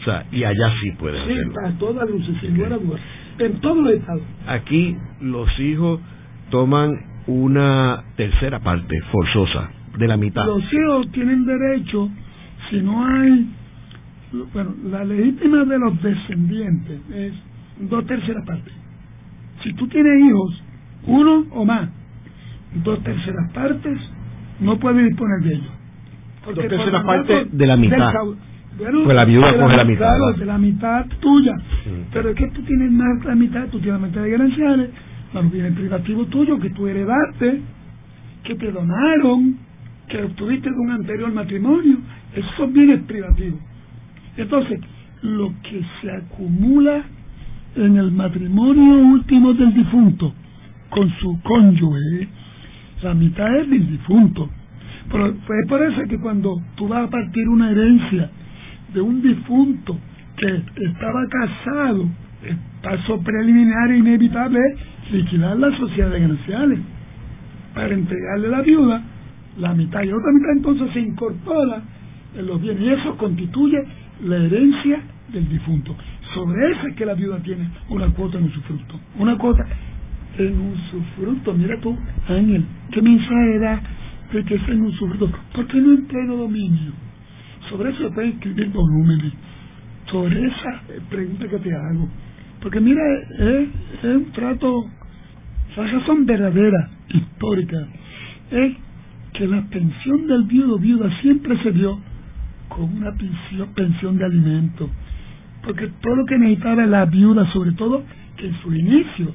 O 0.00 0.04
sea, 0.04 0.26
y 0.30 0.44
allá 0.44 0.72
sí 0.80 0.92
puedes 0.92 1.24
sí, 1.24 1.32
hacerlo. 1.32 1.54
para 1.54 1.72
todas 1.72 2.08
luces, 2.08 2.36
sin 2.40 2.56
lugar 2.56 2.74
a 2.74 2.78
dudas. 2.78 3.00
En 3.38 3.60
todos 3.60 3.78
los 3.78 3.94
estados. 3.94 4.22
Aquí 4.46 4.96
los 5.20 5.48
hijos 5.60 6.00
toman 6.50 6.98
una 7.26 8.04
tercera 8.16 8.60
parte 8.60 9.00
forzosa 9.12 9.70
de 9.96 10.08
la 10.08 10.16
mitad. 10.16 10.46
Los 10.46 10.62
hijos 10.72 11.10
tienen 11.12 11.44
derecho, 11.44 12.08
si 12.70 12.80
no 12.80 13.06
hay 13.06 13.48
bueno, 14.52 14.74
la 14.90 15.04
legítima 15.04 15.64
de 15.64 15.78
los 15.78 16.02
descendientes 16.02 17.00
es 17.14 17.32
dos 17.88 18.06
terceras 18.06 18.44
partes. 18.44 18.72
Si 19.62 19.72
tú 19.74 19.88
tienes 19.88 20.20
hijos, 20.22 20.62
uno 21.06 21.46
o 21.52 21.64
más, 21.64 21.88
dos 22.84 23.02
terceras 23.02 23.50
partes, 23.52 23.98
no 24.60 24.78
puedes 24.78 25.06
disponer 25.06 25.40
de 25.40 25.54
ellos. 25.54 25.70
dos 26.46 26.68
terceras 26.68 27.04
partes 27.04 27.56
de 27.56 27.66
la 27.66 27.76
mitad. 27.76 28.12
Pues 28.78 29.16
la 29.16 29.24
viuda 29.24 29.56
coge 29.56 29.76
la, 29.76 29.84
mitad. 29.84 30.06
Claro, 30.06 30.32
de 30.38 30.46
la 30.46 30.58
mitad 30.58 31.06
tuya. 31.20 31.52
Pero 32.12 32.30
es 32.30 32.36
que 32.36 32.46
tú 32.48 32.62
tienes 32.62 32.90
más 32.92 33.24
la 33.24 33.34
mitad, 33.34 33.66
tú 33.68 33.80
tienes 33.80 34.00
la 34.00 34.06
mitad 34.06 34.22
de 34.22 34.30
gananciales, 34.30 34.90
los 35.34 35.50
bienes 35.50 35.72
privativos 35.72 36.28
tuyos 36.30 36.60
que 36.60 36.70
tú 36.70 36.86
heredaste, 36.86 37.60
que 38.44 38.54
te 38.54 38.70
donaron, 38.70 39.56
que 40.08 40.22
obtuviste 40.22 40.70
de 40.70 40.76
un 40.76 40.90
anterior 40.90 41.32
matrimonio. 41.32 41.98
Esos 42.34 42.50
son 42.56 42.72
bienes 42.72 43.02
privativos. 43.02 43.60
Entonces, 44.36 44.80
lo 45.22 45.52
que 45.62 45.82
se 46.00 46.10
acumula 46.10 47.02
en 47.74 47.96
el 47.96 48.10
matrimonio 48.12 49.08
último 49.08 49.52
del 49.54 49.74
difunto 49.74 50.32
con 50.90 51.10
su 51.18 51.40
cónyuge, 51.42 52.28
la 53.02 53.14
mitad 53.14 53.56
es 53.56 53.68
del 53.68 53.90
difunto. 53.90 54.48
Pero 55.10 55.34
fue 55.46 55.56
por 55.68 55.82
eso 55.82 56.02
que 56.08 56.18
cuando 56.18 56.60
tú 56.76 56.86
vas 56.88 57.06
a 57.06 57.10
partir 57.10 57.48
una 57.48 57.70
herencia 57.70 58.30
de 58.92 59.00
un 59.00 59.22
difunto 59.22 59.98
que 60.36 60.62
estaba 60.84 61.26
casado, 61.28 62.08
el 62.42 62.56
paso 62.82 63.20
preliminar 63.22 63.90
e 63.90 63.98
inevitable 63.98 64.58
es 65.04 65.12
liquidar 65.12 65.56
la 65.56 65.76
sociedad 65.76 66.10
de 66.10 66.20
gananciales 66.20 66.78
para 67.74 67.94
entregarle 67.94 68.46
a 68.48 68.50
la 68.50 68.62
viuda 68.62 69.02
la 69.58 69.74
mitad 69.74 70.02
y 70.02 70.12
otra 70.12 70.32
mitad 70.32 70.52
entonces 70.52 70.92
se 70.92 71.00
incorpora 71.00 71.82
en 72.36 72.46
los 72.46 72.60
bienes 72.60 72.82
y 72.82 72.88
eso 72.90 73.16
constituye 73.16 73.78
la 74.24 74.36
herencia 74.36 75.00
del 75.32 75.48
difunto. 75.48 75.96
Sobre 76.34 76.70
eso 76.72 76.86
es 76.86 76.94
que 76.94 77.06
la 77.06 77.14
viuda 77.14 77.38
tiene 77.38 77.68
una 77.88 78.08
cuota 78.10 78.38
en 78.38 78.44
usufructo. 78.44 79.00
Una 79.18 79.36
cuota 79.36 79.66
en 80.38 80.60
usufructo. 80.60 81.54
Mira 81.54 81.80
tú, 81.80 81.96
Ángel, 82.28 82.64
¿qué 82.92 83.02
mensaje 83.02 83.58
da 83.58 83.82
de 84.32 84.44
que 84.44 84.54
es 84.54 84.68
en 84.68 84.82
usufructo? 84.82 85.30
¿Por 85.54 85.66
qué 85.66 85.80
no 85.80 85.92
en 85.92 86.06
pleno 86.06 86.36
dominio? 86.36 86.92
Sobre 87.70 87.90
eso 87.90 88.10
pueden 88.12 88.32
escribir 88.32 88.68
volúmenes. 88.70 89.32
Sobre 90.10 90.46
esa 90.46 90.82
pregunta 91.10 91.48
que 91.48 91.58
te 91.58 91.74
hago. 91.74 92.08
Porque 92.62 92.80
mira, 92.80 93.02
es, 93.38 93.68
un 94.04 94.32
trato, 94.32 94.84
esa 95.72 95.86
razón 95.86 96.26
verdadera, 96.26 96.90
histórica, 97.08 97.76
es 98.50 98.76
que 99.34 99.46
la 99.46 99.62
pensión 99.66 100.26
del 100.26 100.44
viudo 100.44 100.78
viuda 100.78 101.10
siempre 101.20 101.56
se 101.62 101.72
dio 101.72 101.98
con 102.68 102.84
una 102.96 103.12
pensión, 103.12 103.68
pensión 103.74 104.18
de 104.18 104.24
alimentos. 104.24 104.90
Porque 105.64 105.88
todo 106.00 106.16
lo 106.16 106.24
que 106.24 106.38
necesitaba 106.38 106.86
la 106.86 107.04
viuda, 107.04 107.50
sobre 107.52 107.72
todo 107.72 108.02
que 108.36 108.46
en 108.46 108.54
su 108.62 108.74
inicio 108.74 109.32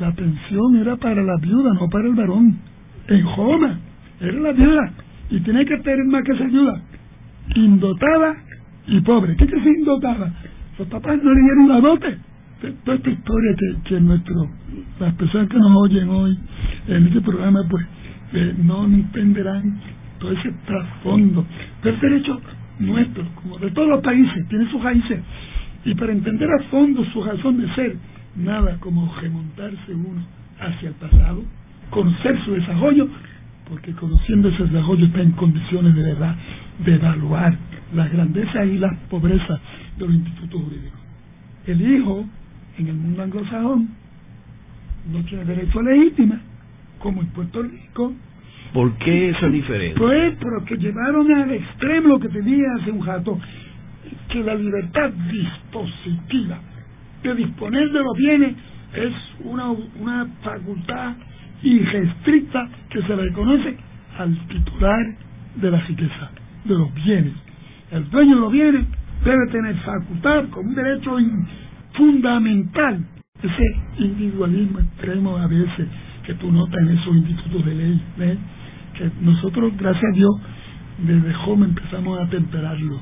la 0.00 0.12
pensión 0.12 0.76
era 0.76 0.96
para 0.96 1.22
la 1.22 1.36
viuda, 1.40 1.74
no 1.74 1.88
para 1.88 2.08
el 2.08 2.14
varón. 2.14 2.58
En 3.08 3.22
Joma 3.22 3.78
era 4.20 4.40
la 4.40 4.52
viuda 4.52 4.92
y 5.30 5.40
tenía 5.40 5.64
que 5.64 5.78
tener 5.78 6.04
más 6.06 6.22
que 6.24 6.32
esa 6.32 6.44
viuda. 6.44 6.82
Indotada 7.54 8.36
y 8.86 9.00
pobre. 9.00 9.36
¿Qué 9.36 9.44
es 9.44 9.66
indotada? 9.78 10.32
Los 10.78 10.88
papás 10.88 11.22
no 11.22 11.32
le 11.32 11.40
dieron 11.40 11.68
la 11.68 11.80
dote. 11.80 12.18
Toda 12.84 12.96
esta 12.96 13.10
historia 13.10 13.54
que, 13.56 13.88
que 13.88 14.00
nuestro, 14.00 14.34
las 14.98 15.14
personas 15.14 15.48
que 15.48 15.58
nos 15.58 15.76
oyen 15.76 16.08
hoy 16.08 16.38
en 16.88 17.06
este 17.06 17.20
programa, 17.20 17.60
pues 17.70 17.86
eh, 18.32 18.54
no 18.64 18.84
entenderán 18.84 19.80
todo 20.18 20.32
ese 20.32 20.52
trasfondo. 20.66 21.44
Pero 21.82 21.94
el 21.94 22.00
derecho 22.00 22.40
nuestro, 22.80 23.24
como 23.42 23.58
de 23.58 23.70
todos 23.70 23.88
los 23.88 24.02
países, 24.02 24.48
tiene 24.48 24.70
sus 24.70 24.82
raíces. 24.82 25.20
Y 25.84 25.94
para 25.94 26.12
entender 26.12 26.48
a 26.50 26.62
fondo 26.64 27.04
su 27.12 27.22
razón 27.22 27.60
de 27.60 27.74
ser, 27.74 27.96
nada 28.36 28.76
como 28.80 29.12
remontarse 29.20 29.94
uno 29.94 30.22
hacia 30.60 30.88
el 30.88 30.94
pasado, 30.96 31.42
conocer 31.90 32.38
su 32.44 32.52
desarrollo, 32.52 33.08
porque 33.68 33.92
conociendo 33.92 34.48
ese 34.48 34.64
desarrollo 34.64 35.06
está 35.06 35.22
en 35.22 35.32
condiciones 35.32 35.94
de 35.94 36.02
verdad 36.02 36.36
de 36.84 36.94
evaluar 36.94 37.56
la 37.94 38.08
grandeza 38.08 38.64
y 38.64 38.78
la 38.78 38.94
pobreza 39.10 39.60
de 39.96 40.06
los 40.06 40.14
institutos 40.14 40.62
jurídicos. 40.62 41.00
El 41.66 41.80
hijo, 41.80 42.24
en 42.78 42.88
el 42.88 42.94
mundo 42.94 43.22
anglosajón, 43.22 43.88
no 45.12 45.24
tiene 45.24 45.44
derecho 45.44 45.80
a 45.80 45.82
legítima, 45.82 46.40
como 46.98 47.20
en 47.20 47.28
Puerto 47.28 47.62
Rico, 47.62 48.14
¿Por 48.72 48.92
qué 48.98 49.30
esa 49.30 49.48
diferencia? 49.48 49.98
Pues 49.98 50.36
porque 50.40 50.76
llevaron 50.76 51.32
al 51.32 51.50
extremo 51.52 52.08
lo 52.08 52.20
que 52.20 52.28
tenía 52.28 52.66
hace 52.78 52.90
un 52.90 53.04
rato, 53.04 53.38
que 54.28 54.42
la 54.42 54.54
libertad 54.54 55.10
dispositiva 55.10 56.58
de 57.22 57.34
disponer 57.34 57.90
de 57.90 57.98
los 57.98 58.16
bienes 58.16 58.54
es 58.94 59.12
una, 59.44 59.70
una 59.70 60.26
facultad 60.42 61.14
irrestricta 61.62 62.68
que 62.90 63.02
se 63.02 63.08
le 63.08 63.16
reconoce 63.16 63.76
al 64.18 64.36
titular 64.48 65.06
de 65.56 65.70
la 65.70 65.80
riqueza, 65.80 66.30
de 66.68 66.78
los 66.78 66.94
bienes. 66.94 67.34
El 67.90 68.08
dueño 68.10 68.34
de 68.34 68.40
los 68.40 68.52
bienes 68.52 68.86
debe 69.24 69.46
tener 69.50 69.76
facultad 69.76 70.48
como 70.50 70.68
un 70.68 70.74
derecho 70.74 71.16
fundamental. 71.94 73.04
Ese 73.42 74.04
individualismo 74.04 74.80
extremo 74.80 75.36
a 75.36 75.46
veces 75.46 75.88
que 76.26 76.34
tú 76.34 76.52
notas 76.52 76.80
en 76.80 76.98
esos 76.98 77.16
institutos 77.16 77.64
de 77.64 77.74
ley, 77.74 78.02
¿ves? 78.18 78.38
nosotros, 79.20 79.72
gracias 79.76 80.04
a 80.04 80.16
Dios, 80.16 80.30
desde 81.06 81.32
joven 81.32 81.70
empezamos 81.70 82.18
a 82.18 82.28
temperarlo 82.28 82.98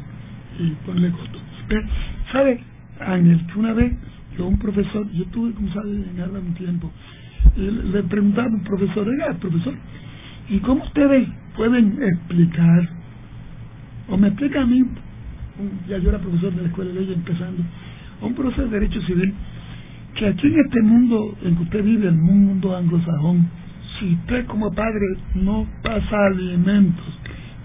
y 0.59 0.71
ponerle 0.85 1.11
costo. 1.11 1.39
¿Sabe, 2.33 2.61
Ángel, 3.01 3.47
que 3.47 3.59
una 3.59 3.73
vez 3.73 3.93
yo 4.37 4.47
un 4.47 4.59
profesor, 4.59 5.11
yo 5.13 5.25
tuve, 5.27 5.53
como 5.53 5.73
sabe, 5.73 5.91
en 5.91 6.21
Harvard 6.21 6.43
un 6.43 6.55
tiempo, 6.55 6.93
y 7.57 7.71
le 7.71 8.03
preguntaba 8.05 8.49
a 8.49 8.51
un 8.51 8.65
profesor, 8.65 9.09
oiga, 9.09 9.35
profesor, 9.41 9.75
¿y 10.51 10.59
cómo 10.59 10.85
ustedes 10.85 11.29
pueden 11.57 12.03
explicar, 12.03 12.89
o 14.09 14.17
me 14.17 14.29
explica 14.29 14.63
a 14.63 14.67
mí, 14.67 14.85
ya 15.89 15.99
yo 15.99 16.11
era 16.11 16.19
profesor 16.19 16.55
de 16.55 16.63
la 16.63 16.69
Escuela 16.69 16.93
de 16.93 17.01
Leyes 17.01 17.17
empezando, 17.17 17.63
un 18.23 18.35
profesor 18.35 18.65
de 18.71 18.81
Derecho 18.81 19.01
Civil, 19.03 19.35
que 20.15 20.27
aquí 20.27 20.47
en 20.47 20.61
este 20.61 20.83
mundo 20.83 21.37
en 21.45 21.57
que 21.57 21.63
usted 21.63 21.85
vive, 21.85 22.09
el 22.09 22.17
mundo 22.17 22.77
anglosajón, 22.77 23.47
si 23.99 24.13
usted 24.15 24.47
como 24.47 24.73
padre 24.73 25.07
no 25.35 25.67
pasa 25.83 26.27
alimentos 26.27 27.05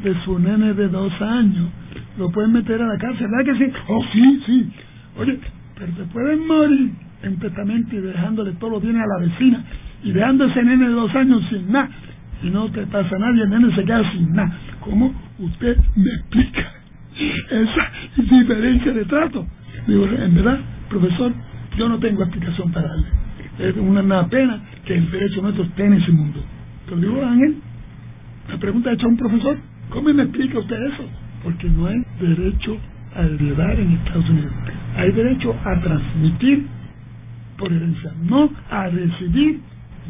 de 0.04 0.16
su 0.24 0.40
nene 0.40 0.74
de 0.74 0.88
dos 0.88 1.14
años, 1.22 1.70
lo 2.18 2.30
pueden 2.32 2.54
meter 2.54 2.82
a 2.82 2.88
la 2.88 2.98
cárcel, 2.98 3.28
¿verdad 3.30 3.54
que 3.54 3.66
sí? 3.66 3.72
Oh, 3.88 4.04
sí, 4.12 4.44
sí. 4.46 4.72
Oye, 5.18 5.40
pero 5.78 5.94
te 5.94 6.04
pueden 6.06 6.48
morir 6.48 6.92
en 7.24 7.38
testamento 7.38 7.96
y 7.96 8.00
dejándole 8.00 8.54
todos 8.54 8.74
los 8.74 8.82
bienes 8.82 9.02
a 9.04 9.08
la 9.08 9.26
vecina 9.26 9.64
y 10.04 10.12
dejando 10.12 10.46
ese 10.46 10.64
nene 10.64 10.88
de 10.88 10.94
dos 10.94 11.14
años 11.16 11.44
sin 11.50 11.72
nada 11.72 11.90
y 12.44 12.50
no 12.50 12.70
te 12.72 12.86
pasa 12.88 13.18
nada 13.18 13.34
y 13.36 13.42
el 13.42 13.50
nene 13.50 13.76
se 13.76 13.84
queda 13.84 14.12
sin 14.12 14.32
nada. 14.34 14.58
¿Cómo 14.80 15.14
usted 15.42 15.78
me 15.96 16.12
explica 16.12 16.74
esa 17.50 17.92
diferencia 18.18 18.94
de 18.94 19.06
trato? 19.06 19.48
Digo, 19.88 20.06
en 20.06 20.36
verdad, 20.36 20.60
profesor, 20.90 21.34
yo 21.78 21.90
no 21.90 22.00
tengo 22.00 22.24
explicación 22.24 22.72
para 22.72 22.88
darle. 22.90 23.08
Es 23.60 23.76
una, 23.78 24.28
pena 24.28 24.62
que 24.86 24.96
el 24.96 25.10
derecho 25.12 25.42
nuestro 25.42 25.64
esté 25.66 25.86
en 25.86 25.94
ese 25.94 26.12
mundo. 26.12 26.44
Pero 26.86 26.98
digo, 26.98 27.26
Ángel, 27.26 27.56
la 28.50 28.58
pregunta 28.58 28.92
hecha 28.92 29.06
a 29.06 29.10
un 29.10 29.18
profesor, 29.18 29.58
¿cómo 29.90 30.14
me 30.14 30.24
explica 30.24 30.60
usted 30.60 30.78
eso? 30.88 31.04
Porque 31.44 31.70
no 31.70 31.88
hay 31.88 32.02
derecho 32.20 32.78
a 33.16 33.22
heredar 33.24 33.80
en 33.80 33.92
Estados 33.92 34.30
Unidos. 34.30 34.52
Hay 34.96 35.12
derecho 35.12 35.56
a 35.66 35.80
transmitir 35.82 36.66
por 37.58 37.72
herencia, 37.72 38.12
no 38.24 38.50
a 38.70 38.88
recibir 38.88 39.60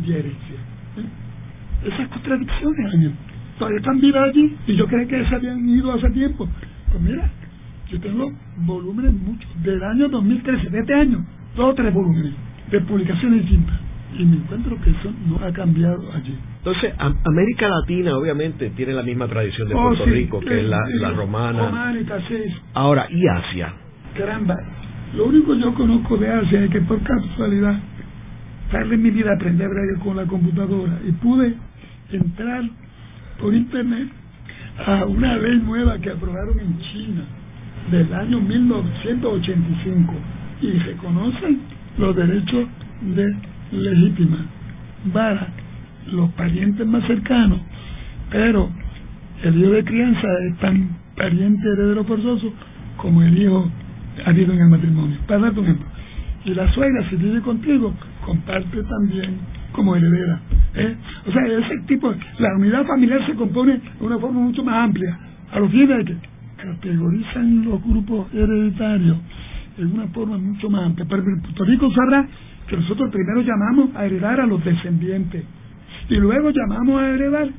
de 0.05 0.19
herencia. 0.19 0.55
¿Eh? 0.97 1.87
Esas 1.87 2.07
contradicciones, 2.09 2.93
Ángel, 2.93 3.11
todavía 3.57 3.79
están 3.79 3.99
vivas 3.99 4.29
allí 4.29 4.55
y 4.67 4.75
yo 4.75 4.87
creo 4.87 5.07
que 5.07 5.25
se 5.25 5.35
habían 5.35 5.67
ido 5.67 5.91
hace 5.93 6.09
tiempo. 6.11 6.47
Pues 6.91 7.01
mira, 7.03 7.29
yo 7.89 7.99
tengo 7.99 8.31
volúmenes 8.57 9.13
muchos, 9.13 9.49
del 9.63 9.83
año 9.83 10.09
2013, 10.09 10.69
de 10.69 10.79
este 10.79 10.93
año, 10.93 11.25
dos 11.55 11.71
o 11.71 11.75
tres 11.75 11.93
volúmenes 11.93 12.33
de 12.71 12.81
publicaciones 12.81 13.41
distintas. 13.41 13.79
Y 14.17 14.25
me 14.25 14.37
encuentro 14.37 14.77
que 14.81 14.89
eso 14.89 15.13
no 15.27 15.37
ha 15.45 15.53
cambiado 15.53 16.11
allí. 16.13 16.35
Entonces, 16.57 16.93
América 16.97 17.69
Latina 17.69 18.17
obviamente 18.17 18.69
tiene 18.71 18.93
la 18.93 19.03
misma 19.03 19.27
tradición 19.27 19.69
de 19.69 19.75
oh, 19.75 19.87
Puerto 19.87 20.05
Rico, 20.05 20.39
que 20.41 20.59
es 20.59 20.65
la, 20.65 20.79
la 20.99 21.11
romana. 21.11 21.93
Ahora, 22.73 23.07
¿y 23.09 23.25
Asia? 23.27 23.73
Caramba, 24.17 24.55
lo 25.15 25.25
único 25.25 25.53
que 25.53 25.59
yo 25.59 25.73
conozco 25.73 26.17
de 26.17 26.29
Asia 26.29 26.63
es 26.65 26.69
que 26.69 26.81
por 26.81 27.01
casualidad 27.03 27.79
tarde 28.71 28.95
en 28.95 29.01
mi 29.01 29.11
vida 29.11 29.33
aprendí 29.33 29.63
a 29.63 29.65
hablar 29.65 29.85
con 30.03 30.15
la 30.15 30.25
computadora 30.25 30.99
y 31.05 31.11
pude 31.13 31.55
entrar 32.11 32.63
por 33.41 33.53
internet 33.53 34.07
a 34.85 35.05
una 35.05 35.35
ley 35.37 35.59
nueva 35.65 35.97
que 35.99 36.11
aprobaron 36.11 36.59
en 36.59 36.79
China 36.79 37.23
del 37.91 38.13
año 38.13 38.39
1985 38.39 40.13
y 40.61 40.71
reconocen 40.71 41.59
los 41.97 42.15
derechos 42.15 42.67
de 43.01 43.35
legítima 43.71 44.45
para 45.11 45.47
los 46.11 46.29
parientes 46.31 46.85
más 46.85 47.05
cercanos, 47.07 47.59
pero 48.29 48.69
el 49.43 49.59
hijo 49.59 49.71
de 49.71 49.83
crianza 49.83 50.27
es 50.49 50.57
tan 50.59 50.97
pariente 51.15 51.67
heredero 51.67 52.03
forzoso 52.03 52.53
como 52.97 53.23
el 53.23 53.37
hijo 53.37 53.69
habido 54.25 54.53
en 54.53 54.61
el 54.61 54.69
matrimonio. 54.69 55.17
Para 55.27 55.41
dar 55.41 55.57
un 55.57 55.65
ejemplo. 55.65 55.87
Y 56.45 56.53
la 56.53 56.71
suegra, 56.73 57.09
si 57.09 57.15
vive 57.15 57.41
contigo, 57.41 57.93
comparte 58.25 58.83
también 58.83 59.37
como 59.71 59.95
heredera. 59.95 60.39
¿Eh? 60.75 60.95
O 61.27 61.31
sea, 61.31 61.45
ese 61.45 61.81
tipo, 61.87 62.13
la 62.39 62.55
unidad 62.55 62.85
familiar 62.85 63.25
se 63.25 63.35
compone 63.35 63.73
de 63.73 64.05
una 64.05 64.17
forma 64.17 64.39
mucho 64.39 64.63
más 64.63 64.85
amplia. 64.85 65.17
A 65.51 65.59
los 65.59 65.71
fines 65.71 66.05
que 66.05 66.15
categorizan 66.57 67.65
los 67.65 67.83
grupos 67.83 68.33
hereditarios 68.33 69.17
en 69.77 69.91
una 69.91 70.07
forma 70.07 70.37
mucho 70.37 70.69
más 70.69 70.85
amplia. 70.85 71.05
Pero 71.09 71.23
en 71.23 71.41
Puerto 71.41 71.65
Rico 71.65 71.91
sabrá 71.91 72.27
que 72.67 72.77
nosotros 72.77 73.11
primero 73.11 73.41
llamamos 73.41 73.95
a 73.95 74.05
heredar 74.05 74.39
a 74.39 74.45
los 74.45 74.63
descendientes 74.63 75.43
y 76.09 76.15
luego 76.15 76.51
llamamos 76.51 77.01
a 77.01 77.09
heredar 77.09 77.49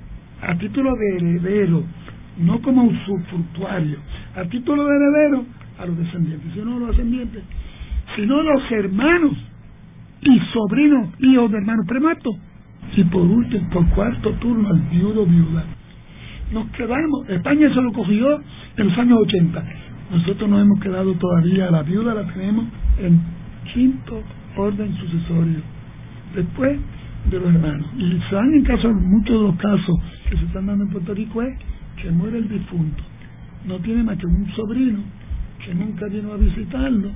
a 0.43 0.55
título 0.57 0.95
de 0.97 1.17
heredero, 1.17 1.85
no 2.39 2.61
como 2.63 2.85
usufructuario, 2.85 3.99
a 4.37 4.45
título 4.45 4.85
de 4.87 4.97
heredero 4.97 5.45
a 5.79 5.87
los 5.87 5.99
descendientes, 5.99 6.53
sino 6.53 6.79
los 6.79 6.89
descendientes, 6.89 7.43
sino 8.17 8.43
los 8.43 8.71
hermanos 8.73 9.33
y 10.23 10.39
sobrinos, 10.53 11.09
hijos 11.21 11.51
de 11.51 11.59
hermanos 11.59 11.87
prematos. 11.87 12.35
Y 12.97 13.05
por 13.05 13.23
último, 13.23 13.69
por 13.71 13.89
cuarto 13.91 14.33
turno, 14.35 14.69
al 14.69 14.81
viudo 14.91 15.25
viuda. 15.27 15.65
Nos 16.53 16.67
quedamos, 16.73 17.29
España 17.29 17.73
se 17.73 17.81
lo 17.81 17.93
cogió 17.93 18.41
en 18.77 18.89
los 18.89 18.99
años 18.99 19.19
80. 19.23 19.65
Nosotros 20.11 20.51
no 20.51 20.61
hemos 20.61 20.79
quedado 20.81 21.15
todavía, 21.15 21.71
la 21.71 21.83
viuda 21.83 22.15
la 22.15 22.27
tenemos 22.33 22.67
en 22.99 23.21
quinto 23.73 24.23
orden 24.57 24.95
sucesorio, 24.97 25.61
después 26.35 26.79
de 27.31 27.41
los 27.41 27.55
hermanos. 27.55 27.87
Y 27.97 28.21
se 28.29 28.35
dan 28.35 28.53
en 28.53 28.65
caso, 28.65 28.93
muchos 28.93 29.41
de 29.41 29.47
los 29.47 29.57
casos 29.57 29.97
que 30.29 30.37
se 30.37 30.45
están 30.45 30.67
dando 30.67 30.85
en 30.85 30.91
Puerto 30.91 31.15
Rico 31.15 31.41
es 31.43 31.59
que 32.03 32.11
muere 32.11 32.39
el 32.39 32.49
difunto. 32.49 33.03
No 33.67 33.79
tiene 33.79 34.03
más 34.03 34.19
que 34.19 34.27
un 34.27 34.47
sobrino 34.55 35.01
que 35.65 35.75
nunca 35.75 36.07
vino 36.07 36.33
a 36.33 36.37
visitarlo 36.37 37.09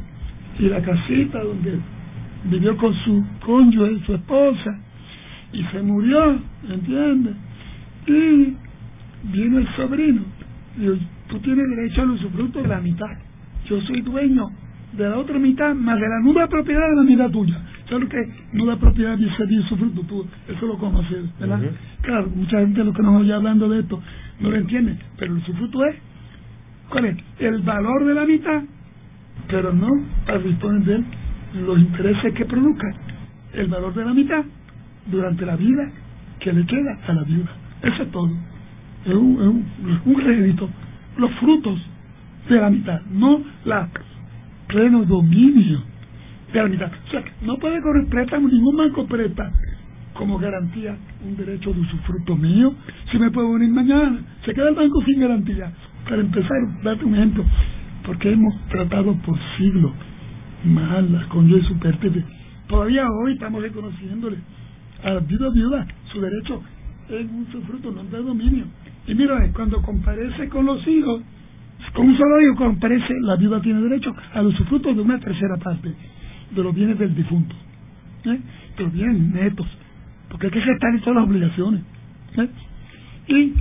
y 0.59 0.69
la 0.69 0.81
casita 0.81 1.43
donde 1.43 1.79
vivió 2.45 2.77
con 2.77 2.95
su 2.95 3.25
cónyuge, 3.45 4.01
su 4.07 4.15
esposa, 4.15 4.81
y 5.57 5.65
se 5.73 5.83
murió, 5.83 6.39
¿entiendes? 6.69 7.35
Y 8.07 8.55
vino 9.33 9.59
el 9.59 9.67
sobrino, 9.75 10.23
y 10.77 10.87
tú 11.29 11.39
tienes 11.41 11.67
derecho 11.71 12.03
al 12.03 12.11
usufructo 12.11 12.61
de 12.63 12.69
la 12.69 12.81
mitad. 12.81 13.17
Yo 13.67 13.81
soy 13.81 14.03
dueño 14.03 14.49
de 14.93 15.09
la 15.09 15.17
otra 15.17 15.39
mitad, 15.39 15.75
más 15.75 15.99
de 15.99 16.07
la 16.09 16.21
nuda 16.21 16.47
propiedad 16.47 16.89
de 16.91 16.97
la 16.97 17.03
mitad 17.03 17.31
tuya. 17.31 17.59
¿Sabes 17.89 18.05
lo 18.05 18.09
que 18.09 18.29
nuda 18.53 18.77
propiedad 18.77 19.17
dice 19.17 19.45
usufructo? 19.61 20.03
Tú, 20.03 20.27
eso 20.47 20.67
lo 20.67 20.77
conoces, 20.77 21.25
¿verdad? 21.41 21.61
Claro, 22.03 22.31
mucha 22.35 22.59
gente 22.59 22.85
lo 22.85 22.93
que 22.93 23.03
nos 23.03 23.23
oye 23.23 23.33
hablando 23.33 23.69
de 23.69 23.81
esto 23.81 24.03
no 24.41 24.51
lo 24.51 24.57
entiende, 24.57 24.99
pero 25.17 25.33
el 25.33 25.39
usufructo 25.39 25.87
es, 25.87 25.97
¿cuál 26.91 27.07
es? 27.07 27.17
El 27.39 27.63
valor 27.63 28.05
de 28.05 28.15
la 28.15 28.27
mitad, 28.27 28.63
pero 29.49 29.73
no 29.73 29.89
para 30.27 30.39
disponer 30.39 30.85
de 30.85 30.95
él 30.97 31.05
los 31.65 31.79
intereses 31.79 32.35
que 32.35 32.45
produzca 32.45 32.95
el 33.55 33.69
valor 33.69 33.95
de 33.95 34.05
la 34.05 34.13
mitad 34.13 34.45
durante 35.07 35.47
la 35.47 35.57
vida 35.57 35.91
que 36.41 36.53
le 36.53 36.65
queda 36.67 36.99
a 37.07 37.13
la 37.13 37.23
viuda. 37.23 37.51
Eso 37.83 38.03
es 38.03 38.11
todo. 38.11 38.31
Es 39.05 39.15
un, 39.15 39.65
un, 40.05 40.15
crédito. 40.15 40.69
Los 41.17 41.31
frutos 41.35 41.79
de 42.49 42.57
la 42.57 42.71
mitad, 42.71 43.01
no 43.11 43.43
la 43.65 43.89
pleno 44.67 45.05
dominio 45.05 45.83
de 46.53 46.63
la 46.63 46.69
mitad. 46.69 46.91
O 47.07 47.11
sea, 47.11 47.25
no 47.43 47.57
puede 47.59 47.81
correr 47.81 48.07
préstamo, 48.07 48.49
ningún 48.49 48.77
banco 48.77 49.07
presta 49.07 49.53
como 50.15 50.39
garantía 50.39 50.97
un 51.27 51.37
derecho 51.37 51.73
de 51.73 51.81
usufructo 51.81 52.37
mío. 52.37 52.75
Si 53.11 53.19
me 53.19 53.31
puedo 53.31 53.53
venir 53.53 53.71
mañana, 53.71 54.21
se 54.45 54.55
queda 54.55 54.71
el 54.71 54.75
banco 54.75 55.03
sin 55.05 55.21
garantía. 55.21 55.73
Para 56.09 56.23
empezar, 56.23 56.57
date 56.83 57.05
un 57.05 57.15
ejemplo, 57.15 57.45
porque 58.05 58.33
hemos 58.33 58.55
tratado 58.69 59.15
por 59.25 59.39
siglos 59.59 59.93
mal 60.65 61.13
las 61.13 61.27
cónyuges 61.27 61.67
supertes. 61.67 62.25
Todavía 62.67 63.07
hoy 63.23 63.35
estamos 63.35 63.63
reconociéndole 63.63 64.39
a 65.03 65.11
la 65.11 65.21
viuda 65.21 65.51
viuda 65.51 65.87
su 66.13 66.21
derecho 66.21 66.63
en 67.09 67.31
un 67.35 67.47
sufruto, 67.53 67.91
no 67.91 68.05
de 68.05 68.23
dominio. 68.23 68.65
Y 69.07 69.15
mira, 69.15 69.51
cuando 69.53 69.81
comparece 69.83 70.49
con 70.49 70.67
los 70.67 70.87
hijos, 70.87 71.23
con 71.93 72.09
un 72.09 72.17
solo 72.17 72.41
hijo 72.41 72.57
comparece, 72.57 73.15
la 73.23 73.37
viuda 73.37 73.61
tiene 73.61 73.81
derecho 73.83 74.15
a 74.35 74.43
los 74.43 74.55
sufrutos 74.55 74.97
de 74.97 75.03
una 75.03 75.19
tercera 75.21 75.57
parte 75.57 75.95
de 76.55 76.63
los 76.63 76.75
bienes 76.75 76.99
del 76.99 77.15
difunto. 77.15 77.55
¿eh? 78.25 78.41
De 78.77 78.85
los 78.85 78.93
bienes 78.93 79.19
netos. 79.19 79.67
Porque 80.29 80.47
hay 80.47 80.53
que 80.53 80.61
gestar 80.61 81.01
todas 81.01 81.17
las 81.17 81.25
obligaciones. 81.25 81.83
¿eh? 82.37 82.49
Y 83.29 83.55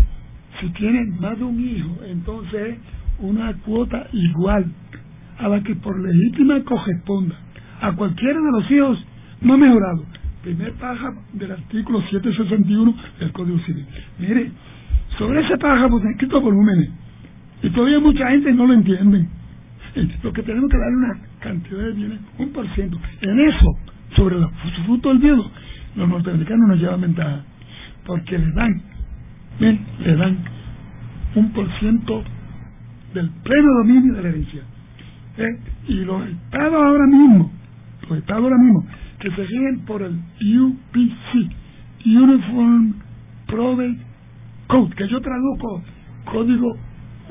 si 0.60 0.70
tiene 0.70 1.06
más 1.20 1.38
de 1.38 1.44
un 1.44 1.60
hijo, 1.60 1.98
entonces 2.06 2.78
una 3.20 3.54
cuota 3.54 4.08
igual 4.12 4.66
a 5.38 5.48
la 5.48 5.62
que 5.62 5.76
por 5.76 6.00
legítima 6.00 6.64
corresponda 6.64 7.36
a 7.82 7.92
cualquiera 7.94 8.40
de 8.40 8.52
los 8.52 8.72
hijos 8.72 9.06
no 9.42 9.58
mejorado. 9.58 10.06
Primer 10.46 10.74
párrafo 10.74 11.20
del 11.34 11.54
artículo 11.54 12.02
761 12.04 12.96
del 13.20 13.32
Código 13.32 13.58
Civil. 13.66 13.84
Mire, 14.20 14.52
sobre 15.18 15.42
ese 15.42 15.58
párrafo 15.58 16.00
se 16.00 16.06
han 16.06 16.12
escrito 16.12 16.40
volúmenes 16.40 16.92
y 17.64 17.70
todavía 17.72 18.00
mucha 18.00 18.30
gente 18.30 18.54
no 18.54 18.68
lo 18.68 18.74
entiende. 18.74 19.26
Lo 20.22 20.32
que 20.32 20.44
tenemos 20.44 20.70
que 20.70 20.78
darle 20.78 20.98
una 20.98 21.18
cantidad 21.40 21.80
de 21.80 21.92
bienes, 21.94 22.20
un 22.38 22.50
por 22.50 22.68
ciento. 22.76 23.00
En 23.22 23.40
eso, 23.40 23.76
sobre 24.16 24.36
los 24.36 24.52
fruto 24.86 25.10
del 25.10 25.18
viudo, 25.18 25.50
los 25.96 26.08
norteamericanos 26.08 26.70
nos 26.70 26.80
llevan 26.80 27.02
ventaja, 27.02 27.42
porque 28.06 28.38
le 28.38 28.52
dan, 28.52 28.82
le 29.60 30.16
dan 30.16 30.38
un 31.34 31.54
por 31.54 31.68
ciento 31.80 32.24
del 33.16 33.32
pleno 33.44 33.68
dominio 33.80 34.14
de 34.14 34.22
la 34.22 34.30
herencia. 34.30 34.62
¿eh? 35.40 35.60
y 35.88 35.94
los 36.06 36.24
estados 36.28 36.76
ahora 36.76 37.08
mismo, 37.08 37.52
los 38.08 38.20
estados 38.20 38.44
ahora 38.44 38.58
mismo, 38.60 38.86
que 39.26 39.32
se 39.32 39.44
rigen 39.44 39.80
por 39.88 40.04
el 40.04 40.14
UPC, 40.40 41.50
Uniform 42.06 42.94
Probate 43.48 43.98
Code, 44.68 44.96
que 44.96 45.08
yo 45.08 45.20
traduzco 45.20 45.82
Código 46.26 46.78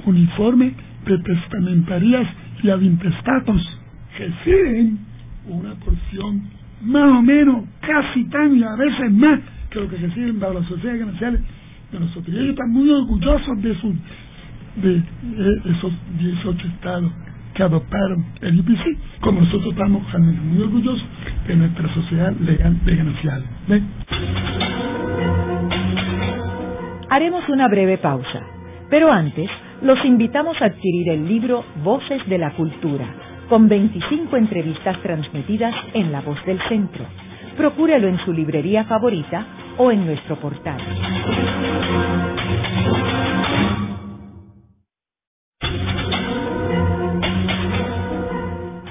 Uniforme 0.04 0.74
de 1.06 1.18
Testamentarías 1.18 2.26
y 2.64 2.70
Adintestatos, 2.70 3.80
reciben 4.18 4.98
una 5.46 5.76
porción 5.76 6.42
más 6.82 7.16
o 7.16 7.22
menos 7.22 7.64
casi 7.80 8.24
tan 8.24 8.56
y 8.56 8.64
a 8.64 8.74
veces 8.74 9.12
más 9.12 9.38
que 9.70 9.78
lo 9.78 9.88
que 9.88 9.96
reciben 9.96 10.40
bajo 10.40 10.54
las 10.54 10.66
sociedades 10.66 10.98
gananciales 10.98 11.40
de 11.92 12.00
nosotros. 12.00 12.28
Y 12.28 12.38
ellos 12.38 12.50
están 12.50 12.70
muy 12.70 12.90
orgullosos 12.90 13.62
de, 13.62 13.80
sus, 13.80 13.94
de, 14.82 14.94
de 14.94 15.70
esos 15.70 15.92
18 16.18 16.66
estados 16.66 17.12
que 17.54 17.62
adoptaron 17.62 18.24
el 18.40 18.58
IPC, 18.58 19.20
como 19.20 19.40
nosotros 19.40 19.72
estamos 19.72 20.02
muy 20.18 20.62
orgullosos 20.62 21.04
de 21.46 21.56
nuestra 21.56 21.94
sociedad 21.94 22.32
legal 22.32 22.76
ganancial. 22.84 23.44
Haremos 27.10 27.48
una 27.48 27.68
breve 27.68 27.98
pausa, 27.98 28.40
pero 28.90 29.10
antes 29.12 29.48
los 29.82 30.04
invitamos 30.04 30.60
a 30.60 30.66
adquirir 30.66 31.10
el 31.10 31.28
libro 31.28 31.64
Voces 31.84 32.26
de 32.26 32.38
la 32.38 32.50
Cultura, 32.52 33.06
con 33.48 33.68
25 33.68 34.36
entrevistas 34.36 35.00
transmitidas 35.02 35.74
en 35.92 36.10
La 36.10 36.22
Voz 36.22 36.44
del 36.46 36.60
Centro. 36.68 37.04
Procúrelo 37.56 38.08
en 38.08 38.18
su 38.24 38.32
librería 38.32 38.84
favorita 38.84 39.46
o 39.78 39.92
en 39.92 40.06
nuestro 40.06 40.36
portal. 40.36 40.80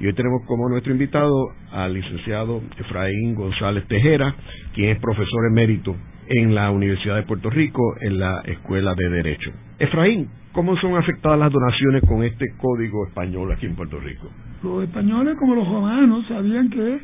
Y 0.00 0.06
hoy 0.06 0.14
tenemos 0.14 0.40
como 0.46 0.66
nuestro 0.70 0.92
invitado 0.92 1.50
al 1.70 1.92
licenciado 1.92 2.62
Efraín 2.78 3.34
González 3.34 3.86
Tejera, 3.86 4.34
quien 4.74 4.88
es 4.92 4.98
profesor 4.98 5.46
emérito 5.50 5.94
en 6.26 6.54
la 6.54 6.70
Universidad 6.70 7.16
de 7.16 7.24
Puerto 7.24 7.50
Rico 7.50 7.82
en 8.00 8.18
la 8.18 8.40
Escuela 8.46 8.94
de 8.94 9.10
Derecho. 9.10 9.50
Efraín, 9.78 10.30
¿cómo 10.52 10.74
son 10.78 10.96
afectadas 10.96 11.38
las 11.38 11.52
donaciones 11.52 12.02
con 12.08 12.24
este 12.24 12.46
código 12.56 13.06
español 13.08 13.52
aquí 13.52 13.66
en 13.66 13.76
Puerto 13.76 14.00
Rico? 14.00 14.30
Los 14.62 14.84
españoles 14.84 15.36
como 15.38 15.54
los 15.54 15.68
romanos 15.68 16.24
sabían 16.28 16.70
que 16.70 17.00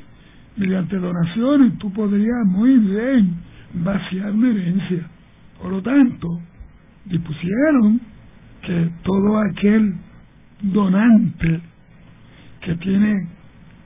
mediante 0.56 0.96
donaciones 0.96 1.76
tú 1.76 1.92
podrías 1.92 2.46
muy 2.46 2.78
bien 2.78 3.34
vaciar 3.74 4.32
una 4.32 4.48
herencia. 4.48 5.06
Por 5.60 5.70
lo 5.70 5.82
tanto, 5.82 6.28
dispusieron 7.04 8.00
que 8.62 8.88
todo 9.02 9.38
aquel 9.38 9.96
donante 10.62 11.60
que 12.66 12.74
tiene 12.74 13.28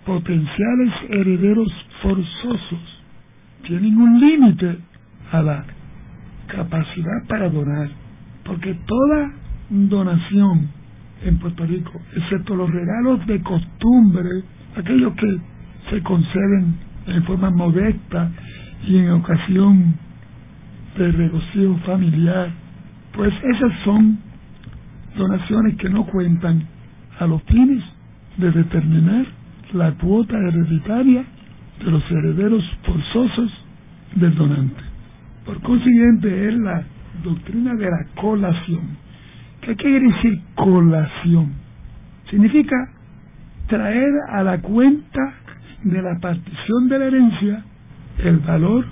potenciales 0.07 0.91
herederos 1.11 1.71
forzosos 2.03 3.03
tienen 3.67 3.95
un 3.99 4.19
límite 4.19 4.79
a 5.33 5.43
la 5.43 5.65
capacidad 6.47 7.27
para 7.29 7.51
donar, 7.51 7.91
porque 8.43 8.75
toda 8.87 9.33
donación 9.69 10.71
en 11.27 11.39
Puerto 11.39 11.67
Rico, 11.67 11.93
excepto 12.17 12.57
los 12.57 12.71
regalos 12.71 13.27
de 13.27 13.43
costumbre, 13.43 14.45
aquellos 14.75 15.13
que 15.15 15.39
se 15.91 16.03
conceden 16.03 16.75
en 17.07 17.23
forma 17.25 17.51
modesta 17.51 18.31
y 18.87 18.97
en 18.97 19.11
ocasión 19.11 19.95
de 20.97 21.13
regocijo 21.13 21.77
familiar, 21.85 22.49
pues 23.13 23.35
esas 23.45 23.73
son 23.85 24.19
donaciones 25.19 25.77
que 25.77 25.91
no 25.91 26.07
cuentan 26.07 26.67
a 27.19 27.27
los 27.27 27.43
fines 27.43 27.85
de 28.41 28.51
determinar 28.51 29.27
la 29.73 29.93
cuota 29.93 30.37
hereditaria 30.37 31.25
de 31.79 31.91
los 31.91 32.11
herederos 32.11 32.65
forzosos 32.83 33.53
del 34.15 34.35
donante. 34.35 34.83
Por 35.45 35.61
consiguiente, 35.63 36.49
es 36.49 36.55
la 36.59 36.83
doctrina 37.23 37.75
de 37.75 37.91
la 37.91 38.07
colación. 38.15 38.97
¿Qué 39.61 39.77
quiere 39.77 40.01
decir 40.01 40.41
colación? 40.55 41.53
Significa 42.31 42.77
traer 43.69 44.13
a 44.31 44.43
la 44.43 44.61
cuenta 44.61 45.35
de 45.85 46.03
la 46.03 46.19
partición 46.19 46.89
de 46.89 46.99
la 46.99 47.05
herencia 47.07 47.65
el 48.19 48.39
valor 48.39 48.85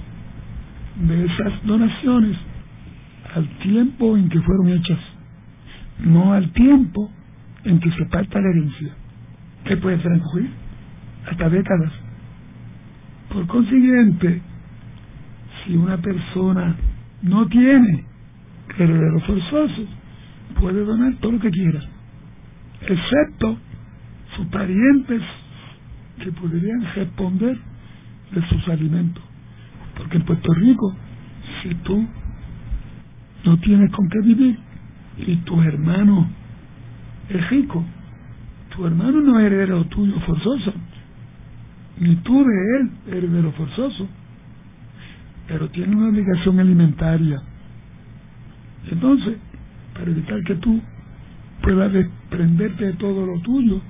de 1.07 1.24
esas 1.24 1.53
donaciones 1.64 2.36
al 3.34 3.46
tiempo 3.59 4.16
en 4.16 4.28
que 4.28 4.40
fueron 4.40 4.68
hechas, 4.68 4.99
no 6.01 6.32
al 6.32 6.51
tiempo 6.53 7.11
en 7.64 7.78
que 7.80 7.90
se 7.92 8.05
parta 8.07 8.40
la 8.40 8.51
herencia 8.51 8.94
que 9.69 9.77
puede 9.77 9.99
transcurrir 9.99 10.51
hasta 11.27 11.49
décadas. 11.51 11.93
Por 13.31 13.47
consiguiente, 13.47 14.41
si 15.62 15.77
una 15.77 15.99
persona 15.99 16.75
no 17.23 17.47
tiene 17.49 18.05
herederos 18.79 19.23
forzosos, 19.25 19.89
puede 20.59 20.83
donar 20.85 21.14
todo 21.21 21.33
lo 21.33 21.41
que 21.41 21.51
quiera, 21.51 21.81
excepto 22.81 23.59
sus 24.37 24.47
parientes 24.47 25.23
que 26.23 26.33
podrían 26.33 26.83
responder 26.95 27.59
de 28.33 28.49
sus 28.49 28.69
alimentos. 28.69 29.23
Porque 29.97 30.16
en 30.16 30.25
Puerto 30.25 30.53
Rico, 30.55 30.95
si 31.62 31.75
tú 31.75 32.07
no 33.45 33.59
tienes 33.59 33.91
con 33.93 34.09
qué 34.09 34.21
vivir 34.21 34.59
y 35.19 35.37
tu 35.37 35.61
hermano 35.61 36.29
es 37.29 37.51
rico, 37.51 37.85
tu 38.79 38.87
hermano 38.87 39.20
no 39.20 39.41
es 39.41 39.47
heredero 39.47 39.85
tuyo 39.87 40.20
forzoso, 40.20 40.72
ni 41.99 42.14
tú 42.16 42.45
de 42.45 42.79
él 42.79 42.91
heredero 43.09 43.51
forzoso, 43.51 44.09
pero 45.49 45.68
tiene 45.70 45.97
una 45.97 46.11
obligación 46.11 46.61
alimentaria. 46.61 47.43
Entonces, 48.89 49.37
para 49.95 50.09
evitar 50.09 50.41
que 50.45 50.55
tú 50.57 50.81
puedas 51.61 51.93
desprenderte 51.93 52.85
de 52.85 52.93
todo 52.93 53.26
lo 53.26 53.41
tuyo 53.41 53.81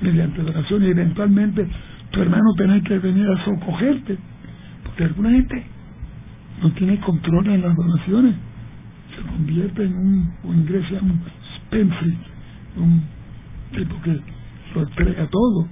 mediante 0.00 0.40
donación 0.42 0.84
y 0.84 0.90
eventualmente 0.90 1.66
tu 2.12 2.22
hermano 2.22 2.54
tener 2.56 2.82
que 2.84 3.00
venir 3.00 3.26
a 3.28 3.44
socogerte, 3.44 4.16
porque 4.84 5.04
alguna 5.04 5.30
gente 5.30 5.66
no 6.62 6.70
tiene 6.70 7.00
control 7.00 7.48
en 7.48 7.62
las 7.62 7.74
donaciones, 7.74 8.36
se 9.16 9.28
convierte 9.28 9.82
en 9.82 9.96
un, 9.96 10.34
o 10.44 10.54
ingresa 10.54 10.98
en 10.98 11.10
un 11.10 11.20
Spenfrey, 11.56 12.16
un 12.76 13.02
tipo 13.72 14.00
que 14.02 14.35
entrega 14.80 15.26
todo. 15.28 15.68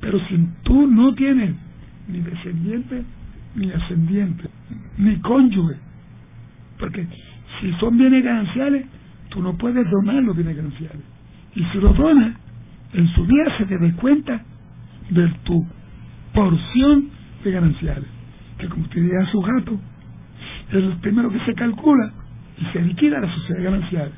Pero 0.00 0.18
si 0.26 0.48
tú 0.64 0.86
no 0.86 1.14
tienes 1.14 1.54
ni 2.08 2.20
descendiente, 2.20 3.04
ni 3.54 3.70
ascendiente, 3.70 4.48
ni 4.98 5.16
cónyuge, 5.20 5.76
porque 6.78 7.06
si 7.60 7.72
son 7.74 7.96
bienes 7.96 8.24
gananciales, 8.24 8.86
tú 9.28 9.42
no 9.42 9.56
puedes 9.56 9.88
donar 9.90 10.22
los 10.22 10.36
bienes 10.36 10.56
gananciales. 10.56 11.02
Y 11.54 11.64
si 11.64 11.78
los 11.78 11.96
donas, 11.96 12.36
en 12.92 13.08
su 13.08 13.26
día 13.26 13.44
se 13.58 13.66
te 13.66 13.78
descuenta 13.78 14.42
de 15.10 15.28
tu 15.44 15.64
porción 16.34 17.08
de 17.44 17.50
gananciales, 17.50 18.08
que 18.58 18.68
como 18.68 18.82
usted 18.82 19.02
diría 19.02 19.26
su 19.26 19.40
gato, 19.40 19.78
es 20.68 20.74
el 20.74 20.96
primero 20.96 21.30
que 21.30 21.40
se 21.40 21.54
calcula 21.54 22.12
y 22.58 22.64
se 22.72 22.82
liquida 22.82 23.20
la 23.20 23.32
sociedad 23.32 23.62
ganancial. 23.62 24.12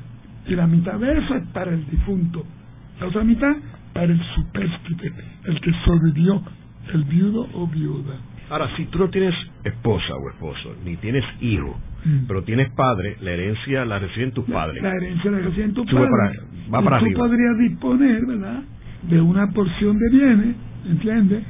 Y 0.47 0.55
la 0.55 0.67
mitad 0.67 0.99
de 0.99 1.17
eso 1.17 1.35
es 1.35 1.45
para 1.47 1.71
el 1.71 1.85
difunto. 1.89 2.45
La 2.99 3.07
otra 3.07 3.23
mitad 3.23 3.55
para 3.95 4.11
el 4.11 4.21
supérstite, 4.35 5.13
el 5.45 5.61
que 5.61 5.71
sobrevivió, 5.85 6.43
el 6.93 7.05
viudo 7.05 7.47
o 7.53 7.65
viuda. 7.65 8.17
Ahora, 8.49 8.69
si 8.75 8.83
tú 8.87 8.99
no 8.99 9.09
tienes 9.09 9.33
esposa 9.63 10.13
o 10.15 10.29
esposo, 10.31 10.75
ni 10.83 10.97
tienes 10.97 11.23
hijo, 11.39 11.79
mm. 12.03 12.27
pero 12.27 12.43
tienes 12.43 12.69
padre, 12.71 13.15
la 13.21 13.31
herencia 13.31 13.85
la 13.85 13.97
reciben 13.97 14.33
tus 14.33 14.43
padres. 14.45 14.83
La 14.83 14.91
herencia 14.91 15.31
la 15.31 15.39
reciben 15.39 15.73
tus 15.73 15.89
padres. 15.89 16.41
va 16.71 16.81
para 16.81 17.01
y 17.07 17.13
tú 17.13 17.19
podrías 17.19 17.57
disponer, 17.57 18.25
¿verdad?, 18.25 18.63
de 19.03 19.21
una 19.21 19.49
porción 19.51 19.97
de 19.97 20.09
bienes, 20.09 20.55
¿entiendes? 20.89 21.43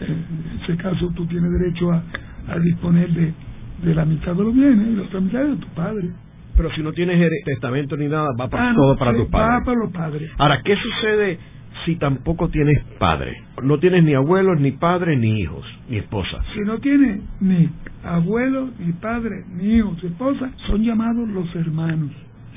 En 0.00 0.62
ese 0.62 0.76
caso 0.78 1.12
tú 1.14 1.26
tienes 1.26 1.50
derecho 1.50 1.92
a, 1.92 2.02
a 2.48 2.58
disponer 2.60 3.10
de, 3.10 3.34
de 3.82 3.94
la 3.94 4.06
mitad 4.06 4.34
de 4.34 4.42
los 4.42 4.54
bienes 4.54 4.88
y 4.88 4.96
la 4.96 5.02
otra 5.02 5.20
mitad 5.20 5.44
de 5.44 5.56
tu 5.56 5.68
padre. 5.74 6.08
Pero 6.56 6.70
si 6.72 6.82
no 6.82 6.92
tienes 6.92 7.20
testamento 7.44 7.94
ni 7.98 8.08
nada, 8.08 8.28
va 8.40 8.48
para, 8.48 8.70
ah, 8.70 8.74
todo 8.74 8.96
para 8.96 9.14
tus 9.14 9.28
padres. 9.28 9.60
Va 9.60 9.64
para 9.64 9.78
los 9.78 9.92
padres. 9.92 10.30
Ahora, 10.38 10.62
¿qué 10.64 10.76
sucede 10.76 11.38
si 11.84 11.96
tampoco 11.96 12.48
tienes 12.48 12.82
padre? 12.98 13.42
No 13.62 13.78
tienes 13.78 14.04
ni 14.04 14.14
abuelos, 14.14 14.60
ni 14.60 14.72
padres, 14.72 15.18
ni 15.18 15.40
hijos, 15.40 15.64
ni 15.88 15.98
esposa. 15.98 16.42
Si 16.54 16.60
no 16.60 16.78
tienes 16.78 17.20
ni 17.40 17.68
abuelos, 18.04 18.70
ni 18.78 18.92
padre, 18.92 19.44
ni 19.54 19.76
hijos, 19.76 20.02
ni 20.02 20.10
esposa, 20.10 20.50
son 20.66 20.82
llamados 20.82 21.28
los 21.28 21.54
hermanos. 21.54 22.10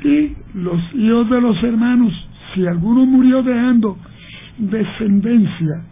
Y 0.04 0.36
los 0.54 0.82
hijos 0.96 1.30
de 1.30 1.42
los 1.42 1.64
hermanos, 1.64 2.14
si 2.54 2.66
alguno 2.68 3.06
murió 3.06 3.44
dejando 3.44 3.98
descendencia, 4.58 5.86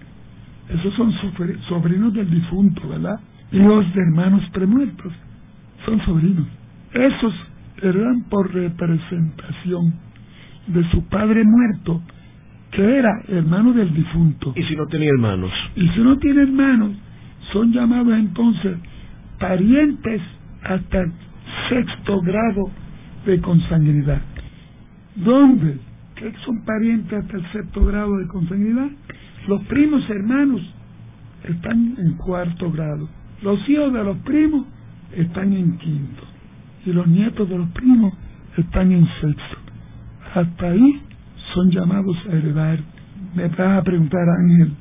esos 0.69 0.93
son 0.95 1.11
sobrinos 1.67 2.13
del 2.13 2.29
difunto, 2.29 2.87
¿verdad? 2.87 3.19
Hijos 3.51 3.93
de 3.93 4.01
hermanos 4.01 4.43
premuertos, 4.51 5.13
son 5.85 5.99
sobrinos. 6.05 6.47
Esos 6.93 7.33
eran 7.81 8.23
por 8.29 8.53
representación 8.53 9.93
de 10.67 10.89
su 10.91 11.03
padre 11.07 11.43
muerto 11.43 12.01
que 12.71 12.97
era 12.97 13.21
hermano 13.27 13.73
del 13.73 13.93
difunto. 13.93 14.53
¿Y 14.55 14.63
si 14.63 14.75
no 14.75 14.87
tenía 14.87 15.09
hermanos? 15.09 15.51
Y 15.75 15.87
si 15.89 15.99
no 15.99 16.17
tiene 16.17 16.43
hermanos, 16.43 16.93
son 17.51 17.71
llamados 17.71 18.13
entonces 18.17 18.77
parientes 19.39 20.21
hasta 20.63 21.01
el 21.01 21.11
sexto 21.69 22.21
grado 22.21 22.69
de 23.25 23.41
consanguinidad. 23.41 24.21
¿Dónde? 25.15 25.77
¿Qué 26.15 26.31
son 26.45 26.63
parientes 26.63 27.19
hasta 27.19 27.37
el 27.37 27.51
sexto 27.51 27.85
grado 27.85 28.17
de 28.17 28.27
consanguinidad? 28.27 28.89
Los 29.47 29.63
primos 29.65 30.09
hermanos 30.09 30.61
están 31.43 31.95
en 31.97 32.13
cuarto 32.13 32.71
grado. 32.71 33.09
Los 33.41 33.67
hijos 33.67 33.91
de 33.91 34.03
los 34.03 34.17
primos 34.19 34.65
están 35.15 35.51
en 35.51 35.77
quinto. 35.77 36.23
Y 36.85 36.93
los 36.93 37.07
nietos 37.07 37.49
de 37.49 37.57
los 37.57 37.69
primos 37.71 38.13
están 38.55 38.91
en 38.91 39.05
sexto. 39.19 39.57
Hasta 40.35 40.69
ahí 40.69 41.01
son 41.53 41.71
llamados 41.71 42.17
a 42.29 42.35
heredar. 42.35 42.79
Me 43.35 43.47
vas 43.47 43.79
a 43.79 43.83
preguntar, 43.83 44.21
Ángel, 44.39 44.73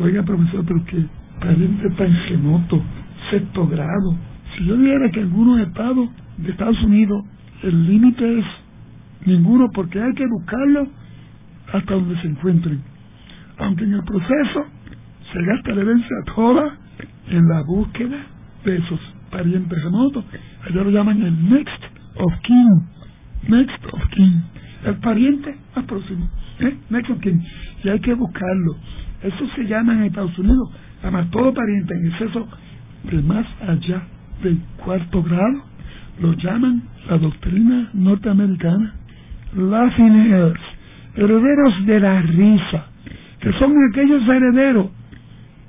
oiga, 0.00 0.22
profesor, 0.22 0.64
pero 0.66 0.84
qué 0.84 1.04
pariente 1.40 1.90
tan 1.90 2.12
gemoto, 2.28 2.82
sexto 3.30 3.66
grado. 3.66 4.16
Si 4.56 4.64
yo 4.64 4.76
dijera 4.76 5.10
que 5.10 5.20
algunos 5.20 5.60
estados 5.60 6.08
de 6.38 6.50
Estados 6.50 6.82
Unidos 6.82 7.24
el 7.62 7.86
límite 7.86 8.38
es 8.38 8.44
ninguno 9.26 9.70
porque 9.72 10.00
hay 10.00 10.14
que 10.14 10.26
buscarlo 10.26 10.88
hasta 11.72 11.94
donde 11.94 12.20
se 12.20 12.28
encuentren. 12.28 12.82
Aunque 13.58 13.84
en 13.84 13.94
el 13.94 14.04
proceso 14.04 14.66
se 15.32 15.42
gasta 15.44 15.74
la 15.74 15.82
herencia 15.82 16.16
toda 16.34 16.76
en 17.28 17.48
la 17.48 17.62
búsqueda 17.62 18.16
de 18.64 18.76
esos 18.76 19.00
parientes 19.30 19.82
remotos. 19.82 20.24
Ellos 20.68 20.84
lo 20.84 20.90
llaman 20.90 21.22
el 21.22 21.50
next 21.50 21.82
of 22.16 22.32
kin. 22.42 22.82
Next 23.48 23.84
of 23.92 24.00
kin. 24.10 24.42
El 24.84 24.96
pariente 24.96 25.56
más 25.76 25.84
próximo. 25.84 26.28
¿eh? 26.60 26.76
Y 27.84 27.88
hay 27.88 28.00
que 28.00 28.14
buscarlo. 28.14 28.76
Eso 29.22 29.46
se 29.54 29.64
llama 29.64 29.94
en 29.94 30.04
Estados 30.04 30.38
Unidos. 30.38 30.70
Además, 31.02 31.30
todo 31.30 31.52
pariente 31.52 31.94
en 31.94 32.06
exceso 32.06 32.48
de 33.10 33.22
más 33.22 33.46
allá 33.66 34.02
del 34.42 34.58
cuarto 34.84 35.22
grado 35.22 35.64
lo 36.20 36.32
llaman 36.34 36.82
la 37.08 37.18
doctrina 37.18 37.90
norteamericana 37.94 38.94
Laughing 39.56 40.54
herederos 41.16 41.86
de 41.86 42.00
la 42.00 42.22
risa, 42.22 42.86
que 43.40 43.52
son 43.54 43.72
aquellos 43.90 44.22
herederos 44.28 44.90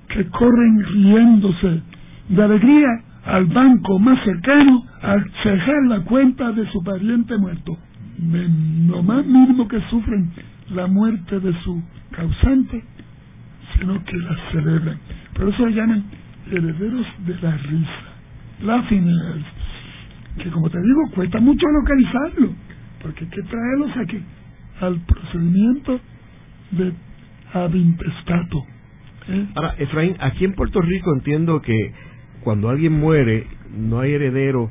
que 0.09 0.26
corren 0.28 0.84
riéndose 0.93 1.82
de 2.30 2.43
alegría 2.43 2.89
al 3.26 3.45
banco 3.45 3.97
más 3.97 4.24
cercano 4.24 4.84
al 5.01 5.32
cerrar 5.41 5.84
la 5.88 6.01
cuenta 6.01 6.51
de 6.51 6.70
su 6.70 6.84
pariente 6.84 7.38
muerto. 7.38 7.78
Lo 8.22 9.04
más 9.04 9.26
mínimo 9.26 9.68
que 9.68 9.82
sufren 9.90 10.32
la 10.70 10.88
muerte 10.88 11.40
de 11.40 11.54
su 11.64 11.82
causante, 12.12 12.84
sino 13.74 14.04
que 14.04 14.18
la 14.18 14.38
celebran. 14.52 14.98
Por 15.34 15.50
eso 15.50 15.66
le 15.66 15.74
llaman 15.74 16.04
herederos 16.52 17.08
de 17.26 17.36
la 17.42 17.58
risa. 17.58 18.12
Laughing 18.64 19.08
que 20.38 20.50
como 20.50 20.70
te 20.70 20.80
digo, 20.80 21.12
cuesta 21.14 21.40
mucho 21.40 21.68
localizarlo, 21.68 22.54
porque 23.02 23.26
hay 23.26 23.32
que 23.32 23.42
traerlos 23.44 23.98
aquí 23.98 24.20
al 24.80 25.00
procedimiento 25.02 26.00
de 26.72 26.94
avintestato. 27.54 28.66
¿eh? 29.28 29.46
Ahora, 29.56 29.76
Efraín, 29.78 30.16
aquí 30.20 30.46
en 30.46 30.54
Puerto 30.54 30.82
Rico 30.82 31.14
entiendo 31.14 31.62
que 31.62 31.94
cuando 32.44 32.70
alguien 32.70 32.94
muere 32.94 33.46
no 33.76 34.00
hay 34.00 34.14
heredero 34.14 34.70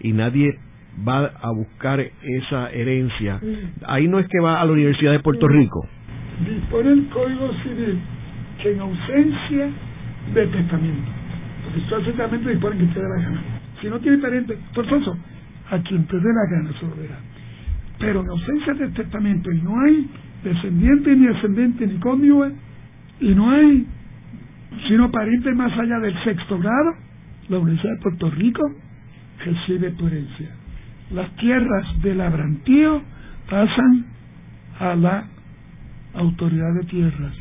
y 0.00 0.12
nadie 0.12 0.58
va 1.06 1.26
a 1.40 1.50
buscar 1.50 2.00
esa 2.00 2.70
herencia. 2.70 3.40
Ahí 3.86 4.08
no 4.08 4.18
es 4.18 4.26
que 4.28 4.40
va 4.40 4.60
a 4.60 4.64
la 4.64 4.72
Universidad 4.72 5.12
de 5.12 5.20
Puerto 5.20 5.48
Rico. 5.48 5.86
Dispone 6.46 6.90
el 6.90 7.06
Código 7.08 7.50
Civil 7.62 7.98
que 8.62 8.72
en 8.72 8.80
ausencia 8.80 9.70
de 10.34 10.46
testamento, 10.46 11.10
porque 11.64 11.80
su 11.88 12.04
testamento 12.04 12.48
dispone 12.48 12.78
que 12.78 12.84
te 12.84 13.00
dé 13.00 13.08
la 13.08 13.22
gana. 13.22 13.42
Si 13.80 13.88
no 13.88 13.98
tiene 13.98 14.18
pariente, 14.18 14.56
forzoso, 14.72 15.16
a 15.70 15.78
quien 15.78 16.04
te 16.06 16.16
dé 16.16 16.28
la 16.32 16.56
gana 16.56 16.70
se 16.78 16.86
lo 16.86 16.94
verá. 16.96 17.18
Pero 17.98 18.20
en 18.22 18.30
ausencia 18.30 18.74
de 18.74 18.88
testamento 18.88 19.50
y 19.50 19.62
no 19.62 19.80
hay 19.80 20.08
descendiente 20.44 21.16
ni 21.16 21.26
ascendente 21.28 21.86
ni 21.86 21.98
cónyuge 21.98 22.52
y 23.20 23.34
no 23.34 23.50
hay 23.50 23.86
sino 24.88 25.10
pariente 25.10 25.52
más 25.54 25.72
allá 25.78 25.98
del 25.98 26.14
sexto 26.24 26.58
grado, 26.58 26.94
la 27.48 27.58
Universidad 27.58 27.94
de 27.94 28.00
Puerto 28.00 28.30
Rico 28.30 28.62
recibe 29.44 29.90
tu 29.90 30.06
herencia. 30.06 30.48
Las 31.12 31.30
tierras 31.36 32.02
del 32.02 32.20
Abrantío 32.20 33.02
pasan 33.48 34.06
a 34.80 34.94
la 34.94 35.24
autoridad 36.14 36.74
de 36.74 36.86
tierras 36.86 37.34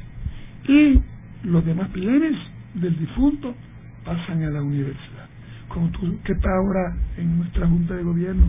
y 0.68 1.00
los 1.44 1.66
demás 1.66 1.92
bienes 1.94 2.38
del 2.76 2.98
difunto 2.98 3.56
pasan 4.04 4.44
a 4.44 4.50
la 4.50 4.62
universidad. 4.62 5.28
Como 5.70 5.90
tú 5.92 6.20
que 6.24 6.34
estás 6.34 6.52
ahora 6.52 6.96
en 7.18 7.38
nuestra 7.38 7.68
Junta 7.68 7.96
de 7.96 8.04
Gobierno 8.04 8.46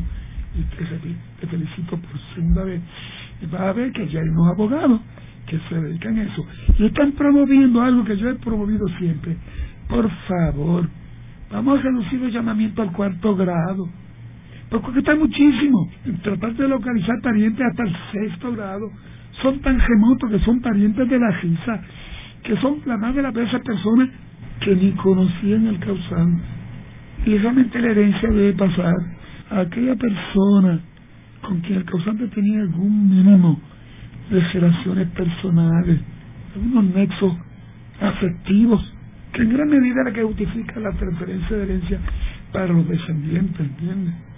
y 0.55 0.63
te, 1.41 1.47
felicito 1.47 1.97
por 1.97 2.35
segunda 2.35 2.65
vez, 2.65 2.81
vas 3.51 3.61
a 3.61 3.73
ver 3.73 3.93
que 3.93 4.09
ya 4.09 4.21
hay 4.21 4.29
unos 4.29 4.49
abogados 4.49 5.01
que 5.47 5.59
se 5.69 5.75
dedican 5.81 6.19
a 6.19 6.23
eso 6.25 6.47
y 6.79 6.87
están 6.87 7.13
promoviendo 7.13 7.81
algo 7.81 8.05
que 8.05 8.17
yo 8.17 8.29
he 8.29 8.35
promovido 8.35 8.87
siempre. 8.99 9.37
Por 9.89 10.11
favor, 10.27 10.89
vamos 11.51 11.79
a 11.79 11.83
reducir 11.83 12.23
el 12.23 12.33
llamamiento 12.33 12.83
al 12.83 12.93
cuarto 12.93 13.37
grado, 13.37 13.89
porque 14.81 15.01
está 15.01 15.15
muchísimo. 15.15 15.89
Tratar 16.23 16.55
de 16.55 16.69
localizar 16.69 17.21
parientes 17.23 17.67
hasta 17.67 17.83
el 17.83 17.97
sexto 18.13 18.53
grado 18.53 18.91
son 19.43 19.61
tan 19.61 19.79
remotos 19.79 20.31
que 20.31 20.39
son 20.41 20.61
parientes 20.61 21.09
de 21.09 21.19
la 21.19 21.31
risa, 21.31 21.83
que 22.43 22.57
son 22.57 22.79
la 22.87 22.97
más 22.97 23.15
de 23.15 23.23
las 23.23 23.35
veces 23.35 23.61
personas 23.63 24.09
que 24.61 24.75
ni 24.75 24.93
conocían 24.93 25.67
el 25.67 25.79
causante. 25.79 26.43
Y 27.27 27.37
realmente 27.39 27.81
la 27.81 27.91
herencia 27.91 28.31
debe 28.31 28.53
pasar 28.55 28.95
a 29.51 29.61
aquella 29.61 29.95
persona 29.97 30.81
con 31.43 31.61
quien 31.61 31.79
el 31.79 31.85
causante 31.85 32.27
tenía 32.29 32.61
algún 32.61 33.11
mínimo 33.11 33.61
de 34.31 34.41
relaciones 34.41 35.09
personales, 35.09 36.01
algunos 36.55 36.85
nexos 36.95 37.35
afectivos, 38.01 38.81
que 39.33 39.43
en 39.43 39.53
gran 39.53 39.69
medida 39.69 40.01
es 40.01 40.05
la 40.07 40.13
que 40.13 40.23
justifica 40.23 40.81
la 40.81 40.93
transferencia 40.93 41.57
de 41.57 41.63
herencia 41.65 41.99
para 42.53 42.69
los 42.69 42.89
descendientes, 42.89 43.61
¿entiendes? 43.61 44.32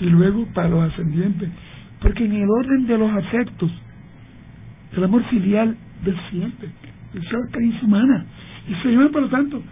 Y 0.00 0.06
luego 0.06 0.46
para 0.54 0.68
los 0.68 0.92
ascendientes, 0.92 1.48
porque 2.00 2.24
en 2.24 2.32
el 2.32 2.48
orden 2.48 2.86
de 2.86 2.98
los 2.98 3.10
afectos, 3.12 3.70
el 4.96 5.04
amor 5.04 5.24
filial 5.24 5.76
desciende, 6.04 6.68
es 7.14 7.32
la 7.32 7.38
humana, 7.82 8.26
y 8.68 8.74
se 8.82 8.92
llama 8.92 9.08
por 9.10 9.22
lo 9.22 9.28
tanto 9.28 9.62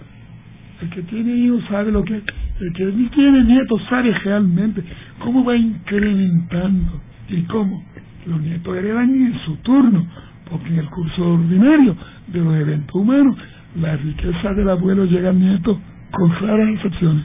el 0.83 0.91
que 0.91 1.03
tiene 1.03 1.35
hijos 1.37 1.65
sabe 1.71 1.91
lo 1.91 2.05
que 2.05 2.15
el 2.15 2.73
que 2.75 2.87
tiene 3.15 3.45
nietos 3.45 3.83
sabe 3.89 4.13
realmente 4.25 4.83
cómo 5.19 5.45
va 5.45 5.57
incrementando 5.57 7.01
y 7.29 7.43
cómo 7.43 7.83
los 8.27 8.41
nietos 8.41 8.77
heredan 8.77 9.11
en 9.11 9.39
su 9.45 9.57
turno 9.57 10.07
porque 10.51 10.69
en 10.69 10.79
el 10.81 10.87
curso 10.87 11.35
ordinario 11.35 11.97
de 12.29 12.41
los 12.41 12.55
eventos 12.57 12.95
humanos 12.95 13.37
la 13.81 13.97
riqueza 13.97 14.53
del 14.55 14.69
abuelo 14.69 15.05
llega 15.07 15.31
al 15.31 15.39
nieto 15.39 15.81
con 16.13 16.31
raras 16.41 16.69
excepciones 16.75 17.25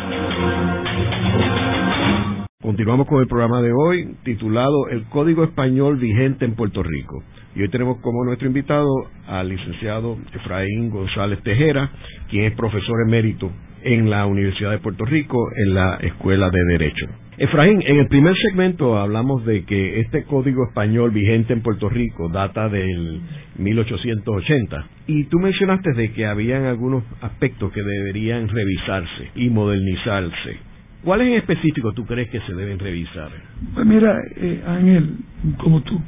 Continuamos 2.61 3.07
con 3.07 3.19
el 3.19 3.27
programa 3.27 3.59
de 3.63 3.73
hoy 3.73 4.17
titulado 4.23 4.87
El 4.91 5.05
Código 5.05 5.43
Español 5.43 5.97
vigente 5.97 6.45
en 6.45 6.53
Puerto 6.53 6.83
Rico. 6.83 7.23
Y 7.55 7.63
hoy 7.63 7.69
tenemos 7.69 7.97
como 8.01 8.23
nuestro 8.23 8.47
invitado 8.47 8.87
al 9.25 9.49
licenciado 9.49 10.15
Efraín 10.31 10.91
González 10.91 11.41
Tejera, 11.41 11.89
quien 12.29 12.45
es 12.45 12.53
profesor 12.53 13.01
emérito 13.07 13.49
en 13.81 14.11
la 14.11 14.27
Universidad 14.27 14.69
de 14.69 14.77
Puerto 14.77 15.05
Rico, 15.05 15.39
en 15.55 15.73
la 15.73 15.95
Escuela 16.03 16.51
de 16.51 16.63
Derecho. 16.65 17.07
Efraín, 17.39 17.81
en 17.81 17.97
el 17.97 18.07
primer 18.07 18.35
segmento 18.37 18.95
hablamos 18.99 19.43
de 19.43 19.63
que 19.63 19.99
este 19.99 20.25
código 20.25 20.63
español 20.67 21.09
vigente 21.09 21.53
en 21.53 21.63
Puerto 21.63 21.89
Rico 21.89 22.29
data 22.29 22.69
del 22.69 23.21
1880 23.57 24.87
y 25.07 25.23
tú 25.23 25.39
mencionaste 25.39 25.93
de 25.93 26.11
que 26.11 26.27
habían 26.27 26.65
algunos 26.65 27.03
aspectos 27.21 27.73
que 27.73 27.81
deberían 27.81 28.49
revisarse 28.49 29.31
y 29.33 29.49
modernizarse. 29.49 30.70
¿Cuáles 31.03 31.27
en 31.27 31.33
específico 31.33 31.93
tú 31.93 32.05
crees 32.05 32.29
que 32.29 32.39
se 32.41 32.53
deben 32.53 32.77
revisar? 32.77 33.29
Pues 33.73 33.85
mira, 33.85 34.21
eh, 34.35 34.63
Ángel, 34.67 35.17
como 35.57 35.81
tú 35.81 35.99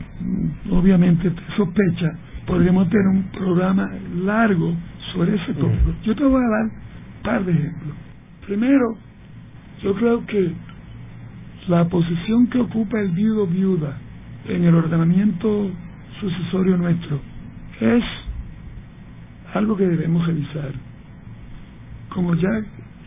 obviamente 0.70 1.32
te 1.32 1.41
sospechas, 1.58 2.16
podríamos 2.46 2.89
tener 2.89 3.08
un 3.08 3.24
programa 3.32 3.89
largo 4.24 4.76
sobre 5.14 5.36
ese 5.36 5.54
tópico. 5.56 5.94
Yo 6.04 6.16
te 6.16 6.24
voy 6.24 6.44
a 6.44 6.50
dar 6.50 6.64
un 6.64 7.24
par 7.24 7.44
de 7.44 7.54
ejemplos. 7.54 7.96
Primero, 8.46 8.98
yo 9.82 9.96
creo 9.96 10.26
que 10.28 10.52
la 11.68 11.86
posición 11.86 12.48
que 12.48 12.60
ocupa 12.60 13.00
el 13.00 13.12
viudo 13.12 13.48
viuda 13.48 13.98
en 14.48 14.64
el 14.66 14.76
ordenamiento 14.76 15.72
sucesorio 16.20 16.78
nuestro 16.78 17.20
es 17.80 18.04
algo 19.56 19.76
que 19.76 19.88
debemos 19.88 20.28
revisar. 20.28 20.72
Como 22.10 22.36
ya 22.36 22.50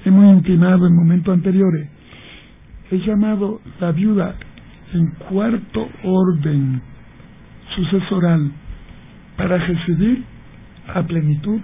hemos 0.07 0.37
intimado 0.37 0.87
en 0.87 0.95
momentos 0.95 1.35
anteriores, 1.35 1.89
he 2.93 2.99
llamado 2.99 3.61
la 3.81 3.91
viuda 3.91 4.37
en 4.93 5.11
cuarto 5.29 5.89
orden 6.05 6.81
sucesoral 7.75 8.53
para 9.37 9.59
recibir 9.59 10.25
a 10.95 11.03
plenitud 11.03 11.61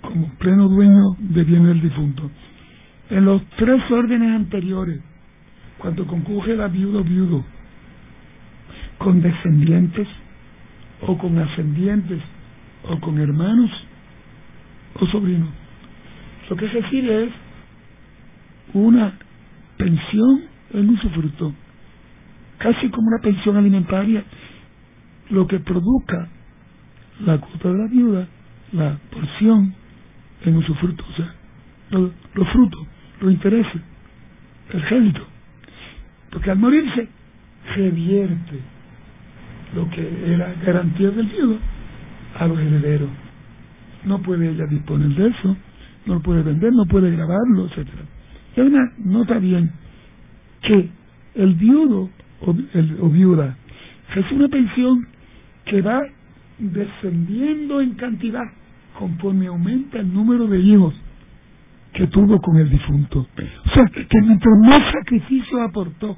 como 0.00 0.28
pleno 0.38 0.68
dueño 0.68 1.02
de 1.18 1.44
bienes 1.44 1.68
del 1.68 1.82
difunto. 1.82 2.30
En 3.10 3.26
los 3.26 3.44
tres 3.58 3.82
órdenes 3.90 4.30
anteriores, 4.30 5.00
cuando 5.76 6.06
concurre 6.06 6.56
la 6.56 6.68
viuda 6.68 7.02
viudo, 7.02 7.44
con 8.96 9.20
descendientes 9.20 10.08
o 11.02 11.18
con 11.18 11.38
ascendientes 11.38 12.22
o 12.88 12.98
con 13.00 13.18
hermanos 13.18 13.70
o 14.98 15.06
sobrinos, 15.08 15.63
lo 16.48 16.56
que 16.56 16.68
se 16.68 16.80
recibe 16.80 17.24
es 17.24 17.30
una 18.74 19.18
pensión 19.76 20.42
en 20.72 20.90
usufructo, 20.90 21.54
casi 22.58 22.88
como 22.90 23.08
una 23.08 23.22
pensión 23.22 23.56
alimentaria, 23.56 24.24
lo 25.30 25.46
que 25.46 25.58
produzca 25.60 26.28
la 27.20 27.38
cuota 27.38 27.68
de 27.68 27.78
la 27.78 27.86
viuda, 27.86 28.28
la 28.72 28.98
porción 29.10 29.74
en 30.44 30.56
usufructo, 30.56 31.04
o 31.08 31.16
sea, 31.16 31.34
los, 31.90 32.48
frutos, 32.52 32.86
los 33.20 33.32
intereses, 33.32 33.80
el 34.72 34.84
crédito. 34.84 35.26
Porque 36.30 36.50
al 36.50 36.58
morirse, 36.58 37.08
revierte 37.76 38.60
lo 39.74 39.88
que 39.90 40.34
era 40.34 40.54
garantía 40.64 41.10
del 41.10 41.26
viudo 41.26 41.58
a 42.38 42.46
los 42.46 42.58
herederos. 42.58 43.10
No 44.04 44.20
puede 44.20 44.50
ella 44.50 44.66
disponer 44.66 45.08
de 45.10 45.28
eso, 45.28 45.56
no 46.06 46.14
lo 46.14 46.20
puede 46.20 46.42
vender, 46.42 46.72
no 46.72 46.86
puede 46.86 47.10
grabarlo, 47.10 47.66
etcétera. 47.66 48.02
Y 48.56 48.60
además, 48.60 48.92
nota 48.98 49.38
bien 49.38 49.70
que 50.62 50.90
el 51.34 51.54
viudo 51.54 52.10
o, 52.40 52.54
el, 52.74 52.98
o 53.00 53.08
viuda 53.08 53.56
es 54.14 54.32
una 54.32 54.48
pensión 54.48 55.06
que 55.64 55.82
va 55.82 56.02
descendiendo 56.58 57.80
en 57.80 57.94
cantidad 57.94 58.44
conforme 58.98 59.48
aumenta 59.48 59.98
el 59.98 60.12
número 60.12 60.46
de 60.46 60.60
hijos 60.60 60.94
que 61.92 62.06
tuvo 62.08 62.40
con 62.40 62.56
el 62.56 62.70
difunto. 62.70 63.20
O 63.20 63.74
sea, 63.74 63.86
que 63.86 64.20
mientras 64.20 64.54
más 64.62 64.92
sacrificio 64.92 65.62
aportó, 65.62 66.16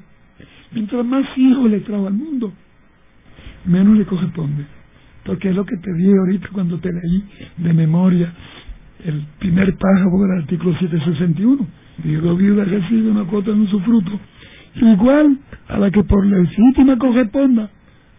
mientras 0.71 1.05
más 1.05 1.25
hijos 1.37 1.69
le 1.69 1.79
trajo 1.81 2.07
al 2.07 2.13
mundo, 2.13 2.51
menos 3.65 3.97
le 3.97 4.05
corresponde. 4.05 4.65
Porque 5.23 5.49
es 5.49 5.55
lo 5.55 5.65
que 5.65 5.77
te 5.77 5.93
dije 5.93 6.13
ahorita 6.17 6.49
cuando 6.53 6.79
te 6.79 6.89
leí 6.91 7.23
de 7.57 7.73
memoria 7.73 8.33
el 9.05 9.25
primer 9.39 9.75
párrafo 9.77 10.21
del 10.23 10.39
artículo 10.39 10.77
761. 10.77 11.67
Digo, 12.03 12.35
viuda 12.35 12.63
recibe 12.63 13.09
una 13.09 13.25
cuota 13.25 13.51
su 13.69 13.79
fruto, 13.81 14.11
igual 14.75 15.37
a 15.67 15.79
la 15.79 15.91
que 15.91 16.03
por 16.03 16.25
legítima 16.25 16.97
corresponda 16.97 17.69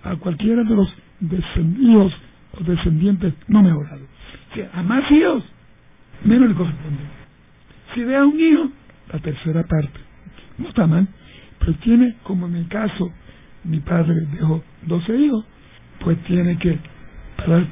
a 0.03 0.17
cualquiera 0.17 0.65
de 0.65 0.75
los 0.75 0.89
descendidos 1.21 2.13
o 2.59 2.65
descendientes 2.65 3.35
no 3.47 3.63
mejorados. 3.63 4.07
Si 4.55 4.61
a 4.61 4.83
más 4.83 5.09
hijos, 5.11 5.45
menos 6.25 6.49
le 6.49 6.55
corresponde. 6.55 7.03
Si 7.95 8.03
ve 8.03 8.17
a 8.17 8.25
un 8.25 8.39
hijo, 8.39 8.71
la 9.13 9.19
tercera 9.21 9.63
parte. 9.65 10.01
No 10.59 10.69
está 10.69 10.87
mal, 10.87 11.07
pero 11.61 11.75
tiene, 11.75 12.17
como 12.25 12.47
en 12.47 12.53
mi 12.55 12.65
caso, 12.65 13.13
mi 13.65 13.81
padre 13.81 14.15
dejó 14.33 14.63
12 14.87 15.17
hijos, 15.17 15.45
pues 16.01 16.19
tiene 16.25 16.59
que, 16.59 16.79
para 17.37 17.67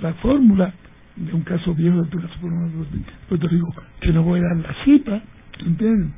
la 0.00 0.14
fórmula 0.14 0.72
de 1.20 1.34
un 1.34 1.42
caso 1.42 1.74
viejo 1.74 2.02
de 2.02 2.08
Puerto 3.28 3.48
Rico, 3.48 3.74
que 4.00 4.12
no 4.12 4.22
voy 4.22 4.40
a 4.40 4.42
dar 4.44 4.56
la 4.56 4.84
cita, 4.84 5.22
¿entienden? 5.64 6.14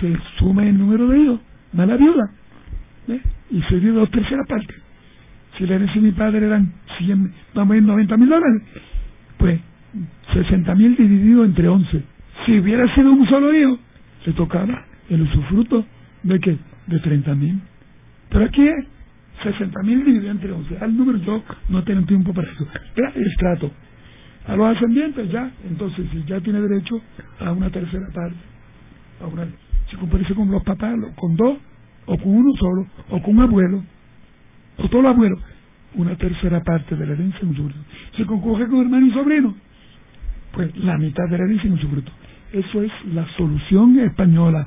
Se 0.00 0.16
suma 0.38 0.64
el 0.64 0.78
número 0.78 1.08
de 1.08 1.18
hijos, 1.18 1.40
más 1.72 1.88
la 1.88 1.96
viuda, 1.96 2.30
y 3.50 3.62
se 3.62 3.80
dio 3.80 3.92
dos 3.94 4.10
terceras 4.10 4.46
partes. 4.46 4.76
Si 5.58 5.66
le 5.66 5.74
herencia 5.74 6.00
mi 6.00 6.12
padre 6.12 6.46
eran 6.46 6.72
100, 6.98 7.32
vamos 7.54 7.76
a 7.76 7.80
90 7.80 8.16
mil 8.16 8.28
dólares, 8.28 8.62
pues 9.36 9.60
60 10.32 10.74
mil 10.76 10.96
dividido 10.96 11.44
entre 11.44 11.68
11. 11.68 12.02
Si 12.46 12.58
hubiera 12.60 12.92
sido 12.94 13.12
un 13.12 13.26
solo 13.28 13.52
hijo, 13.52 13.78
le 14.26 14.32
tocaba 14.34 14.84
el 15.08 15.22
usufruto 15.22 15.84
de 16.22 16.38
qué? 16.38 16.56
De 16.86 17.00
30 17.00 17.34
mil. 17.34 17.60
Pero 18.28 18.44
aquí 18.44 18.62
es 18.62 18.86
60 19.42 19.82
mil 19.82 20.04
dividido 20.04 20.30
entre 20.30 20.52
11. 20.52 20.78
Al 20.78 20.96
número 20.96 21.18
yo 21.18 21.42
no 21.68 21.82
tengo 21.82 22.06
tiempo 22.06 22.32
para 22.32 22.48
eso. 22.48 22.66
el 23.16 23.36
trato. 23.36 23.72
A 24.46 24.56
los 24.56 24.76
ascendientes 24.76 25.30
ya, 25.30 25.50
entonces 25.68 26.06
si 26.10 26.24
ya 26.24 26.40
tiene 26.40 26.60
derecho 26.60 27.00
a 27.40 27.52
una 27.52 27.70
tercera 27.70 28.06
parte. 28.12 28.36
A 29.22 29.26
una, 29.26 29.46
si 29.90 29.96
compare 29.96 30.24
con 30.34 30.50
los 30.50 30.62
papás, 30.62 30.96
con 31.16 31.36
dos, 31.36 31.58
o 32.06 32.16
con 32.18 32.28
uno 32.28 32.52
solo, 32.58 32.86
o 33.10 33.22
con 33.22 33.36
un 33.36 33.42
abuelo, 33.42 33.84
o 34.78 34.88
todo 34.88 35.00
el 35.00 35.06
abuelo, 35.06 35.36
una 35.94 36.16
tercera 36.16 36.62
parte 36.62 36.96
de 36.96 37.06
la 37.06 37.12
herencia 37.12 37.40
en 37.42 37.50
usufruto. 37.50 37.78
Si 38.16 38.24
concurre 38.24 38.66
con 38.68 38.80
hermano 38.80 39.06
y 39.06 39.12
sobrino, 39.12 39.54
pues 40.52 40.74
la 40.78 40.96
mitad 40.96 41.28
de 41.28 41.38
la 41.38 41.44
herencia 41.44 41.68
en 41.68 41.74
usufruto. 41.74 42.10
Eso 42.52 42.82
es 42.82 42.92
la 43.12 43.26
solución 43.36 43.98
española 44.00 44.66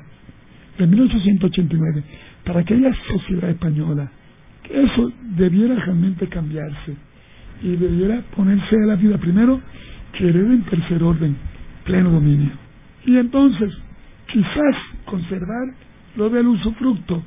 de 0.78 0.86
1889 0.86 2.02
para 2.44 2.60
aquella 2.60 2.92
sociedad 3.08 3.50
española. 3.50 4.10
Eso 4.70 5.12
debiera 5.36 5.74
realmente 5.74 6.26
cambiarse 6.28 6.96
y 7.64 7.76
debiera 7.76 8.20
ponerse 8.36 8.76
a 8.76 8.86
la 8.86 8.94
vida 8.96 9.16
primero 9.16 9.58
que 10.12 10.28
herede 10.28 10.54
en 10.54 10.62
tercer 10.64 11.02
orden, 11.02 11.34
pleno 11.84 12.10
dominio. 12.10 12.52
Y 13.06 13.16
entonces, 13.16 13.72
quizás 14.30 14.76
conservar 15.06 15.74
lo 16.16 16.28
del 16.28 16.46
usufructo, 16.46 17.24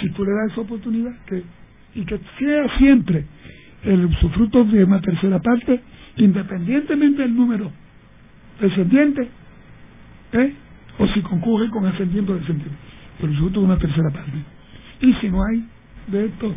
si 0.00 0.08
tú 0.10 0.24
le 0.24 0.30
das 0.30 0.52
esa 0.52 0.60
oportunidad, 0.60 1.12
que, 1.26 1.42
y 1.96 2.04
que 2.04 2.20
sea 2.38 2.78
siempre 2.78 3.26
el 3.82 4.04
usufructo 4.06 4.64
de 4.64 4.84
una 4.84 5.00
tercera 5.00 5.40
parte, 5.40 5.80
independientemente 6.16 7.22
del 7.22 7.34
número 7.34 7.72
descendiente, 8.60 9.28
¿eh? 10.32 10.54
o 10.98 11.06
si 11.08 11.20
concurre 11.22 11.68
con 11.68 11.84
ascendiente 11.86 12.30
o 12.30 12.36
descendiente, 12.36 12.76
pero 13.18 13.32
el 13.32 13.38
usufructo 13.38 13.60
de 13.60 13.66
una 13.66 13.78
tercera 13.78 14.10
parte. 14.10 14.38
Y 15.00 15.12
si 15.14 15.28
no 15.30 15.42
hay 15.42 15.64
de 16.06 16.26
esto, 16.26 16.54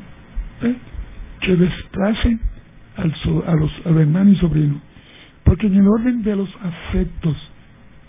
¿eh? 0.61 0.75
que 1.41 1.55
desplacen 1.55 2.52
al 2.97 3.13
a, 3.47 3.55
los, 3.55 3.71
a 3.85 3.89
los 3.91 4.01
hermanos 4.01 4.35
y 4.35 4.39
sobrinos. 4.39 4.81
Porque 5.43 5.67
en 5.67 5.75
el 5.75 5.87
orden 5.87 6.23
de 6.23 6.35
los 6.35 6.49
afectos, 6.61 7.35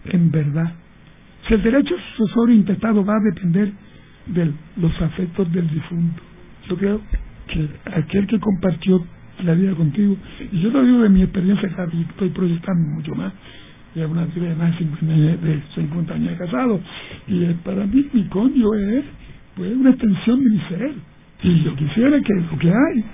en 0.06 0.30
verdad, 0.30 0.72
si 1.46 1.54
el 1.54 1.62
derecho 1.62 1.94
sucesorio 2.16 2.54
intestado 2.54 3.04
va 3.04 3.14
a 3.14 3.20
depender 3.20 3.72
de 4.26 4.52
los 4.76 5.02
afectos 5.02 5.52
del 5.52 5.68
difunto, 5.68 6.22
yo 6.68 6.76
creo 6.76 7.00
que 7.48 7.68
aquel 7.92 8.26
que 8.26 8.40
compartió 8.40 9.04
la 9.42 9.54
vida 9.54 9.74
contigo, 9.74 10.16
y 10.52 10.60
yo 10.60 10.70
lo 10.70 10.84
digo 10.84 11.02
de 11.02 11.08
mi 11.08 11.22
experiencia, 11.22 11.68
y 11.92 12.02
estoy 12.02 12.30
proyectando 12.30 12.94
mucho 12.94 13.14
más, 13.14 13.32
ya 13.94 14.06
una 14.06 14.24
vida 14.26 14.48
de 14.48 14.54
más 14.54 14.78
de 14.78 15.62
50, 15.74 16.14
años, 16.14 16.30
de 16.30 16.36
casado, 16.36 16.80
y 17.26 17.44
para 17.64 17.84
mí 17.86 18.08
mi 18.12 18.24
cónyuge 18.28 18.98
es 18.98 19.04
pues, 19.56 19.76
una 19.76 19.90
extensión 19.90 20.42
de 20.44 20.50
mi 20.50 20.60
ser, 20.60 20.92
y 21.42 21.62
yo 21.62 21.76
quisiera 21.76 22.20
que 22.20 22.34
lo 22.34 22.58
que 22.58 22.70
hay, 22.70 23.04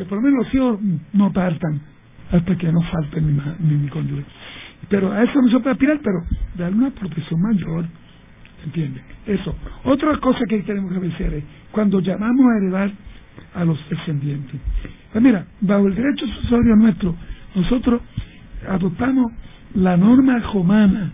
que 0.00 0.06
por 0.06 0.16
lo 0.16 0.22
menos 0.22 0.46
los 0.46 0.54
hijos 0.54 0.80
no 1.12 1.30
partan 1.30 1.78
hasta 2.32 2.56
que 2.56 2.72
no 2.72 2.80
falte 2.80 3.20
mi, 3.20 3.38
mi, 3.58 3.74
mi 3.76 3.88
cónyuge. 3.88 4.24
Pero 4.88 5.12
a 5.12 5.22
eso 5.22 5.42
no 5.42 5.48
se 5.50 5.58
puede 5.58 5.72
aspirar, 5.72 6.00
pero 6.02 6.24
darle 6.56 6.78
una 6.78 6.90
protección 6.90 7.38
mayor, 7.42 7.84
¿entiendes? 8.64 9.02
Eso. 9.26 9.54
Otra 9.84 10.16
cosa 10.16 10.40
que 10.48 10.62
queremos 10.62 10.90
revisar 10.90 11.34
es 11.34 11.44
cuando 11.70 12.00
llamamos 12.00 12.46
a 12.46 12.56
heredar 12.56 12.90
a 13.54 13.64
los 13.66 13.78
descendientes. 13.90 14.58
Pues 15.12 15.22
mira, 15.22 15.44
bajo 15.60 15.86
el 15.86 15.94
derecho 15.94 16.26
sucesorio 16.26 16.76
nuestro, 16.76 17.14
nosotros 17.54 18.00
adoptamos 18.70 19.30
la 19.74 19.98
norma 19.98 20.38
romana 20.38 21.12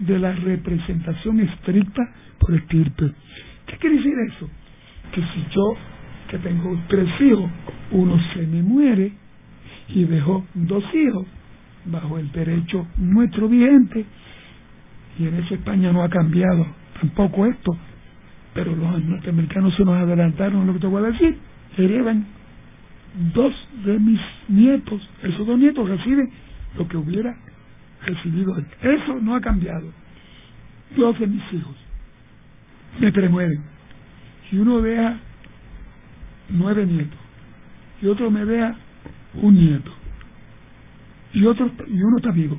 de 0.00 0.18
la 0.18 0.32
representación 0.32 1.40
estricta 1.40 2.02
por 2.38 2.54
estirpe. 2.54 3.10
¿Qué 3.66 3.78
quiere 3.78 3.96
decir 3.96 4.14
eso? 4.34 4.50
Que 5.14 5.22
si 5.22 5.46
yo, 5.50 5.74
que 6.30 6.38
tengo 6.38 6.78
tres 6.88 7.08
hijos, 7.22 7.50
uno 7.90 8.18
se 8.34 8.46
me 8.46 8.62
muere 8.62 9.12
y 9.88 10.04
dejó 10.04 10.44
dos 10.54 10.84
hijos, 10.94 11.26
bajo 11.86 12.18
el 12.18 12.30
derecho 12.32 12.86
nuestro 12.98 13.48
vigente, 13.48 14.04
y 15.18 15.26
en 15.26 15.34
esa 15.36 15.54
España 15.54 15.92
no 15.92 16.02
ha 16.02 16.08
cambiado 16.08 16.66
tampoco 17.00 17.46
esto, 17.46 17.76
pero 18.54 18.74
los 18.74 19.04
norteamericanos 19.04 19.74
se 19.76 19.84
nos 19.84 19.94
adelantaron 19.94 20.66
lo 20.66 20.74
que 20.74 20.80
te 20.80 20.86
voy 20.86 21.02
a 21.02 21.10
decir, 21.10 21.38
heredan 21.76 22.26
dos 23.32 23.54
de 23.84 23.98
mis 23.98 24.20
nietos, 24.48 25.00
esos 25.22 25.46
dos 25.46 25.58
nietos 25.58 25.88
reciben 25.88 26.30
lo 26.76 26.86
que 26.86 26.96
hubiera 26.96 27.34
recibido 28.04 28.56
él. 28.56 28.66
Eso 28.82 29.18
no 29.20 29.34
ha 29.34 29.40
cambiado. 29.40 29.90
Dos 30.96 31.18
de 31.18 31.26
mis 31.26 31.42
hijos 31.52 31.74
me 33.00 33.12
premueven. 33.12 33.60
Si 34.48 34.58
uno 34.58 34.80
vea 34.80 35.18
nueve 36.50 36.86
nietos 36.86 37.18
y 38.02 38.06
otro 38.06 38.30
me 38.30 38.44
vea 38.44 38.76
un 39.42 39.54
nieto 39.54 39.92
y 41.32 41.44
otro 41.44 41.70
y 41.86 42.02
uno 42.02 42.18
está 42.18 42.30
vivo. 42.30 42.58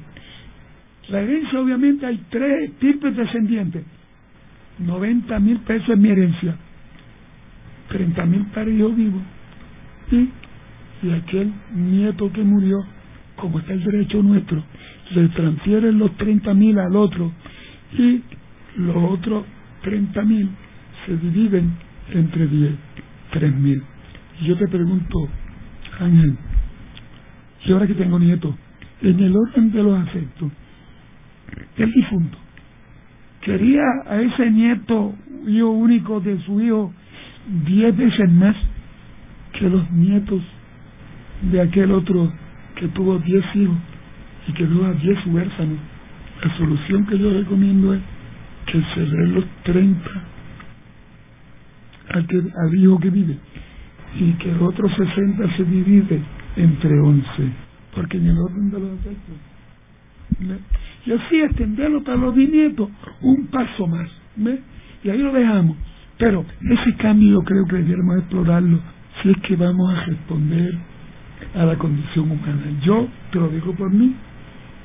La 1.09 1.21
herencia 1.21 1.59
obviamente 1.59 2.05
hay 2.05 2.19
tres 2.29 2.73
tipos 2.79 3.15
descendientes. 3.15 3.83
90 4.79 5.39
mil 5.39 5.59
pesos 5.59 5.89
en 5.89 6.01
mi 6.01 6.09
herencia, 6.09 6.55
30 7.89 8.25
mil 8.25 8.45
para 8.47 8.69
yo 8.69 8.89
vivo 8.89 9.19
y, 10.09 10.29
y 11.05 11.11
aquel 11.11 11.51
nieto 11.75 12.31
que 12.31 12.41
murió, 12.43 12.79
como 13.35 13.59
está 13.59 13.73
el 13.73 13.83
derecho 13.83 14.23
nuestro, 14.23 14.63
le 15.11 15.27
transfieren 15.29 15.97
los 15.99 16.15
30 16.15 16.53
mil 16.53 16.79
al 16.79 16.95
otro 16.95 17.31
y 17.97 18.21
los 18.77 18.95
otros 18.95 19.43
30 19.81 20.21
mil 20.23 20.49
se 21.05 21.17
dividen 21.17 21.73
entre 22.13 22.47
10, 22.47 22.71
3 23.31 23.55
mil. 23.55 23.83
Yo 24.41 24.55
te 24.55 24.67
pregunto, 24.67 25.27
Ángel, 25.99 26.37
y 27.65 27.71
ahora 27.73 27.87
que 27.87 27.93
tengo 27.93 28.17
nieto, 28.19 28.55
en 29.01 29.19
el 29.19 29.35
orden 29.35 29.71
de 29.71 29.83
los 29.83 29.99
afectos, 29.99 30.51
el 31.77 31.91
difunto 31.91 32.37
quería 33.41 33.83
a 34.05 34.21
ese 34.21 34.51
nieto, 34.51 35.15
hijo 35.47 35.69
único 35.69 36.19
de 36.19 36.39
su 36.43 36.61
hijo, 36.61 36.93
diez 37.65 37.95
veces 37.95 38.31
más 38.31 38.55
que 39.53 39.69
los 39.69 39.89
nietos 39.91 40.41
de 41.51 41.61
aquel 41.61 41.91
otro 41.91 42.31
que 42.75 42.87
tuvo 42.89 43.19
diez 43.19 43.43
hijos 43.55 43.77
y 44.47 44.53
que 44.53 44.65
tuvo 44.65 44.85
a 44.85 44.93
diez 44.93 45.17
huérfanos. 45.25 45.79
La 46.43 46.57
solución 46.57 47.05
que 47.05 47.17
yo 47.17 47.31
recomiendo 47.31 47.93
es 47.93 48.01
que 48.67 48.81
se 48.93 49.01
den 49.01 49.35
los 49.35 49.45
treinta 49.63 50.11
al, 52.09 52.27
que, 52.27 52.37
al 52.37 52.75
hijo 52.75 52.99
que 52.99 53.09
vive 53.09 53.37
y 54.15 54.33
que 54.33 54.51
el 54.51 54.61
otro 54.61 54.89
sesenta 54.89 55.55
se 55.55 55.63
divide 55.63 56.21
entre 56.55 56.99
once, 56.99 57.51
porque 57.95 58.17
en 58.17 58.27
el 58.27 58.37
orden 58.37 58.71
de 58.71 58.79
los 58.79 58.99
efectos 58.99 59.35
y 61.05 61.11
así 61.11 61.41
extenderlo 61.41 62.03
para 62.03 62.17
los 62.17 62.33
bisnietos 62.35 62.89
un 63.21 63.47
paso 63.47 63.87
más. 63.87 64.09
Y 65.03 65.09
ahí 65.09 65.17
lo 65.17 65.33
dejamos. 65.33 65.75
Pero 66.17 66.45
ese 66.61 66.95
cambio 66.97 67.41
creo 67.41 67.65
que 67.65 67.77
debiéramos 67.77 68.19
explorarlo 68.19 68.79
si 69.21 69.31
es 69.31 69.37
que 69.37 69.55
vamos 69.55 69.91
a 69.93 70.03
responder 70.05 70.77
a 71.55 71.65
la 71.65 71.75
condición 71.77 72.29
humana. 72.31 72.63
Yo 72.83 73.07
te 73.31 73.39
lo 73.39 73.47
digo 73.49 73.73
por 73.73 73.91
mí, 73.91 74.13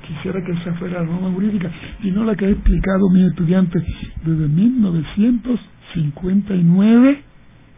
quisiera 0.07 0.43
que 0.45 0.53
esa 0.53 0.73
fuera 0.75 1.01
la 1.01 1.07
norma 1.07 1.33
jurídica 1.33 1.69
y 2.03 2.13
no 2.13 2.25
la 2.25 2.37
que 2.37 2.47
he 2.47 2.53
explicado 2.53 3.11
mis 3.11 3.25
estudiantes 3.25 3.83
desde 4.25 4.49
1959 4.49 7.34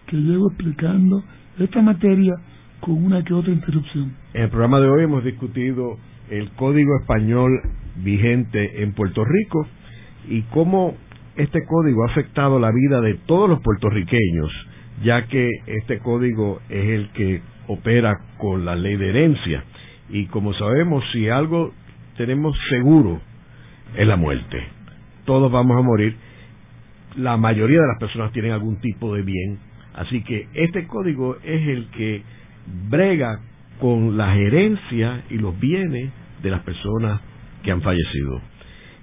que 0.06 0.16
llevo 0.16 0.48
explicando 0.48 1.22
esta 1.58 1.82
materia 1.82 2.34
con 2.80 3.04
una 3.04 3.22
que 3.24 3.34
otra 3.34 3.52
interrupción. 3.52 4.14
En 4.34 4.42
el 4.42 4.50
programa 4.50 4.80
de 4.80 4.88
hoy 4.88 5.04
hemos 5.04 5.24
discutido 5.24 5.96
el 6.30 6.50
código 6.52 6.90
español 7.00 7.50
vigente 7.96 8.82
en 8.82 8.92
Puerto 8.92 9.24
Rico 9.24 9.66
y 10.28 10.42
cómo 10.42 10.94
este 11.36 11.64
código 11.66 12.04
ha 12.04 12.10
afectado 12.10 12.58
la 12.58 12.70
vida 12.72 13.00
de 13.00 13.14
todos 13.26 13.48
los 13.48 13.60
puertorriqueños, 13.60 14.50
ya 15.02 15.26
que 15.26 15.50
este 15.66 15.98
código 15.98 16.60
es 16.68 16.88
el 16.88 17.08
que 17.10 17.42
opera 17.68 18.18
con 18.38 18.64
la 18.64 18.76
ley 18.76 18.96
de 18.96 19.08
herencia. 19.10 19.64
Y 20.08 20.26
como 20.26 20.54
sabemos, 20.54 21.04
si 21.12 21.28
algo 21.28 21.72
tenemos 22.16 22.56
seguro 22.70 23.20
es 23.96 24.06
la 24.06 24.16
muerte. 24.16 24.62
Todos 25.24 25.50
vamos 25.50 25.76
a 25.78 25.82
morir. 25.82 26.16
La 27.16 27.36
mayoría 27.36 27.80
de 27.80 27.86
las 27.88 27.98
personas 27.98 28.32
tienen 28.32 28.52
algún 28.52 28.76
tipo 28.80 29.14
de 29.14 29.22
bien. 29.22 29.58
Así 29.96 30.22
que 30.22 30.46
este 30.54 30.86
código 30.86 31.36
es 31.42 31.68
el 31.68 31.86
que 31.90 32.22
brega 32.88 33.40
con 33.80 34.16
la 34.16 34.32
gerencia 34.34 35.22
y 35.30 35.38
los 35.38 35.58
bienes 35.58 36.10
de 36.42 36.50
las 36.50 36.60
personas 36.60 37.20
que 37.62 37.72
han 37.72 37.82
fallecido. 37.82 38.40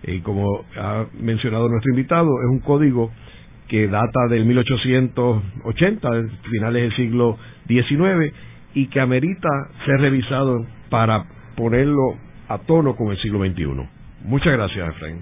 Y 0.05 0.19
como 0.19 0.65
ha 0.77 1.05
mencionado 1.19 1.67
nuestro 1.69 1.91
invitado, 1.91 2.29
es 2.43 2.49
un 2.49 2.59
código 2.59 3.11
que 3.67 3.87
data 3.87 4.27
del 4.29 4.45
1880, 4.45 6.09
finales 6.51 6.83
del 6.83 6.95
siglo 6.95 7.37
XIX, 7.67 8.33
y 8.75 8.87
que 8.87 8.99
amerita 8.99 9.49
ser 9.85 9.99
revisado 10.01 10.65
para 10.89 11.25
ponerlo 11.55 12.17
a 12.49 12.57
tono 12.59 12.95
con 12.95 13.11
el 13.11 13.17
siglo 13.19 13.39
XXI. 13.39 13.65
Muchas 14.25 14.53
gracias, 14.53 14.89
Efraín. 14.89 15.21